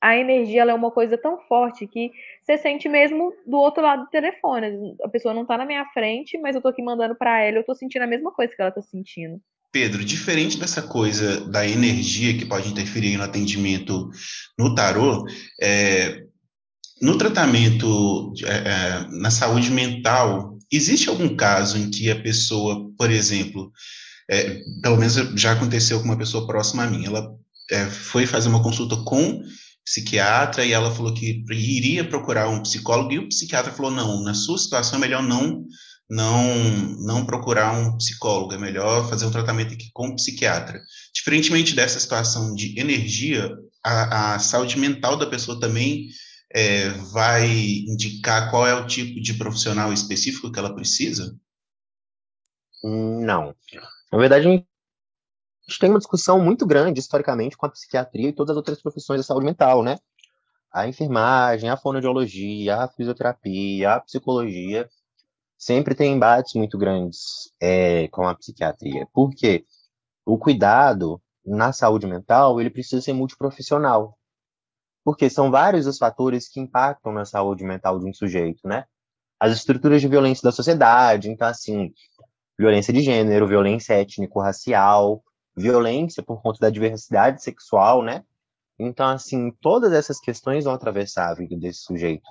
a 0.01 0.17
energia 0.17 0.63
é 0.63 0.75
uma 0.75 0.91
coisa 0.91 1.19
tão 1.19 1.39
forte 1.47 1.87
que 1.87 2.11
você 2.43 2.57
sente 2.57 2.89
mesmo 2.89 3.33
do 3.47 3.59
outro 3.59 3.83
lado 3.83 4.05
do 4.05 4.11
telefone. 4.11 4.97
A 5.03 5.09
pessoa 5.09 5.35
não 5.35 5.43
está 5.43 5.59
na 5.59 5.67
minha 5.67 5.85
frente, 5.93 6.39
mas 6.39 6.57
eu 6.57 6.63
tô 6.63 6.69
aqui 6.69 6.83
mandando 6.83 7.15
para 7.15 7.41
ela, 7.41 7.59
eu 7.59 7.65
tô 7.65 7.75
sentindo 7.75 8.03
a 8.03 8.07
mesma 8.07 8.33
coisa 8.33 8.55
que 8.55 8.63
ela 8.63 8.73
tá 8.73 8.81
sentindo. 8.81 9.41
Pedro, 9.73 10.05
diferente 10.05 10.59
dessa 10.59 10.83
coisa 10.83 11.49
da 11.49 11.67
energia 11.67 12.37
que 12.37 12.47
pode 12.47 12.69
interferir 12.69 13.17
no 13.17 13.23
atendimento 13.23 14.11
no 14.59 14.75
tarô, 14.75 15.25
é, 15.63 16.25
no 17.01 17.17
tratamento 17.17 18.33
é, 18.45 18.51
é, 18.51 19.09
na 19.21 19.31
saúde 19.31 19.71
mental, 19.71 20.59
existe 20.73 21.09
algum 21.09 21.37
caso 21.37 21.79
em 21.79 21.91
que 21.91 22.11
a 22.11 22.21
pessoa, 22.21 22.91
por 22.99 23.11
exemplo, 23.11 23.71
é, 24.29 24.61
pelo 24.83 24.97
menos 24.97 25.15
já 25.37 25.53
aconteceu 25.53 25.99
com 26.01 26.07
uma 26.07 26.19
pessoa 26.19 26.47
próxima 26.47 26.85
a 26.85 26.91
mim, 26.91 27.07
ela 27.07 27.33
é, 27.71 27.87
foi 27.87 28.27
fazer 28.27 28.49
uma 28.49 28.63
consulta 28.63 28.97
com 29.05 29.43
psiquiatra 29.85 30.65
e 30.65 30.73
ela 30.73 30.95
falou 30.95 31.15
que 31.15 31.45
iria 31.51 32.09
procurar 32.09 32.49
um 32.49 32.63
psicólogo 32.63 33.13
e 33.13 33.19
o 33.19 33.29
psiquiatra 33.29 33.73
falou 33.73 33.91
não, 33.91 34.23
na 34.23 34.35
sua 34.35 34.59
situação 34.59 34.99
é 34.99 35.01
melhor 35.01 35.23
não 35.23 35.65
não 36.09 36.45
não 37.07 37.25
procurar 37.25 37.73
um 37.73 37.97
psicólogo, 37.97 38.53
é 38.53 38.59
melhor 38.59 39.09
fazer 39.09 39.27
um 39.27 39.31
tratamento 39.31 39.75
aqui 39.75 39.91
com 39.93 40.09
um 40.09 40.17
psiquiatra. 40.17 40.81
Diferentemente 41.15 41.75
dessa 41.75 42.01
situação 42.01 42.55
de 42.55 42.79
energia, 42.81 43.57
a, 43.85 44.35
a 44.35 44.39
saúde 44.41 44.77
mental 44.77 45.17
da 45.17 45.27
pessoa 45.27 45.61
também 45.61 46.09
é, 46.53 46.89
vai 47.13 47.49
indicar 47.49 48.51
qual 48.51 48.67
é 48.67 48.75
o 48.75 48.87
tipo 48.87 49.21
de 49.21 49.35
profissional 49.35 49.93
específico 49.93 50.51
que 50.51 50.59
ela 50.59 50.75
precisa? 50.75 51.37
Não. 52.83 53.55
Na 54.13 54.19
verdade, 54.19 54.49
gente 55.71 55.79
tem 55.79 55.89
uma 55.89 55.99
discussão 55.99 56.41
muito 56.41 56.67
grande, 56.67 56.99
historicamente, 56.99 57.57
com 57.57 57.65
a 57.65 57.71
psiquiatria 57.71 58.29
e 58.29 58.33
todas 58.33 58.51
as 58.51 58.57
outras 58.57 58.83
profissões 58.83 59.21
da 59.21 59.25
saúde 59.25 59.47
mental, 59.47 59.83
né? 59.83 59.99
A 60.73 60.89
enfermagem, 60.89 61.71
a 61.71 61.77
fonoaudiologia, 61.77 62.77
a 62.77 62.89
fisioterapia, 62.89 63.95
a 63.95 64.01
psicologia 64.01 64.89
sempre 65.57 65.95
tem 65.95 66.15
embates 66.15 66.55
muito 66.55 66.77
grandes 66.77 67.53
é, 67.61 68.09
com 68.09 68.27
a 68.27 68.35
psiquiatria. 68.35 69.07
Por 69.13 69.31
quê? 69.31 69.65
O 70.27 70.39
cuidado 70.39 71.21
na 71.45 71.73
saúde 71.73 72.07
mental, 72.07 72.61
ele 72.61 72.71
precisa 72.71 73.01
ser 73.01 73.13
multiprofissional. 73.13 74.17
Porque 75.05 75.31
são 75.31 75.51
vários 75.51 75.87
os 75.87 75.99
fatores 75.99 76.49
que 76.49 76.61
impactam 76.61 77.13
na 77.13 77.25
saúde 77.25 77.65
mental 77.65 77.99
de 77.99 78.07
um 78.07 78.13
sujeito, 78.13 78.67
né? 78.67 78.85
As 79.39 79.53
estruturas 79.53 80.01
de 80.01 80.09
violência 80.09 80.43
da 80.43 80.53
sociedade, 80.53 81.31
então, 81.31 81.49
assim, 81.49 81.93
violência 82.59 82.93
de 82.93 83.03
gênero, 83.03 83.49
violência 83.49 83.95
étnico-racial, 83.95 85.23
violência 85.61 86.23
por 86.23 86.41
conta 86.43 86.59
da 86.61 86.71
diversidade 86.71 87.43
sexual, 87.43 88.03
né? 88.03 88.25
Então, 88.79 89.07
assim, 89.07 89.51
todas 89.61 89.93
essas 89.93 90.19
questões 90.19 90.65
vão 90.65 90.73
atravessar 90.73 91.29
a 91.29 91.35
vida 91.35 91.57
desse 91.57 91.81
sujeito. 91.81 92.27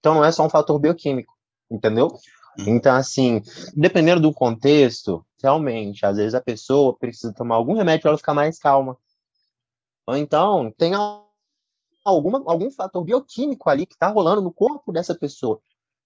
Então, 0.00 0.14
não 0.14 0.24
é 0.24 0.32
só 0.32 0.44
um 0.44 0.50
fator 0.50 0.78
bioquímico, 0.78 1.34
entendeu? 1.70 2.08
Uhum. 2.58 2.76
Então, 2.76 2.96
assim, 2.96 3.42
dependendo 3.76 4.20
do 4.20 4.32
contexto, 4.32 5.24
realmente, 5.42 6.04
às 6.04 6.16
vezes 6.16 6.34
a 6.34 6.40
pessoa 6.40 6.96
precisa 6.96 7.32
tomar 7.32 7.56
algum 7.56 7.74
remédio 7.74 8.02
para 8.02 8.10
ela 8.10 8.18
ficar 8.18 8.34
mais 8.34 8.58
calma. 8.58 8.96
Ou 10.06 10.16
então, 10.16 10.72
tem 10.76 10.92
alguma, 12.04 12.42
algum 12.46 12.70
fator 12.70 13.04
bioquímico 13.04 13.68
ali 13.68 13.86
que 13.86 13.94
está 13.94 14.08
rolando 14.08 14.42
no 14.42 14.52
corpo 14.52 14.92
dessa 14.92 15.14
pessoa, 15.14 15.60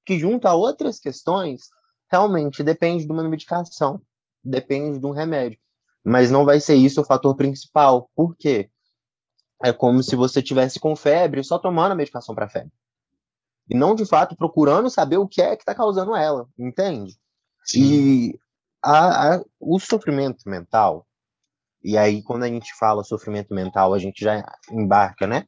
que 0.05 0.19
junto 0.19 0.47
a 0.47 0.55
outras 0.55 0.99
questões, 0.99 1.71
realmente 2.11 2.63
depende 2.63 3.07
de 3.07 3.13
uma 3.13 3.23
medicação, 3.29 4.01
depende 4.43 4.99
de 4.99 5.07
um 5.07 5.11
remédio. 5.11 5.59
Mas 6.07 6.31
não 6.31 6.45
vai 6.45 6.61
ser 6.61 6.75
isso 6.75 7.01
o 7.01 7.05
fator 7.05 7.35
principal. 7.35 8.09
Por 8.15 8.37
quê? 8.37 8.71
É 9.63 9.73
como 9.73 10.03
se 10.03 10.15
você 10.15 10.43
tivesse 10.43 10.79
com 10.79 10.95
febre 10.95 11.43
só 11.43 11.59
tomando 11.59 11.93
a 11.93 11.97
medicação 11.97 12.35
para 12.35 12.49
febre 12.49 12.73
e 13.69 13.75
não 13.77 13.95
de 13.95 14.07
fato 14.07 14.37
procurando 14.37 14.89
saber 14.89 15.19
o 15.19 15.29
que 15.29 15.43
é 15.43 15.57
que 15.57 15.63
está 15.63 15.75
causando 15.75 16.15
ela, 16.15 16.49
entende? 16.59 17.17
Sim. 17.65 17.81
E 17.81 18.41
a, 18.83 19.35
a, 19.35 19.45
o 19.59 19.79
sofrimento 19.79 20.49
mental, 20.49 21.07
e 21.83 21.99
aí 21.99 22.23
quando 22.23 22.45
a 22.45 22.49
gente 22.49 22.73
fala 22.79 23.03
sofrimento 23.03 23.53
mental, 23.53 23.93
a 23.93 23.99
gente 23.99 24.23
já 24.23 24.45
embarca, 24.71 25.27
né? 25.27 25.45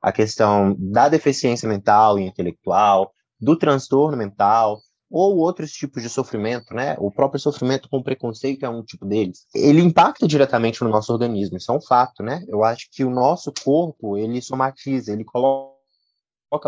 A 0.00 0.12
questão 0.12 0.76
da 0.78 1.08
deficiência 1.08 1.68
mental 1.68 2.18
e 2.18 2.26
intelectual, 2.26 3.12
do 3.40 3.56
transtorno 3.56 4.16
mental, 4.16 4.78
ou 5.12 5.36
outros 5.36 5.70
tipos 5.72 6.02
de 6.02 6.08
sofrimento, 6.08 6.72
né? 6.72 6.96
O 6.98 7.10
próprio 7.10 7.38
sofrimento 7.38 7.86
com 7.86 8.02
preconceito 8.02 8.64
é 8.64 8.68
um 8.68 8.82
tipo 8.82 9.04
deles. 9.04 9.46
Ele 9.54 9.82
impacta 9.82 10.26
diretamente 10.26 10.82
no 10.82 10.88
nosso 10.88 11.12
organismo, 11.12 11.58
isso 11.58 11.70
é 11.70 11.76
um 11.76 11.82
fato, 11.82 12.22
né? 12.22 12.42
Eu 12.48 12.64
acho 12.64 12.88
que 12.90 13.04
o 13.04 13.10
nosso 13.10 13.52
corpo, 13.62 14.16
ele 14.16 14.40
somatiza, 14.40 15.12
ele 15.12 15.22
coloca 15.22 15.74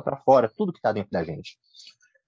para 0.05 0.19
fora 0.19 0.53
tudo 0.55 0.73
que 0.73 0.79
está 0.79 0.93
dentro 0.93 1.11
da 1.11 1.25
gente. 1.25 1.57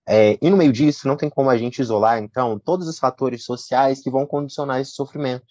É, 0.08 0.38
e 0.40 0.48
no 0.48 0.56
meio 0.56 0.72
disso, 0.72 1.06
não 1.06 1.18
tem 1.18 1.28
como 1.28 1.50
a 1.50 1.58
gente 1.58 1.82
isolar, 1.82 2.18
então, 2.18 2.58
todos 2.58 2.88
os 2.88 2.98
fatores 2.98 3.44
sociais 3.44 4.00
que 4.00 4.10
vão 4.10 4.24
condicionar 4.24 4.80
esse 4.80 4.92
sofrimento. 4.92 5.44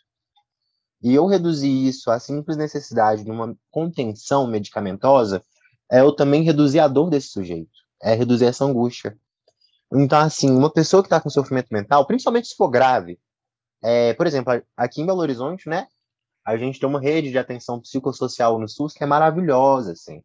E 1.03 1.13
eu 1.13 1.28
reduzir 1.28 1.88
isso 1.88 2.09
à 2.09 2.20
simples 2.20 2.57
necessidade 2.57 3.24
de 3.24 3.30
uma 3.30 3.55
contenção 3.70 4.47
medicamentosa, 4.47 5.43
é 5.91 5.99
eu 5.99 6.11
também 6.11 6.41
reduzir 6.41 6.80
a 6.80 6.88
dor 6.88 7.11
desse 7.11 7.28
sujeito, 7.28 7.70
é 8.01 8.16
reduzir 8.16 8.45
essa 8.45 8.66
angústia. 8.66 9.16
Então, 9.93 10.19
assim, 10.19 10.49
uma 10.49 10.71
pessoa 10.71 11.01
que 11.01 11.07
está 11.07 11.21
com 11.21 11.29
sofrimento 11.29 11.67
mental, 11.71 12.05
principalmente 12.05 12.47
se 12.47 12.55
for 12.55 12.69
grave, 12.69 13.19
é, 13.83 14.13
por 14.13 14.25
exemplo, 14.25 14.61
aqui 14.75 15.01
em 15.01 15.05
Belo 15.05 15.19
Horizonte, 15.19 15.69
né, 15.69 15.88
a 16.45 16.57
gente 16.57 16.79
tem 16.79 16.88
uma 16.88 17.01
rede 17.01 17.31
de 17.31 17.38
atenção 17.38 17.79
psicossocial 17.79 18.59
no 18.59 18.67
SUS 18.67 18.93
que 18.93 19.03
é 19.03 19.07
maravilhosa, 19.07 19.93
assim. 19.93 20.21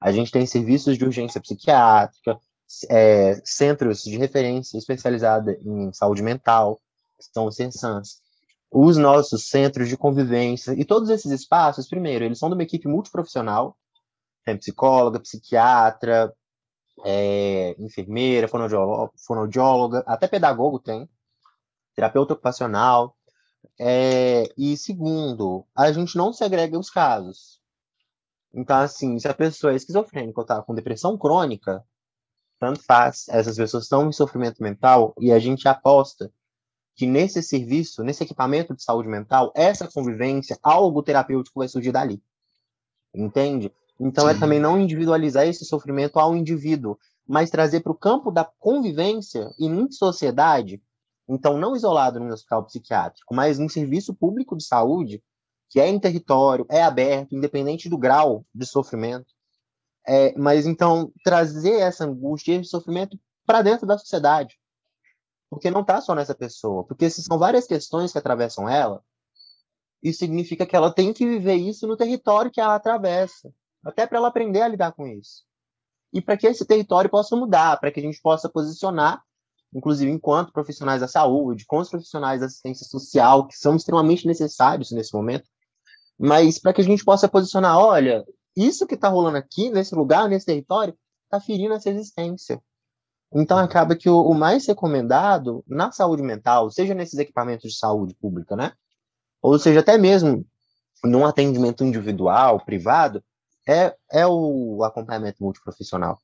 A 0.00 0.10
gente 0.10 0.32
tem 0.32 0.46
serviços 0.46 0.96
de 0.96 1.04
urgência 1.04 1.40
psiquiátrica, 1.40 2.38
é, 2.88 3.40
centros 3.44 4.02
de 4.02 4.16
referência 4.16 4.78
especializada 4.78 5.56
em 5.60 5.92
saúde 5.92 6.22
mental, 6.22 6.80
que 7.18 7.26
são 7.32 7.46
os 7.46 7.56
CENSANs, 7.56 8.20
os 8.70 8.96
nossos 8.96 9.48
centros 9.48 9.88
de 9.88 9.96
convivência, 9.96 10.72
e 10.72 10.84
todos 10.84 11.10
esses 11.10 11.30
espaços, 11.30 11.88
primeiro, 11.88 12.24
eles 12.24 12.38
são 12.38 12.48
de 12.48 12.54
uma 12.54 12.62
equipe 12.62 12.86
multiprofissional, 12.86 13.76
tem 14.44 14.56
psicóloga, 14.56 15.20
psiquiatra, 15.20 16.32
é, 17.04 17.74
enfermeira, 17.78 18.48
fonoaudióloga, 18.48 19.12
fonoaudióloga, 19.26 20.04
até 20.06 20.26
pedagogo 20.26 20.78
tem, 20.78 21.08
terapeuta 21.94 22.34
ocupacional, 22.34 23.16
é, 23.78 24.44
e 24.56 24.76
segundo, 24.76 25.66
a 25.74 25.90
gente 25.92 26.16
não 26.16 26.32
segrega 26.32 26.78
os 26.78 26.90
casos. 26.90 27.60
Então, 28.52 28.76
assim, 28.76 29.18
se 29.18 29.28
a 29.28 29.34
pessoa 29.34 29.72
é 29.72 29.76
esquizofrênica 29.76 30.40
ou 30.40 30.46
tá 30.46 30.62
com 30.62 30.74
depressão 30.74 31.16
crônica, 31.16 31.84
tanto 32.58 32.82
faz, 32.82 33.26
essas 33.28 33.56
pessoas 33.56 33.84
estão 33.84 34.08
em 34.08 34.12
sofrimento 34.12 34.62
mental 34.62 35.14
e 35.18 35.32
a 35.32 35.38
gente 35.38 35.66
aposta 35.66 36.32
que 36.94 37.06
nesse 37.06 37.42
serviço, 37.42 38.02
nesse 38.02 38.22
equipamento 38.22 38.74
de 38.74 38.82
saúde 38.82 39.08
mental, 39.08 39.50
essa 39.54 39.88
convivência, 39.88 40.58
algo 40.62 41.02
terapêutico 41.02 41.60
vai 41.60 41.68
surgir 41.68 41.92
dali. 41.92 42.22
Entende? 43.14 43.72
Então 44.00 44.26
é 44.26 44.32
Sim. 44.32 44.38
é 44.38 44.40
também 44.40 44.58
não 44.58 44.80
individualizar 44.80 45.46
esse 45.46 45.64
sofrimento 45.64 46.18
ao 46.18 46.34
indivíduo, 46.34 46.98
mas 47.28 47.50
trazer 47.50 47.80
para 47.80 47.92
o 47.92 47.98
campo 47.98 48.30
da 48.30 48.44
convivência 48.44 49.50
e 49.58 49.66
em 49.66 49.90
sociedade, 49.92 50.82
então 51.28 51.58
não 51.58 51.76
isolado 51.76 52.18
no 52.18 52.32
hospital 52.32 52.64
psiquiátrico, 52.64 53.34
mas 53.34 53.58
num 53.58 53.68
serviço 53.68 54.14
público 54.14 54.56
de 54.56 54.64
saúde, 54.64 55.22
que 55.68 55.78
é 55.78 55.86
em 55.86 56.00
território, 56.00 56.66
é 56.68 56.82
aberto, 56.82 57.36
independente 57.36 57.88
do 57.88 57.98
grau 57.98 58.44
de 58.52 58.66
sofrimento. 58.66 59.32
É, 60.08 60.36
mas 60.36 60.66
então 60.66 61.12
trazer 61.22 61.78
essa 61.78 62.04
angústia, 62.04 62.54
esse 62.54 62.70
sofrimento 62.70 63.20
para 63.46 63.62
dentro 63.62 63.86
da 63.86 63.98
sociedade, 63.98 64.58
porque 65.50 65.70
não 65.70 65.82
está 65.82 66.00
só 66.00 66.14
nessa 66.14 66.34
pessoa, 66.34 66.84
porque 66.84 67.10
se 67.10 67.22
são 67.22 67.38
várias 67.38 67.66
questões 67.66 68.10
que 68.10 68.18
atravessam 68.18 68.68
ela, 68.68 69.04
isso 70.02 70.20
significa 70.20 70.64
que 70.64 70.74
ela 70.74 70.92
tem 70.92 71.12
que 71.12 71.26
viver 71.26 71.56
isso 71.56 71.86
no 71.86 71.96
território 71.96 72.50
que 72.50 72.60
ela 72.60 72.74
atravessa, 72.74 73.52
até 73.84 74.06
para 74.06 74.18
ela 74.18 74.28
aprender 74.28 74.62
a 74.62 74.68
lidar 74.68 74.92
com 74.92 75.06
isso. 75.06 75.44
E 76.12 76.20
para 76.20 76.36
que 76.36 76.46
esse 76.46 76.64
território 76.64 77.10
possa 77.10 77.36
mudar, 77.36 77.78
para 77.78 77.90
que 77.90 78.00
a 78.00 78.02
gente 78.02 78.20
possa 78.20 78.48
posicionar, 78.48 79.22
inclusive 79.72 80.10
enquanto 80.10 80.52
profissionais 80.52 81.00
da 81.00 81.08
saúde, 81.08 81.64
com 81.66 81.78
os 81.78 81.88
profissionais 81.88 82.40
da 82.40 82.46
assistência 82.46 82.86
social, 82.86 83.46
que 83.46 83.56
são 83.56 83.76
extremamente 83.76 84.26
necessários 84.26 84.90
nesse 84.90 85.14
momento, 85.14 85.48
mas 86.18 86.58
para 86.58 86.72
que 86.72 86.80
a 86.80 86.84
gente 86.84 87.04
possa 87.04 87.28
posicionar, 87.28 87.78
olha, 87.78 88.24
isso 88.56 88.86
que 88.86 88.94
está 88.94 89.08
rolando 89.08 89.38
aqui, 89.38 89.70
nesse 89.70 89.94
lugar, 89.94 90.28
nesse 90.28 90.46
território, 90.46 90.94
está 91.24 91.40
ferindo 91.40 91.74
essa 91.74 91.88
existência. 91.88 92.60
Então 93.32 93.56
acaba 93.56 93.94
que 93.94 94.10
o, 94.10 94.20
o, 94.20 94.34
mais 94.34 94.66
recomendado 94.66 95.64
na 95.66 95.92
saúde 95.92 96.22
mental, 96.22 96.70
seja 96.70 96.94
nesses 96.94 97.18
equipamentos 97.18 97.70
de 97.70 97.78
saúde 97.78 98.14
pública, 98.14 98.56
né? 98.56 98.72
Ou 99.40 99.58
seja, 99.58 99.80
até 99.80 99.96
mesmo 99.96 100.44
num 101.04 101.24
atendimento 101.24 101.84
individual, 101.84 102.62
privado, 102.64 103.22
é, 103.70 103.96
é 104.10 104.26
o 104.26 104.82
acompanhamento 104.82 105.42
multiprofissional. 105.42 106.20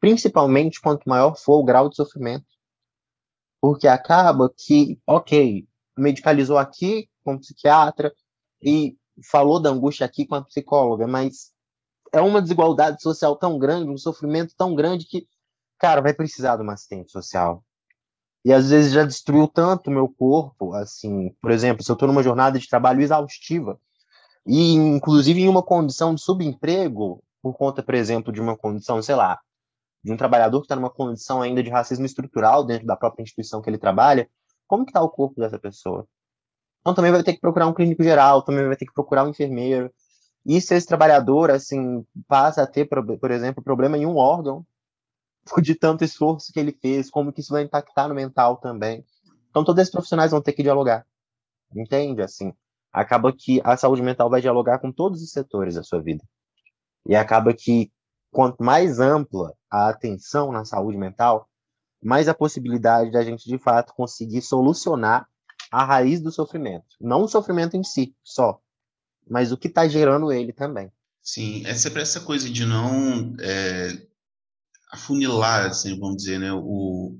Principalmente 0.00 0.80
quanto 0.80 1.08
maior 1.08 1.36
for 1.36 1.60
o 1.60 1.64
grau 1.64 1.88
de 1.88 1.94
sofrimento. 1.94 2.46
Porque 3.60 3.86
acaba 3.86 4.52
que, 4.56 4.98
ok, 5.06 5.68
medicalizou 5.96 6.58
aqui 6.58 7.08
com 7.22 7.38
psiquiatra 7.38 8.12
e 8.60 8.96
falou 9.30 9.60
da 9.60 9.70
angústia 9.70 10.04
aqui 10.04 10.26
com 10.26 10.34
a 10.34 10.42
psicóloga, 10.42 11.06
mas 11.06 11.52
é 12.12 12.20
uma 12.20 12.42
desigualdade 12.42 13.00
social 13.00 13.36
tão 13.36 13.58
grande, 13.58 13.90
um 13.90 13.98
sofrimento 13.98 14.54
tão 14.56 14.74
grande 14.74 15.06
que, 15.06 15.28
cara, 15.78 16.00
vai 16.00 16.14
precisar 16.14 16.56
de 16.56 16.62
uma 16.62 16.72
assistente 16.72 17.12
social. 17.12 17.62
E 18.44 18.52
às 18.52 18.70
vezes 18.70 18.92
já 18.92 19.04
destruiu 19.04 19.46
tanto 19.46 19.88
o 19.88 19.92
meu 19.92 20.08
corpo, 20.08 20.72
assim, 20.72 21.30
por 21.40 21.50
exemplo, 21.50 21.84
se 21.84 21.90
eu 21.90 21.94
estou 21.94 22.08
numa 22.08 22.22
jornada 22.22 22.58
de 22.58 22.66
trabalho 22.66 23.02
exaustiva, 23.02 23.78
e 24.46 24.72
inclusive 24.72 25.40
em 25.40 25.48
uma 25.48 25.62
condição 25.62 26.14
de 26.14 26.22
subemprego, 26.22 27.22
por 27.42 27.54
conta, 27.54 27.82
por 27.82 27.94
exemplo, 27.94 28.32
de 28.32 28.40
uma 28.40 28.56
condição, 28.56 29.02
sei 29.02 29.14
lá, 29.14 29.38
de 30.02 30.12
um 30.12 30.16
trabalhador 30.16 30.60
que 30.60 30.66
está 30.66 30.76
numa 30.76 30.90
condição 30.90 31.42
ainda 31.42 31.62
de 31.62 31.70
racismo 31.70 32.06
estrutural 32.06 32.64
dentro 32.64 32.86
da 32.86 32.96
própria 32.96 33.22
instituição 33.22 33.60
que 33.60 33.68
ele 33.68 33.78
trabalha, 33.78 34.28
como 34.66 34.84
que 34.84 34.90
está 34.90 35.02
o 35.02 35.10
corpo 35.10 35.40
dessa 35.40 35.58
pessoa? 35.58 36.06
Então 36.80 36.94
também 36.94 37.12
vai 37.12 37.22
ter 37.22 37.34
que 37.34 37.40
procurar 37.40 37.66
um 37.66 37.74
clínico 37.74 38.02
geral, 38.02 38.42
também 38.42 38.66
vai 38.66 38.76
ter 38.76 38.86
que 38.86 38.94
procurar 38.94 39.24
um 39.24 39.28
enfermeiro. 39.28 39.92
E 40.46 40.60
se 40.60 40.74
esse 40.74 40.86
trabalhador, 40.86 41.50
assim, 41.50 42.04
passa 42.26 42.62
a 42.62 42.66
ter, 42.66 42.86
por 42.86 43.30
exemplo, 43.30 43.62
problema 43.62 43.98
em 43.98 44.06
um 44.06 44.16
órgão, 44.16 44.64
de 45.62 45.74
tanto 45.74 46.04
esforço 46.04 46.52
que 46.52 46.60
ele 46.60 46.72
fez, 46.72 47.10
como 47.10 47.32
que 47.32 47.40
isso 47.40 47.52
vai 47.52 47.62
impactar 47.62 48.08
no 48.08 48.14
mental 48.14 48.56
também. 48.56 49.04
Então 49.50 49.64
todos 49.64 49.80
esses 49.82 49.92
profissionais 49.92 50.30
vão 50.30 50.40
ter 50.40 50.52
que 50.52 50.62
dialogar. 50.62 51.06
Entende? 51.74 52.22
Assim, 52.22 52.52
acaba 52.92 53.32
que 53.32 53.60
a 53.64 53.76
saúde 53.76 54.02
mental 54.02 54.28
vai 54.28 54.40
dialogar 54.40 54.78
com 54.78 54.90
todos 54.92 55.22
os 55.22 55.30
setores 55.30 55.74
da 55.74 55.82
sua 55.82 56.00
vida. 56.02 56.24
E 57.06 57.14
acaba 57.14 57.54
que 57.54 57.90
quanto 58.30 58.62
mais 58.62 59.00
ampla 59.00 59.54
a 59.70 59.88
atenção 59.88 60.52
na 60.52 60.64
saúde 60.64 60.96
mental, 60.98 61.48
mais 62.02 62.28
a 62.28 62.34
possibilidade 62.34 63.10
da 63.10 63.22
gente 63.22 63.48
de 63.48 63.58
fato 63.58 63.94
conseguir 63.94 64.42
solucionar 64.42 65.26
a 65.70 65.84
raiz 65.84 66.20
do 66.20 66.32
sofrimento. 66.32 66.86
Não 67.00 67.22
o 67.22 67.28
sofrimento 67.28 67.76
em 67.76 67.84
si, 67.84 68.14
só, 68.24 68.58
mas 69.28 69.52
o 69.52 69.56
que 69.56 69.68
está 69.68 69.86
gerando 69.86 70.32
ele 70.32 70.52
também. 70.52 70.90
Sim, 71.22 71.64
é 71.66 71.74
sempre 71.74 72.02
essa 72.02 72.20
coisa 72.20 72.48
de 72.48 72.64
não 72.64 73.34
é, 73.40 74.06
afunilar, 74.90 75.66
assim, 75.66 75.98
vamos 75.98 76.16
dizer, 76.16 76.40
né, 76.40 76.52
o, 76.52 77.16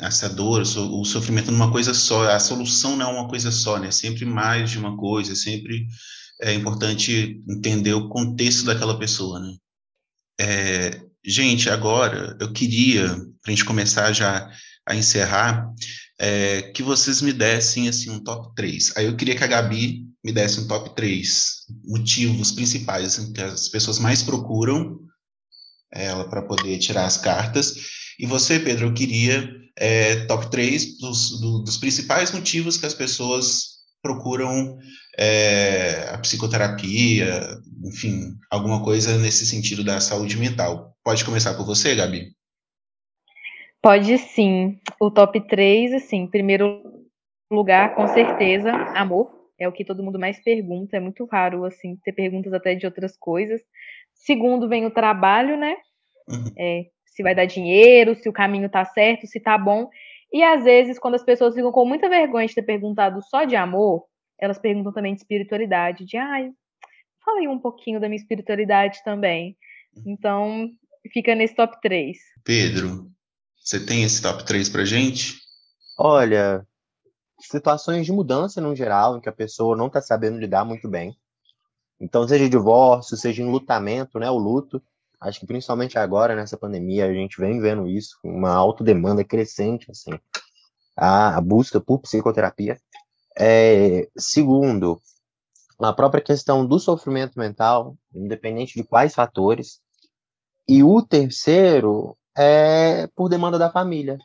essa 0.00 0.28
dor, 0.28 0.62
o 0.62 1.04
sofrimento 1.04 1.50
numa 1.50 1.72
coisa 1.72 1.94
só. 1.94 2.30
A 2.30 2.38
solução 2.38 2.96
não 2.96 3.10
é 3.10 3.12
uma 3.12 3.28
coisa 3.28 3.50
só, 3.50 3.78
né? 3.78 3.90
Sempre 3.90 4.24
mais 4.24 4.70
de 4.70 4.78
uma 4.78 4.96
coisa, 4.96 5.34
sempre 5.34 5.86
é 6.42 6.54
importante 6.54 7.42
entender 7.48 7.94
o 7.94 8.08
contexto 8.08 8.64
daquela 8.64 8.98
pessoa, 8.98 9.40
né? 9.40 9.54
É, 10.40 11.00
gente, 11.24 11.68
agora 11.68 12.36
eu 12.40 12.52
queria, 12.52 13.08
para 13.08 13.48
a 13.48 13.50
gente 13.50 13.64
começar 13.64 14.12
já 14.12 14.50
a 14.86 14.94
encerrar, 14.94 15.70
é, 16.18 16.62
que 16.72 16.82
vocês 16.82 17.22
me 17.22 17.32
dessem 17.32 17.88
assim 17.88 18.10
um 18.10 18.22
top 18.22 18.54
3. 18.54 18.96
Aí 18.96 19.06
eu 19.06 19.16
queria 19.16 19.36
que 19.36 19.44
a 19.44 19.46
Gabi 19.46 20.06
me 20.22 20.32
desse 20.32 20.60
um 20.60 20.66
top 20.66 20.94
3 20.94 21.66
motivos 21.84 22.52
principais 22.52 23.06
assim, 23.06 23.32
que 23.32 23.40
as 23.40 23.68
pessoas 23.68 23.98
mais 23.98 24.22
procuram 24.22 24.98
ela 25.92 26.28
para 26.28 26.42
poder 26.42 26.78
tirar 26.78 27.04
as 27.04 27.16
cartas. 27.16 27.74
E 28.18 28.26
você, 28.26 28.60
Pedro, 28.60 28.88
eu 28.88 28.94
queria 28.94 29.50
é, 29.80 30.26
top 30.26 30.50
3 30.50 30.98
dos, 30.98 31.40
do, 31.40 31.58
dos 31.60 31.78
principais 31.78 32.30
motivos 32.32 32.76
que 32.76 32.84
as 32.84 32.92
pessoas 32.92 33.80
procuram 34.02 34.78
é, 35.18 36.10
a 36.12 36.18
psicoterapia, 36.18 37.40
enfim, 37.84 38.34
alguma 38.50 38.84
coisa 38.84 39.16
nesse 39.18 39.46
sentido 39.46 39.82
da 39.82 39.98
saúde 40.00 40.36
mental. 40.38 40.94
Pode 41.02 41.24
começar 41.24 41.54
por 41.54 41.64
você, 41.64 41.94
Gabi? 41.94 42.32
Pode 43.82 44.18
sim. 44.18 44.78
O 45.00 45.10
top 45.10 45.40
3, 45.48 45.94
assim, 45.94 46.26
primeiro 46.26 46.82
lugar, 47.50 47.94
com 47.94 48.06
certeza, 48.08 48.70
amor. 48.94 49.30
É 49.58 49.68
o 49.68 49.72
que 49.72 49.84
todo 49.84 50.02
mundo 50.02 50.18
mais 50.18 50.42
pergunta. 50.42 50.96
É 50.96 51.00
muito 51.00 51.24
raro, 51.24 51.64
assim, 51.64 51.96
ter 52.04 52.12
perguntas 52.12 52.52
até 52.52 52.74
de 52.74 52.86
outras 52.86 53.16
coisas. 53.16 53.60
Segundo, 54.14 54.68
vem 54.68 54.86
o 54.86 54.90
trabalho, 54.90 55.58
né? 55.58 55.76
Uhum. 56.28 56.52
É, 56.58 56.86
se 57.10 57.22
vai 57.22 57.34
dar 57.34 57.44
dinheiro, 57.44 58.14
se 58.14 58.28
o 58.28 58.32
caminho 58.32 58.70
tá 58.70 58.84
certo, 58.84 59.26
se 59.26 59.40
tá 59.40 59.58
bom. 59.58 59.90
E 60.32 60.42
às 60.42 60.64
vezes, 60.64 60.98
quando 60.98 61.16
as 61.16 61.24
pessoas 61.24 61.54
ficam 61.54 61.72
com 61.72 61.84
muita 61.84 62.08
vergonha 62.08 62.46
de 62.46 62.54
ter 62.54 62.62
perguntado 62.62 63.20
só 63.22 63.44
de 63.44 63.56
amor, 63.56 64.06
elas 64.38 64.58
perguntam 64.58 64.92
também 64.92 65.14
de 65.14 65.20
espiritualidade, 65.20 66.06
de 66.06 66.16
ai, 66.16 66.50
fala 67.24 67.40
aí 67.40 67.48
um 67.48 67.58
pouquinho 67.58 68.00
da 68.00 68.08
minha 68.08 68.20
espiritualidade 68.20 69.02
também. 69.04 69.56
Então, 70.06 70.70
fica 71.12 71.34
nesse 71.34 71.54
top 71.54 71.78
3. 71.82 72.16
Pedro, 72.44 73.10
você 73.56 73.84
tem 73.84 74.04
esse 74.04 74.22
top 74.22 74.44
3 74.44 74.68
pra 74.68 74.84
gente? 74.84 75.34
Olha, 75.98 76.64
situações 77.40 78.06
de 78.06 78.12
mudança 78.12 78.60
no 78.60 78.74
geral, 78.74 79.16
em 79.16 79.20
que 79.20 79.28
a 79.28 79.32
pessoa 79.32 79.76
não 79.76 79.88
está 79.88 80.00
sabendo 80.00 80.38
lidar 80.38 80.64
muito 80.64 80.88
bem. 80.88 81.14
Então, 82.00 82.26
seja 82.26 82.48
divórcio, 82.48 83.16
seja 83.16 83.42
enlutamento, 83.42 84.18
né, 84.18 84.30
o 84.30 84.38
luto. 84.38 84.82
Acho 85.20 85.40
que 85.40 85.46
principalmente 85.46 85.98
agora, 85.98 86.34
nessa 86.34 86.56
pandemia, 86.56 87.06
a 87.06 87.12
gente 87.12 87.38
vem 87.38 87.60
vendo 87.60 87.86
isso, 87.86 88.16
uma 88.24 88.50
alta 88.50 88.82
demanda 88.82 89.22
crescente, 89.22 89.90
assim, 89.90 90.12
a, 90.96 91.40
busca 91.40 91.80
por 91.80 91.98
psicoterapia. 92.00 92.80
É, 93.38 94.08
segundo, 94.16 95.00
a 95.78 95.92
própria 95.92 96.22
questão 96.22 96.66
do 96.66 96.78
sofrimento 96.78 97.38
mental, 97.38 97.96
independente 98.14 98.74
de 98.74 98.84
quais 98.84 99.14
fatores. 99.14 99.80
E 100.68 100.82
o 100.82 101.02
terceiro 101.02 102.16
é 102.36 103.06
por 103.08 103.28
demanda 103.28 103.58
da 103.58 103.70
família, 103.70 104.18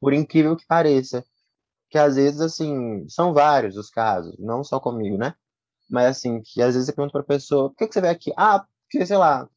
por 0.00 0.12
incrível 0.12 0.56
que 0.56 0.66
pareça. 0.66 1.24
Que 1.90 1.98
às 1.98 2.16
vezes, 2.16 2.40
assim, 2.40 3.08
são 3.08 3.32
vários 3.32 3.76
os 3.76 3.88
casos, 3.88 4.36
não 4.38 4.62
só 4.62 4.78
comigo, 4.78 5.16
né? 5.16 5.34
Mas, 5.88 6.18
assim, 6.18 6.42
que 6.42 6.60
às 6.60 6.74
vezes 6.74 6.86
você 6.86 6.92
pergunta 6.92 7.12
pra 7.12 7.22
pessoa, 7.22 7.70
por 7.70 7.76
que, 7.76 7.88
que 7.88 7.94
você 7.94 8.00
veio 8.00 8.12
aqui? 8.12 8.30
Ah, 8.36 8.66
porque, 8.82 9.06
sei 9.06 9.16
lá, 9.16 9.48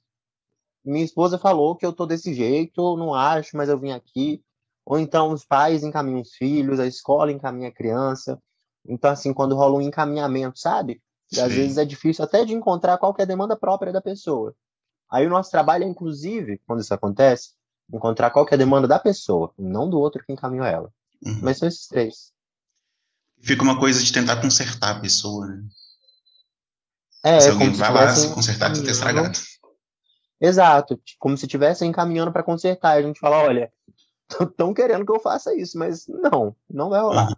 minha 0.83 1.05
esposa 1.05 1.37
falou 1.37 1.75
que 1.75 1.85
eu 1.85 1.93
tô 1.93 2.05
desse 2.05 2.33
jeito, 2.33 2.97
não 2.97 3.13
acho, 3.13 3.55
mas 3.55 3.69
eu 3.69 3.79
vim 3.79 3.91
aqui. 3.91 4.43
Ou 4.85 4.99
então 4.99 5.31
os 5.31 5.45
pais 5.45 5.83
encaminham 5.83 6.21
os 6.21 6.33
filhos, 6.33 6.79
a 6.79 6.87
escola 6.87 7.31
encaminha 7.31 7.69
a 7.69 7.73
criança. 7.73 8.41
Então, 8.87 9.11
assim, 9.11 9.33
quando 9.33 9.55
rola 9.55 9.77
um 9.77 9.81
encaminhamento, 9.81 10.59
sabe? 10.59 11.01
E 11.31 11.39
às 11.39 11.53
vezes 11.53 11.77
é 11.77 11.85
difícil 11.85 12.25
até 12.25 12.43
de 12.43 12.53
encontrar 12.53 12.97
qual 12.97 13.15
é 13.17 13.21
a 13.21 13.25
demanda 13.25 13.55
própria 13.55 13.93
da 13.93 14.01
pessoa. 14.01 14.53
Aí 15.09 15.25
o 15.25 15.29
nosso 15.29 15.51
trabalho 15.51 15.83
é, 15.83 15.87
inclusive, 15.87 16.59
quando 16.65 16.81
isso 16.81 16.93
acontece, 16.93 17.51
encontrar 17.93 18.31
qual 18.31 18.45
é 18.49 18.53
a 18.53 18.57
demanda 18.57 18.87
da 18.87 18.99
pessoa, 18.99 19.53
não 19.57 19.89
do 19.89 19.99
outro 19.99 20.23
que 20.25 20.33
encaminhou 20.33 20.65
ela. 20.65 20.91
Uhum. 21.23 21.39
Mas 21.41 21.57
são 21.57 21.67
esses 21.67 21.87
três. 21.87 22.31
Fica 23.41 23.63
uma 23.63 23.79
coisa 23.79 24.03
de 24.03 24.11
tentar 24.11 24.41
consertar 24.41 24.97
a 24.97 24.99
pessoa, 24.99 25.47
né? 25.47 25.63
É, 27.23 27.39
se 27.39 27.49
alguém 27.49 27.71
vai 27.71 27.93
lá 27.93 28.13
se 28.15 28.33
consertar, 28.33 28.73
que 28.73 28.83
tá 28.83 28.91
estragado. 28.91 29.37
Exato, 30.41 30.99
como 31.19 31.37
se 31.37 31.45
estivesse 31.45 31.85
encaminhando 31.85 32.31
para 32.31 32.41
consertar. 32.41 32.97
A 32.97 33.01
gente 33.01 33.19
fala, 33.19 33.37
olha, 33.43 33.71
estão 34.41 34.73
querendo 34.73 35.05
que 35.05 35.11
eu 35.11 35.19
faça 35.19 35.55
isso, 35.55 35.77
mas 35.77 36.07
não, 36.07 36.55
não 36.69 36.89
vai 36.89 37.01
rolar. 37.01 37.29
Uhum. 37.29 37.35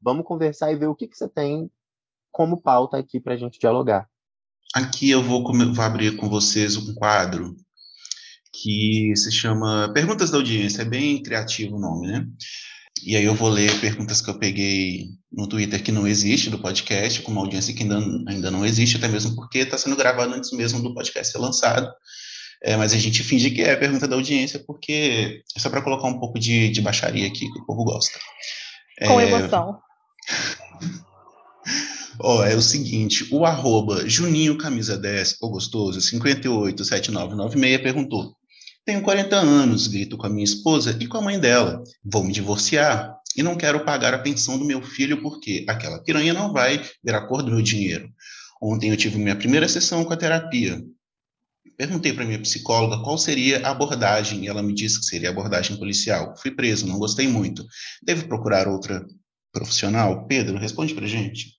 Vamos 0.00 0.26
conversar 0.26 0.72
e 0.72 0.76
ver 0.76 0.86
o 0.86 0.94
que, 0.94 1.06
que 1.06 1.16
você 1.16 1.28
tem 1.28 1.70
como 2.32 2.60
pauta 2.60 2.96
aqui 2.96 3.20
para 3.20 3.34
a 3.34 3.36
gente 3.36 3.58
dialogar. 3.58 4.08
Aqui 4.74 5.10
eu 5.10 5.22
vou, 5.22 5.42
vou 5.42 5.84
abrir 5.84 6.16
com 6.16 6.28
vocês 6.28 6.76
um 6.76 6.94
quadro 6.94 7.56
que 8.52 9.12
se 9.16 9.30
chama 9.30 9.90
Perguntas 9.92 10.30
da 10.30 10.38
Audiência. 10.38 10.82
É 10.82 10.84
bem 10.84 11.22
criativo 11.22 11.76
o 11.76 11.80
nome, 11.80 12.06
né? 12.06 12.26
E 13.04 13.16
aí 13.16 13.24
eu 13.24 13.34
vou 13.34 13.48
ler 13.48 13.80
perguntas 13.80 14.20
que 14.20 14.30
eu 14.30 14.38
peguei 14.38 15.06
no 15.30 15.48
Twitter 15.48 15.82
que 15.82 15.92
não 15.92 16.06
existe 16.06 16.50
do 16.50 16.58
podcast, 16.58 17.22
com 17.22 17.30
uma 17.30 17.40
audiência 17.42 17.74
que 17.74 17.82
ainda, 17.82 17.98
ainda 18.26 18.50
não 18.50 18.64
existe, 18.64 18.96
até 18.96 19.06
mesmo 19.08 19.36
porque 19.36 19.58
está 19.58 19.78
sendo 19.78 19.96
gravado 19.96 20.34
antes 20.34 20.50
mesmo 20.52 20.82
do 20.82 20.94
podcast 20.94 21.32
ser 21.32 21.38
lançado. 21.38 21.92
É, 22.62 22.76
mas 22.76 22.92
a 22.92 22.98
gente 22.98 23.22
finge 23.22 23.50
que 23.50 23.62
é 23.62 23.72
a 23.72 23.78
pergunta 23.78 24.08
da 24.08 24.16
audiência, 24.16 24.62
porque 24.66 25.42
é 25.56 25.60
só 25.60 25.70
para 25.70 25.82
colocar 25.82 26.08
um 26.08 26.18
pouco 26.18 26.38
de, 26.38 26.68
de 26.70 26.80
baixaria 26.80 27.26
aqui 27.26 27.50
que 27.52 27.60
o 27.60 27.66
povo 27.66 27.84
gosta. 27.84 28.18
Com 29.06 29.20
é... 29.20 29.28
emoção. 29.28 29.78
Ó, 32.20 32.38
oh, 32.38 32.44
é 32.44 32.56
o 32.56 32.60
seguinte, 32.60 33.28
o 33.30 33.46
arroba 33.46 34.08
Juninho 34.08 34.58
Camisa 34.58 34.98
10, 34.98 35.36
o 35.40 35.50
gostoso, 35.50 36.00
587996, 36.00 37.80
perguntou. 37.80 38.34
Tenho 38.84 39.02
40 39.02 39.36
anos, 39.36 39.86
grito 39.86 40.16
com 40.16 40.26
a 40.26 40.30
minha 40.30 40.42
esposa 40.42 40.96
e 40.98 41.06
com 41.06 41.18
a 41.18 41.22
mãe 41.22 41.38
dela. 41.38 41.80
Vou 42.04 42.24
me 42.24 42.32
divorciar 42.32 43.14
e 43.36 43.42
não 43.42 43.54
quero 43.54 43.84
pagar 43.84 44.14
a 44.14 44.18
pensão 44.18 44.58
do 44.58 44.64
meu 44.64 44.82
filho 44.82 45.22
porque 45.22 45.64
aquela 45.68 46.02
piranha 46.02 46.34
não 46.34 46.52
vai 46.52 46.82
ver 47.04 47.14
a 47.14 47.20
cor 47.20 47.42
do 47.42 47.52
meu 47.52 47.62
dinheiro. 47.62 48.08
Ontem 48.60 48.90
eu 48.90 48.96
tive 48.96 49.18
minha 49.18 49.36
primeira 49.36 49.68
sessão 49.68 50.04
com 50.04 50.12
a 50.12 50.16
terapia. 50.16 50.82
Perguntei 51.78 52.12
para 52.12 52.26
minha 52.26 52.42
psicóloga 52.42 53.02
qual 53.02 53.16
seria 53.16 53.66
a 53.66 53.70
abordagem 53.70 54.44
e 54.44 54.48
ela 54.48 54.62
me 54.62 54.74
disse 54.74 54.98
que 54.98 55.06
seria 55.06 55.30
abordagem 55.30 55.78
policial. 55.78 56.34
Fui 56.36 56.50
preso, 56.50 56.86
não 56.86 56.98
gostei 56.98 57.28
muito. 57.28 57.64
Devo 58.02 58.28
procurar 58.28 58.68
outra 58.68 59.06
profissional? 59.52 60.26
Pedro, 60.26 60.58
responde 60.58 60.92
para 60.92 61.06
gente. 61.06 61.56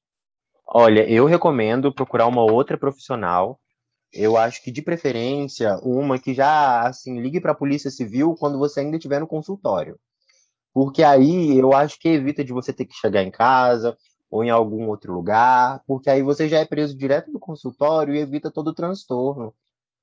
Olha, 0.67 1.09
eu 1.09 1.26
recomendo 1.26 1.91
procurar 1.91 2.28
uma 2.28 2.43
outra 2.43 2.78
profissional 2.78 3.59
eu 4.13 4.38
acho 4.38 4.63
que 4.63 4.72
de 4.72 4.82
preferência 4.82 5.78
uma 5.84 6.20
que 6.20 6.34
já 6.34 6.88
assim 6.88 7.20
ligue 7.22 7.39
para 7.39 7.51
a 7.51 7.55
polícia 7.55 7.91
civil 7.91 8.36
quando 8.36 8.57
você 8.57 8.80
ainda 8.82 8.97
estiver 8.97 9.20
no 9.20 9.28
consultório, 9.28 9.99
porque 10.74 11.03
aí 11.03 11.57
eu 11.57 11.74
acho 11.74 11.99
que 11.99 12.09
evita 12.09 12.43
de 12.43 12.53
você 12.53 12.74
ter 12.74 12.86
que 12.86 12.95
chegar 12.95 13.24
em 13.24 13.32
casa 13.32 13.97
ou 14.30 14.43
em 14.43 14.49
algum 14.49 14.88
outro 14.89 15.13
lugar, 15.13 15.84
porque 15.88 16.09
aí 16.09 16.22
você 16.22 16.47
já 16.49 16.59
é 16.59 16.65
preso 16.65 16.97
direto 16.97 17.32
do 17.32 17.39
consultório 17.39 18.15
e 18.15 18.20
evita 18.20 18.51
todo 18.51 18.70
o 18.70 18.74
transtorno. 18.74 19.53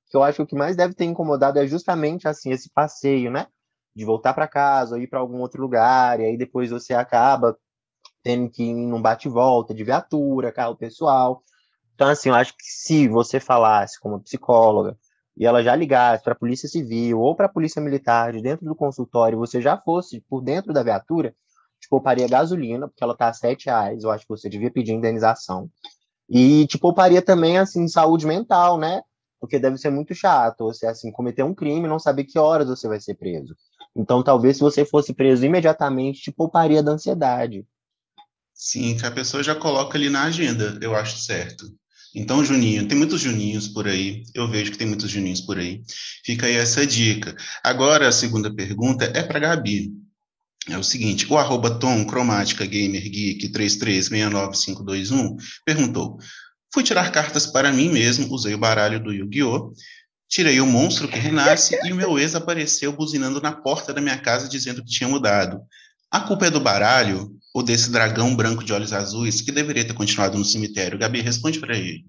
Que 0.09 0.17
eu 0.17 0.23
acho 0.23 0.37
que 0.37 0.41
o 0.43 0.47
que 0.47 0.55
mais 0.55 0.75
deve 0.75 0.93
ter 0.93 1.05
incomodado 1.05 1.59
é 1.59 1.67
justamente 1.67 2.27
assim 2.27 2.51
esse 2.51 2.69
passeio, 2.69 3.31
né? 3.31 3.47
De 3.95 4.05
voltar 4.05 4.33
para 4.33 4.47
casa, 4.47 4.95
ou 4.95 5.01
ir 5.01 5.07
para 5.07 5.19
algum 5.19 5.39
outro 5.39 5.61
lugar, 5.61 6.19
e 6.19 6.25
aí 6.25 6.37
depois 6.37 6.69
você 6.69 6.93
acaba 6.93 7.57
tendo 8.23 8.49
que 8.49 8.63
ir 8.63 8.73
num 8.73 9.01
bate-volta 9.01 9.73
de 9.73 9.83
viatura, 9.83 10.51
carro 10.51 10.75
pessoal. 10.75 11.41
Então, 11.95 12.09
assim, 12.09 12.29
eu 12.29 12.35
acho 12.35 12.53
que 12.53 12.63
se 12.63 13.07
você 13.07 13.39
falasse 13.39 13.99
como 13.99 14.21
psicóloga 14.21 14.97
e 15.35 15.45
ela 15.45 15.63
já 15.63 15.75
ligasse 15.75 16.23
para 16.23 16.33
a 16.33 16.37
Polícia 16.37 16.67
Civil 16.69 17.19
ou 17.19 17.35
para 17.35 17.47
a 17.47 17.49
Polícia 17.49 17.81
Militar 17.81 18.33
de 18.33 18.41
dentro 18.41 18.65
do 18.65 18.75
consultório, 18.75 19.37
você 19.37 19.61
já 19.61 19.77
fosse 19.77 20.21
por 20.29 20.41
dentro 20.41 20.73
da 20.73 20.83
viatura, 20.83 21.33
te 21.79 21.87
pouparia 21.89 22.27
gasolina, 22.27 22.87
porque 22.87 23.03
ela 23.03 23.13
está 23.13 23.29
a 23.29 23.33
sete 23.33 23.67
reais, 23.67 24.03
eu 24.03 24.11
acho 24.11 24.25
que 24.25 24.29
você 24.29 24.49
devia 24.49 24.71
pedir 24.71 24.93
indenização. 24.93 25.69
E 26.29 26.67
te 26.67 26.77
pouparia 26.77 27.21
também, 27.21 27.57
assim, 27.57 27.87
saúde 27.87 28.27
mental, 28.27 28.77
né? 28.77 29.01
Porque 29.39 29.59
deve 29.59 29.77
ser 29.77 29.89
muito 29.89 30.15
chato 30.15 30.65
você, 30.65 30.87
assim, 30.87 31.11
cometer 31.11 31.43
um 31.43 31.53
crime 31.53 31.85
e 31.85 31.89
não 31.89 31.99
saber 31.99 32.23
que 32.23 32.39
horas 32.39 32.67
você 32.67 32.87
vai 32.87 32.99
ser 32.99 33.15
preso. 33.15 33.55
Então, 33.95 34.23
talvez 34.23 34.57
se 34.57 34.63
você 34.63 34.85
fosse 34.85 35.13
preso 35.13 35.45
imediatamente, 35.45 36.21
te 36.21 36.31
pouparia 36.31 36.81
da 36.81 36.91
ansiedade. 36.91 37.65
Sim, 38.53 38.97
que 38.97 39.05
a 39.05 39.11
pessoa 39.11 39.43
já 39.43 39.53
coloca 39.53 39.97
ali 39.97 40.09
na 40.09 40.23
agenda, 40.23 40.79
eu 40.81 40.95
acho 40.95 41.17
certo. 41.19 41.65
Então, 42.15 42.43
Juninho, 42.43 42.87
tem 42.87 42.97
muitos 42.97 43.21
Juninhos 43.21 43.67
por 43.67 43.87
aí, 43.87 44.23
eu 44.33 44.47
vejo 44.47 44.71
que 44.71 44.77
tem 44.77 44.87
muitos 44.87 45.11
Juninhos 45.11 45.41
por 45.41 45.59
aí. 45.59 45.83
Fica 46.25 46.47
aí 46.47 46.55
essa 46.55 46.85
dica. 46.85 47.35
Agora, 47.63 48.07
a 48.07 48.11
segunda 48.11 48.51
pergunta 48.53 49.05
é 49.05 49.21
para 49.21 49.39
Gabi. 49.39 49.93
É 50.69 50.77
o 50.77 50.83
seguinte, 50.83 51.31
o 51.31 51.37
arroba 51.37 51.79
Tom 51.79 52.05
Cromática 52.05 52.65
Gamer 52.65 53.03
Geek 53.03 53.49
3369521 53.49 55.37
perguntou: 55.63 56.17
Fui 56.73 56.83
tirar 56.83 57.11
cartas 57.11 57.47
para 57.47 57.71
mim 57.71 57.89
mesmo, 57.89 58.31
usei 58.33 58.53
o 58.53 58.57
baralho 58.57 58.99
do 58.99 59.13
Yu-Gi-Oh! 59.13 59.73
Tirei 60.29 60.59
o 60.59 60.65
monstro 60.65 61.07
que 61.07 61.17
renasce 61.17 61.79
e 61.85 61.93
o 61.93 61.95
meu 61.95 62.19
ex 62.19 62.35
apareceu 62.35 62.91
buzinando 62.91 63.41
na 63.41 63.53
porta 63.53 63.93
da 63.93 64.01
minha 64.01 64.17
casa 64.17 64.49
dizendo 64.49 64.83
que 64.83 64.91
tinha 64.91 65.09
mudado. 65.09 65.61
A 66.11 66.19
culpa 66.19 66.47
é 66.47 66.49
do 66.49 66.59
baralho 66.59 67.29
ou 67.53 67.63
desse 67.63 67.91
dragão 67.91 68.35
branco 68.35 68.63
de 68.63 68.73
olhos 68.73 68.91
azuis 68.91 69.39
que 69.39 69.51
deveria 69.51 69.85
ter 69.87 69.93
continuado 69.93 70.37
no 70.37 70.43
cemitério? 70.43 70.99
Gabi, 70.99 71.21
responde 71.21 71.59
para 71.59 71.77
ele. 71.77 72.05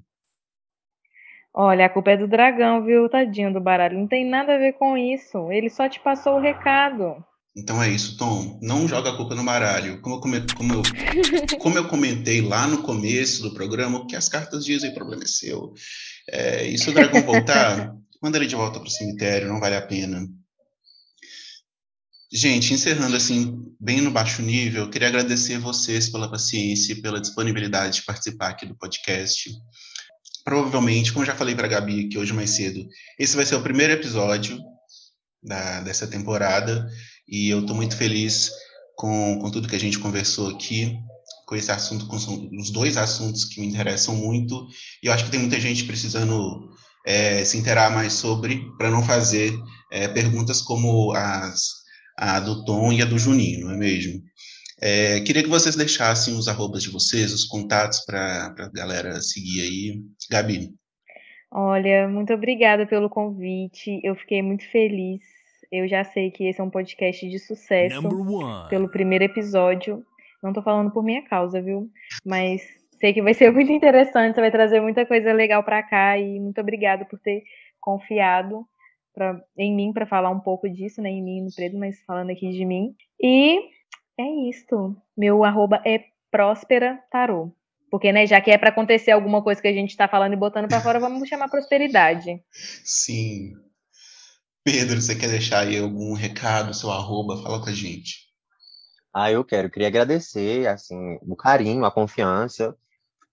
Olha, 1.54 1.86
a 1.86 1.88
culpa 1.88 2.10
é 2.10 2.16
do 2.16 2.28
dragão, 2.28 2.84
viu, 2.84 3.08
tadinho 3.08 3.52
do 3.52 3.60
baralho. 3.60 3.98
Não 3.98 4.06
tem 4.06 4.28
nada 4.28 4.54
a 4.54 4.58
ver 4.58 4.74
com 4.74 4.96
isso. 4.96 5.50
Ele 5.50 5.70
só 5.70 5.88
te 5.88 5.98
passou 6.00 6.36
o 6.36 6.40
recado. 6.40 7.24
Então 7.58 7.82
é 7.82 7.90
isso, 7.90 8.16
Tom. 8.16 8.56
Não 8.62 8.86
joga 8.86 9.10
a 9.10 9.16
culpa 9.16 9.34
no 9.34 9.44
baralho. 9.44 10.00
Como 10.00 10.14
eu, 10.14 10.46
como 10.56 10.74
eu, 10.74 10.82
como 11.58 11.76
eu 11.76 11.88
comentei 11.88 12.40
lá 12.40 12.68
no 12.68 12.82
começo 12.82 13.42
do 13.42 13.52
programa, 13.52 13.98
o 13.98 14.06
que 14.06 14.14
as 14.14 14.28
cartas 14.28 14.64
dizem, 14.64 14.90
o 14.90 14.94
problema 14.94 15.24
é 15.24 15.26
seu. 15.26 15.74
É, 16.30 16.68
e 16.68 16.78
se 16.78 16.88
o 16.88 16.94
dragão 16.94 17.20
voltar, 17.22 17.92
manda 18.22 18.38
ele 18.38 18.46
de 18.46 18.54
volta 18.54 18.78
para 18.78 18.86
o 18.86 18.90
cemitério, 18.90 19.48
não 19.48 19.58
vale 19.58 19.74
a 19.74 19.82
pena. 19.82 20.24
Gente, 22.32 22.72
encerrando 22.72 23.16
assim, 23.16 23.58
bem 23.80 24.00
no 24.02 24.12
baixo 24.12 24.40
nível, 24.40 24.88
queria 24.88 25.08
agradecer 25.08 25.58
vocês 25.58 26.08
pela 26.08 26.30
paciência 26.30 26.92
e 26.92 27.02
pela 27.02 27.20
disponibilidade 27.20 27.96
de 27.96 28.02
participar 28.04 28.50
aqui 28.50 28.66
do 28.66 28.76
podcast. 28.76 29.50
Provavelmente, 30.44 31.12
como 31.12 31.24
já 31.24 31.34
falei 31.34 31.56
para 31.56 31.66
a 31.66 31.70
Gabi 31.70 32.06
aqui 32.06 32.18
hoje 32.18 32.32
mais 32.32 32.50
cedo, 32.50 32.86
esse 33.18 33.34
vai 33.34 33.44
ser 33.44 33.56
o 33.56 33.62
primeiro 33.62 33.94
episódio 33.94 34.60
da, 35.42 35.80
dessa 35.80 36.06
temporada 36.06 36.88
e 37.28 37.48
eu 37.50 37.60
estou 37.60 37.76
muito 37.76 37.96
feliz 37.96 38.50
com, 38.96 39.38
com 39.40 39.50
tudo 39.50 39.68
que 39.68 39.76
a 39.76 39.80
gente 39.80 39.98
conversou 39.98 40.48
aqui, 40.48 40.96
com 41.46 41.56
esse 41.56 41.70
assunto, 41.70 42.06
com 42.06 42.16
os 42.16 42.70
dois 42.70 42.96
assuntos 42.96 43.44
que 43.44 43.60
me 43.60 43.66
interessam 43.66 44.14
muito, 44.14 44.66
e 45.02 45.06
eu 45.06 45.12
acho 45.12 45.24
que 45.24 45.30
tem 45.30 45.40
muita 45.40 45.60
gente 45.60 45.84
precisando 45.84 46.68
é, 47.06 47.44
se 47.44 47.56
interar 47.56 47.92
mais 47.92 48.12
sobre, 48.12 48.62
para 48.76 48.90
não 48.90 49.02
fazer 49.02 49.52
é, 49.90 50.08
perguntas 50.08 50.60
como 50.60 51.12
as 51.12 51.78
a 52.18 52.40
do 52.40 52.64
Tom 52.64 52.92
e 52.92 53.00
a 53.00 53.04
do 53.04 53.16
Juninho, 53.16 53.66
não 53.66 53.74
é 53.74 53.76
mesmo? 53.76 54.20
É, 54.80 55.20
queria 55.20 55.42
que 55.42 55.48
vocês 55.48 55.76
deixassem 55.76 56.34
os 56.34 56.48
arrobas 56.48 56.82
de 56.82 56.90
vocês, 56.90 57.32
os 57.32 57.44
contatos 57.44 58.04
para 58.04 58.54
a 58.58 58.68
galera 58.70 59.20
seguir 59.20 59.62
aí. 59.62 60.02
Gabi. 60.30 60.70
Olha, 61.50 62.08
muito 62.08 62.32
obrigada 62.32 62.86
pelo 62.86 63.08
convite. 63.08 64.00
Eu 64.04 64.14
fiquei 64.16 64.42
muito 64.42 64.68
feliz. 64.70 65.20
Eu 65.70 65.86
já 65.86 66.02
sei 66.04 66.30
que 66.30 66.48
esse 66.48 66.60
é 66.60 66.64
um 66.64 66.70
podcast 66.70 67.28
de 67.28 67.38
sucesso 67.38 68.08
pelo 68.70 68.88
primeiro 68.88 69.24
episódio. 69.24 70.04
Não 70.42 70.50
estou 70.50 70.62
falando 70.62 70.90
por 70.90 71.02
minha 71.02 71.22
causa, 71.22 71.60
viu? 71.60 71.90
Mas 72.24 72.62
sei 72.98 73.12
que 73.12 73.22
vai 73.22 73.34
ser 73.34 73.50
muito 73.52 73.70
interessante. 73.70 74.34
Você 74.34 74.40
vai 74.40 74.50
trazer 74.50 74.80
muita 74.80 75.04
coisa 75.04 75.32
legal 75.32 75.62
para 75.62 75.82
cá 75.82 76.18
e 76.18 76.40
muito 76.40 76.60
obrigada 76.60 77.04
por 77.04 77.18
ter 77.18 77.42
confiado 77.80 78.64
pra, 79.14 79.40
em 79.56 79.74
mim 79.74 79.92
para 79.92 80.06
falar 80.06 80.30
um 80.30 80.40
pouco 80.40 80.68
disso, 80.68 81.02
né? 81.02 81.10
Em 81.10 81.22
mim 81.22 81.42
no 81.42 81.54
preto, 81.54 81.76
mas 81.76 82.02
falando 82.04 82.30
aqui 82.30 82.50
de 82.50 82.64
mim. 82.64 82.94
E 83.20 83.58
é 84.18 84.48
isso. 84.48 84.96
Meu 85.16 85.44
arroba 85.44 85.82
é 85.84 86.04
Próspera 86.30 86.98
Tarô. 87.10 87.52
Porque, 87.90 88.12
né, 88.12 88.26
já 88.26 88.40
que 88.40 88.50
é 88.50 88.58
para 88.58 88.68
acontecer 88.68 89.10
alguma 89.12 89.42
coisa 89.42 89.62
que 89.62 89.68
a 89.68 89.72
gente 89.72 89.90
está 89.90 90.06
falando 90.06 90.34
e 90.34 90.36
botando 90.36 90.68
para 90.68 90.80
fora, 90.80 91.00
vamos 91.00 91.26
chamar 91.26 91.48
prosperidade. 91.48 92.42
Sim. 92.50 93.54
Pedro, 94.70 95.00
você 95.00 95.14
quer 95.14 95.30
deixar 95.30 95.60
aí 95.60 95.78
algum 95.78 96.12
recado, 96.12 96.74
seu 96.74 96.92
arroba? 96.92 97.42
Fala 97.42 97.58
com 97.58 97.70
a 97.70 97.72
gente. 97.72 98.26
Ah, 99.14 99.32
eu 99.32 99.42
quero. 99.42 99.70
Queria 99.70 99.88
agradecer, 99.88 100.68
assim, 100.68 101.18
o 101.22 101.34
carinho, 101.34 101.86
a 101.86 101.90
confiança. 101.90 102.76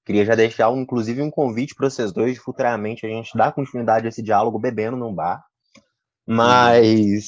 Queria 0.06 0.24
já 0.24 0.34
deixar, 0.34 0.72
inclusive, 0.72 1.22
um 1.22 1.30
convite 1.30 1.76
para 1.76 1.90
vocês 1.90 2.14
dois 2.14 2.36
de 2.36 2.40
futuramente 2.40 3.06
a 3.06 3.10
gente 3.10 3.38
dar 3.38 3.52
continuidade 3.52 4.06
a 4.06 4.10
esse 4.10 4.24
diálogo 4.24 4.58
bebendo 4.58 4.96
num 4.96 5.14
bar. 5.14 5.44
Mas 6.26 7.28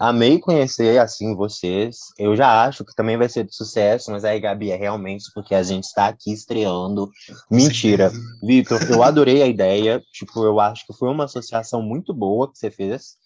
amei 0.00 0.38
conhecer, 0.38 0.98
assim, 0.98 1.36
vocês. 1.36 1.98
Eu 2.18 2.34
já 2.34 2.64
acho 2.64 2.86
que 2.86 2.94
também 2.94 3.18
vai 3.18 3.28
ser 3.28 3.44
de 3.44 3.54
sucesso, 3.54 4.12
mas 4.12 4.24
aí, 4.24 4.40
Gabi, 4.40 4.70
é 4.70 4.76
realmente 4.76 5.24
porque 5.34 5.54
a 5.54 5.62
gente 5.62 5.84
está 5.84 6.06
aqui 6.06 6.32
estreando. 6.32 7.10
Mentira. 7.50 8.10
Vitor, 8.42 8.80
eu 8.90 9.02
adorei 9.02 9.42
a 9.42 9.46
ideia. 9.46 10.02
Tipo, 10.10 10.42
eu 10.42 10.58
acho 10.58 10.86
que 10.86 10.94
foi 10.94 11.10
uma 11.10 11.24
associação 11.24 11.82
muito 11.82 12.14
boa 12.14 12.50
que 12.50 12.58
você 12.58 12.70
fez. 12.70 13.20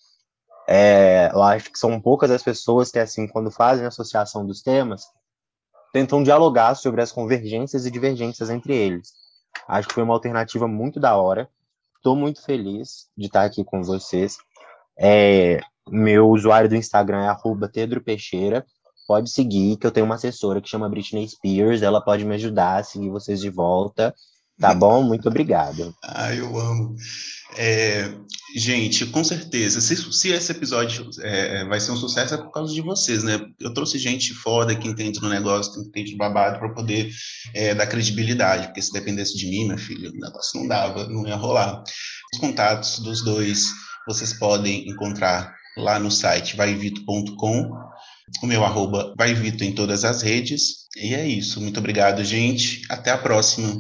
É, 0.69 1.31
eu 1.33 1.43
acho 1.43 1.71
que 1.71 1.79
são 1.79 2.01
poucas 2.01 2.31
as 2.31 2.43
pessoas 2.43 2.91
que, 2.91 2.99
assim, 2.99 3.27
quando 3.29 3.51
fazem 3.51 3.87
associação 3.87 4.45
dos 4.45 4.63
temas, 4.63 5.05
tentam 5.93 6.23
dialogar 6.23 6.75
sobre 6.75 7.01
as 7.01 7.13
convergências 7.13 7.87
e 7.87 7.91
divergências 7.91 8.51
entre 8.51 8.75
eles. 8.75 9.13
Acho 9.69 9.89
que 9.89 9.95
foi 9.95 10.03
uma 10.03 10.15
alternativa 10.15 10.67
muito 10.67 11.01
da 11.01 11.17
hora. 11.17 11.49
Estou 11.97 12.17
muito 12.17 12.43
feliz 12.43 13.09
de 13.17 13.27
estar 13.27 13.45
aqui 13.45 13.65
com 13.65 13.83
vocês. 13.83 14.37
É, 14.99 15.61
meu 15.89 16.29
usuário 16.29 16.69
do 16.69 16.77
Instagram 16.77 17.25
é 17.25 17.29
arroba 17.29 17.71
Pedro 17.73 18.03
Peixeira. 18.03 18.67
Pode 19.07 19.31
seguir, 19.31 19.77
que 19.77 19.87
eu 19.87 19.93
tenho 19.93 20.05
uma 20.05 20.17
assessora 20.17 20.61
que 20.61 20.69
chama 20.69 20.89
Britney 20.89 21.29
Spears, 21.29 21.83
ela 21.83 22.01
pode 22.01 22.25
me 22.25 22.35
ajudar 22.35 22.79
a 22.79 22.83
seguir 22.83 23.09
vocês 23.09 23.41
de 23.41 23.49
volta. 23.49 24.13
Tá 24.59 24.75
bom? 24.75 25.03
Muito 25.03 25.29
obrigado. 25.29 25.95
ah, 26.03 26.35
eu 26.35 26.59
amo. 26.59 26.97
É, 27.59 28.11
gente, 28.55 29.07
com 29.07 29.23
certeza, 29.25 29.81
se, 29.81 29.97
se 30.13 30.29
esse 30.31 30.53
episódio 30.53 31.09
é, 31.23 31.65
vai 31.65 31.81
ser 31.81 31.93
um 31.93 31.97
sucesso 31.97 32.35
é 32.35 32.39
por 32.39 32.51
causa 32.51 32.73
de 32.73 32.81
vocês, 32.83 33.23
né? 33.23 33.41
Eu 33.61 33.73
trouxe 33.73 33.99
gente 33.99 34.35
foda 34.35 34.75
que 34.75 34.89
entende 34.89 35.21
do 35.21 35.29
negócio, 35.29 35.73
que 35.73 35.81
entende 35.81 36.13
do 36.13 36.19
babado, 36.19 36.59
para 36.59 36.75
poder 36.75 37.11
é, 37.55 37.75
dar 37.75 37.87
credibilidade, 37.87 38.67
porque 38.67 38.83
se 38.83 38.93
dependesse 38.93 39.37
de 39.37 39.47
mim, 39.47 39.69
meu 39.69 39.79
filho, 39.79 40.11
o 40.11 40.21
negócio 40.21 40.61
não 40.61 40.69
dava, 40.69 41.07
não 41.09 41.27
ia 41.27 41.37
rolar. 41.37 41.83
Os 42.33 42.39
contatos 42.39 42.99
dos 42.99 43.23
dois 43.23 43.69
vocês 44.07 44.33
podem 44.35 44.89
encontrar 44.89 45.55
lá 45.77 45.99
no 45.99 46.11
site 46.11 46.57
vaivito.com. 46.57 47.71
O 48.43 48.47
meu 48.47 48.65
arroba 48.65 49.15
vaivito 49.17 49.65
em 49.65 49.73
todas 49.73 50.05
as 50.05 50.23
redes. 50.23 50.87
E 50.97 51.15
é 51.15 51.27
isso. 51.27 51.61
Muito 51.61 51.79
obrigado, 51.79 52.25
gente. 52.25 52.83
Até 52.89 53.11
a 53.11 53.19
próxima. 53.19 53.75